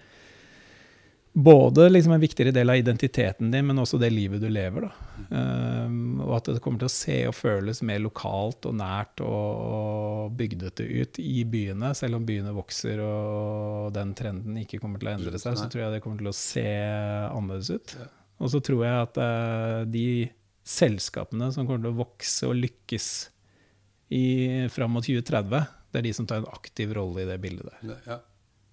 både 1.32 1.88
liksom 1.88 2.12
en 2.12 2.20
viktigere 2.20 2.50
del 2.50 2.70
av 2.70 2.76
identiteten 2.76 3.50
din, 3.50 3.66
men 3.66 3.78
også 3.80 3.98
det 3.98 4.10
livet 4.12 4.42
du 4.42 4.48
lever. 4.52 4.88
Um, 5.30 6.20
og 6.20 6.34
at 6.36 6.50
det 6.52 6.60
kommer 6.60 6.82
til 6.82 6.90
å 6.90 6.92
se 6.92 7.18
og 7.30 7.36
føles 7.36 7.80
mer 7.88 8.02
lokalt 8.04 8.68
og 8.68 8.76
nært 8.76 9.22
og, 9.24 9.62
og 9.78 10.34
bygdete 10.36 10.84
ut 10.84 11.20
i 11.22 11.44
byene. 11.48 11.94
Selv 11.96 12.18
om 12.18 12.26
byene 12.28 12.52
vokser 12.56 13.00
og 13.06 13.92
den 13.96 14.12
trenden 14.18 14.60
ikke 14.60 14.82
kommer 14.82 15.00
til 15.00 15.08
å 15.08 15.14
endre 15.16 15.40
seg, 15.40 15.56
så 15.56 15.70
tror 15.72 15.86
jeg 15.86 15.96
det 15.96 16.02
kommer 16.04 16.20
til 16.20 16.32
å 16.32 16.36
se 16.36 16.68
annerledes 17.30 17.72
ut. 17.72 17.96
Og 18.42 18.52
så 18.52 18.60
tror 18.64 18.84
jeg 18.84 19.06
at 19.06 19.20
uh, 19.22 19.78
de 19.88 20.06
selskapene 20.68 21.48
som 21.54 21.64
kommer 21.64 21.86
til 21.86 21.94
å 21.94 22.02
vokse 22.02 22.50
og 22.50 22.58
lykkes 22.58 23.08
i, 24.12 24.26
fram 24.70 24.92
mot 24.98 25.06
2030, 25.06 25.64
det 25.92 26.00
er 26.00 26.06
de 26.06 26.12
som 26.16 26.28
tar 26.28 26.42
en 26.42 26.52
aktiv 26.52 26.92
rolle 26.96 27.24
i 27.24 27.28
det 27.28 27.38
bildet 27.40 27.72
der. 27.72 27.96
Ja. 28.04 28.20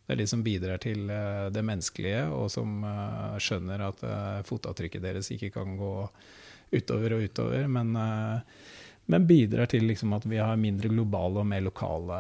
Det 0.10 0.16
er 0.16 0.24
de 0.24 0.26
som 0.26 0.41
bidrar 0.41 0.80
til 0.82 1.03
eh, 1.14 1.51
det 1.53 1.62
menneskelige, 1.62 2.24
og 2.34 2.47
som 2.49 2.80
eh, 2.82 3.36
skjønner 3.45 3.84
at 3.91 3.99
eh, 4.01 4.39
fotavtrykket 4.47 5.03
deres 5.05 5.30
ikke 5.36 5.51
kan 5.53 5.76
gå 5.78 5.91
utover 6.74 7.14
og 7.14 7.28
utover, 7.28 7.68
men, 7.70 7.93
men 9.10 9.28
bidrar 9.30 9.70
til 9.70 9.86
liksom 9.86 10.16
at 10.18 10.26
vi 10.26 10.41
har 10.41 10.57
mindre 10.57 10.89
globale 10.89 11.43
og 11.43 11.47
mer 11.49 11.62
lokale 11.66 12.18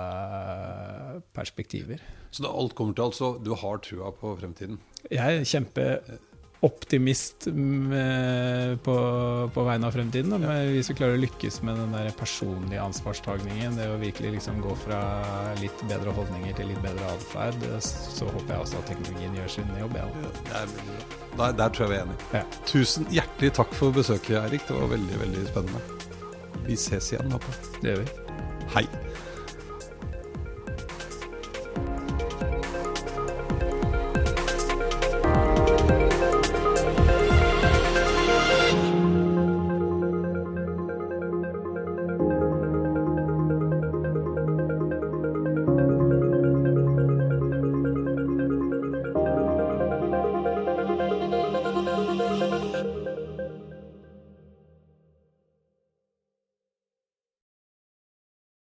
perspektiver. 1.33 2.01
Så 2.29 2.45
da 2.45 2.53
alt 2.53 2.77
kommer 2.77 2.93
til 2.93 3.07
alt, 3.07 3.17
så 3.17 3.31
du 3.41 3.55
har 3.57 3.81
trua 3.81 4.13
på 4.13 4.35
fremtiden? 4.37 4.77
Jeg 5.09 5.41
er 5.41 5.49
kjempe 5.49 5.85
optimist 6.61 7.47
med, 7.55 8.79
på, 8.83 8.95
på, 9.53 9.63
vegne 9.63 9.87
av 9.87 9.95
fremtiden. 9.95 10.33
Da. 10.33 10.39
Men 10.41 10.73
hvis 10.73 10.89
vi 10.91 10.95
klarer 10.99 11.15
å 11.15 11.21
lykkes 11.21 11.61
med 11.63 11.79
den 11.79 11.95
der 11.95 12.09
personlige 12.19 12.83
ansvarstagningen, 12.83 13.77
det 13.79 13.87
å 13.87 13.99
virkelig 14.01 14.33
liksom 14.35 14.59
gå 14.63 14.75
fra 14.83 14.99
litt 15.61 15.85
bedre 15.87 16.13
holdninger 16.17 16.57
til 16.59 16.71
litt 16.73 16.81
bedre 16.83 17.13
atferd, 17.13 17.63
så 17.85 18.27
håper 18.27 18.55
jeg 18.55 18.65
også 18.65 18.81
at 18.81 18.91
teknologien 18.91 19.39
gjør 19.39 19.53
sin 19.55 19.75
jobb. 19.79 19.95
Ja. 19.99 20.07
Ja, 20.49 20.65
der, 21.37 21.55
der, 21.61 21.69
tror 21.69 21.87
jeg 21.87 21.93
vi 21.93 21.99
er 21.99 22.07
enige. 22.07 22.31
Ja. 22.35 22.45
Tusen 22.67 23.07
hjertelig 23.13 23.53
takk 23.61 23.75
for 23.77 23.95
besøket, 23.95 24.35
Eirik. 24.43 24.67
Det 24.67 24.75
var 24.75 24.91
veldig, 24.97 25.21
veldig 25.23 25.45
spennende. 25.53 25.85
Vi 26.67 26.75
ses 26.77 27.13
igjen, 27.13 27.31
håper 27.31 27.55
jeg. 27.55 27.77
Det 27.79 27.93
gjør 27.93 28.03
vi. 28.03 28.35
Hei. 28.75 28.89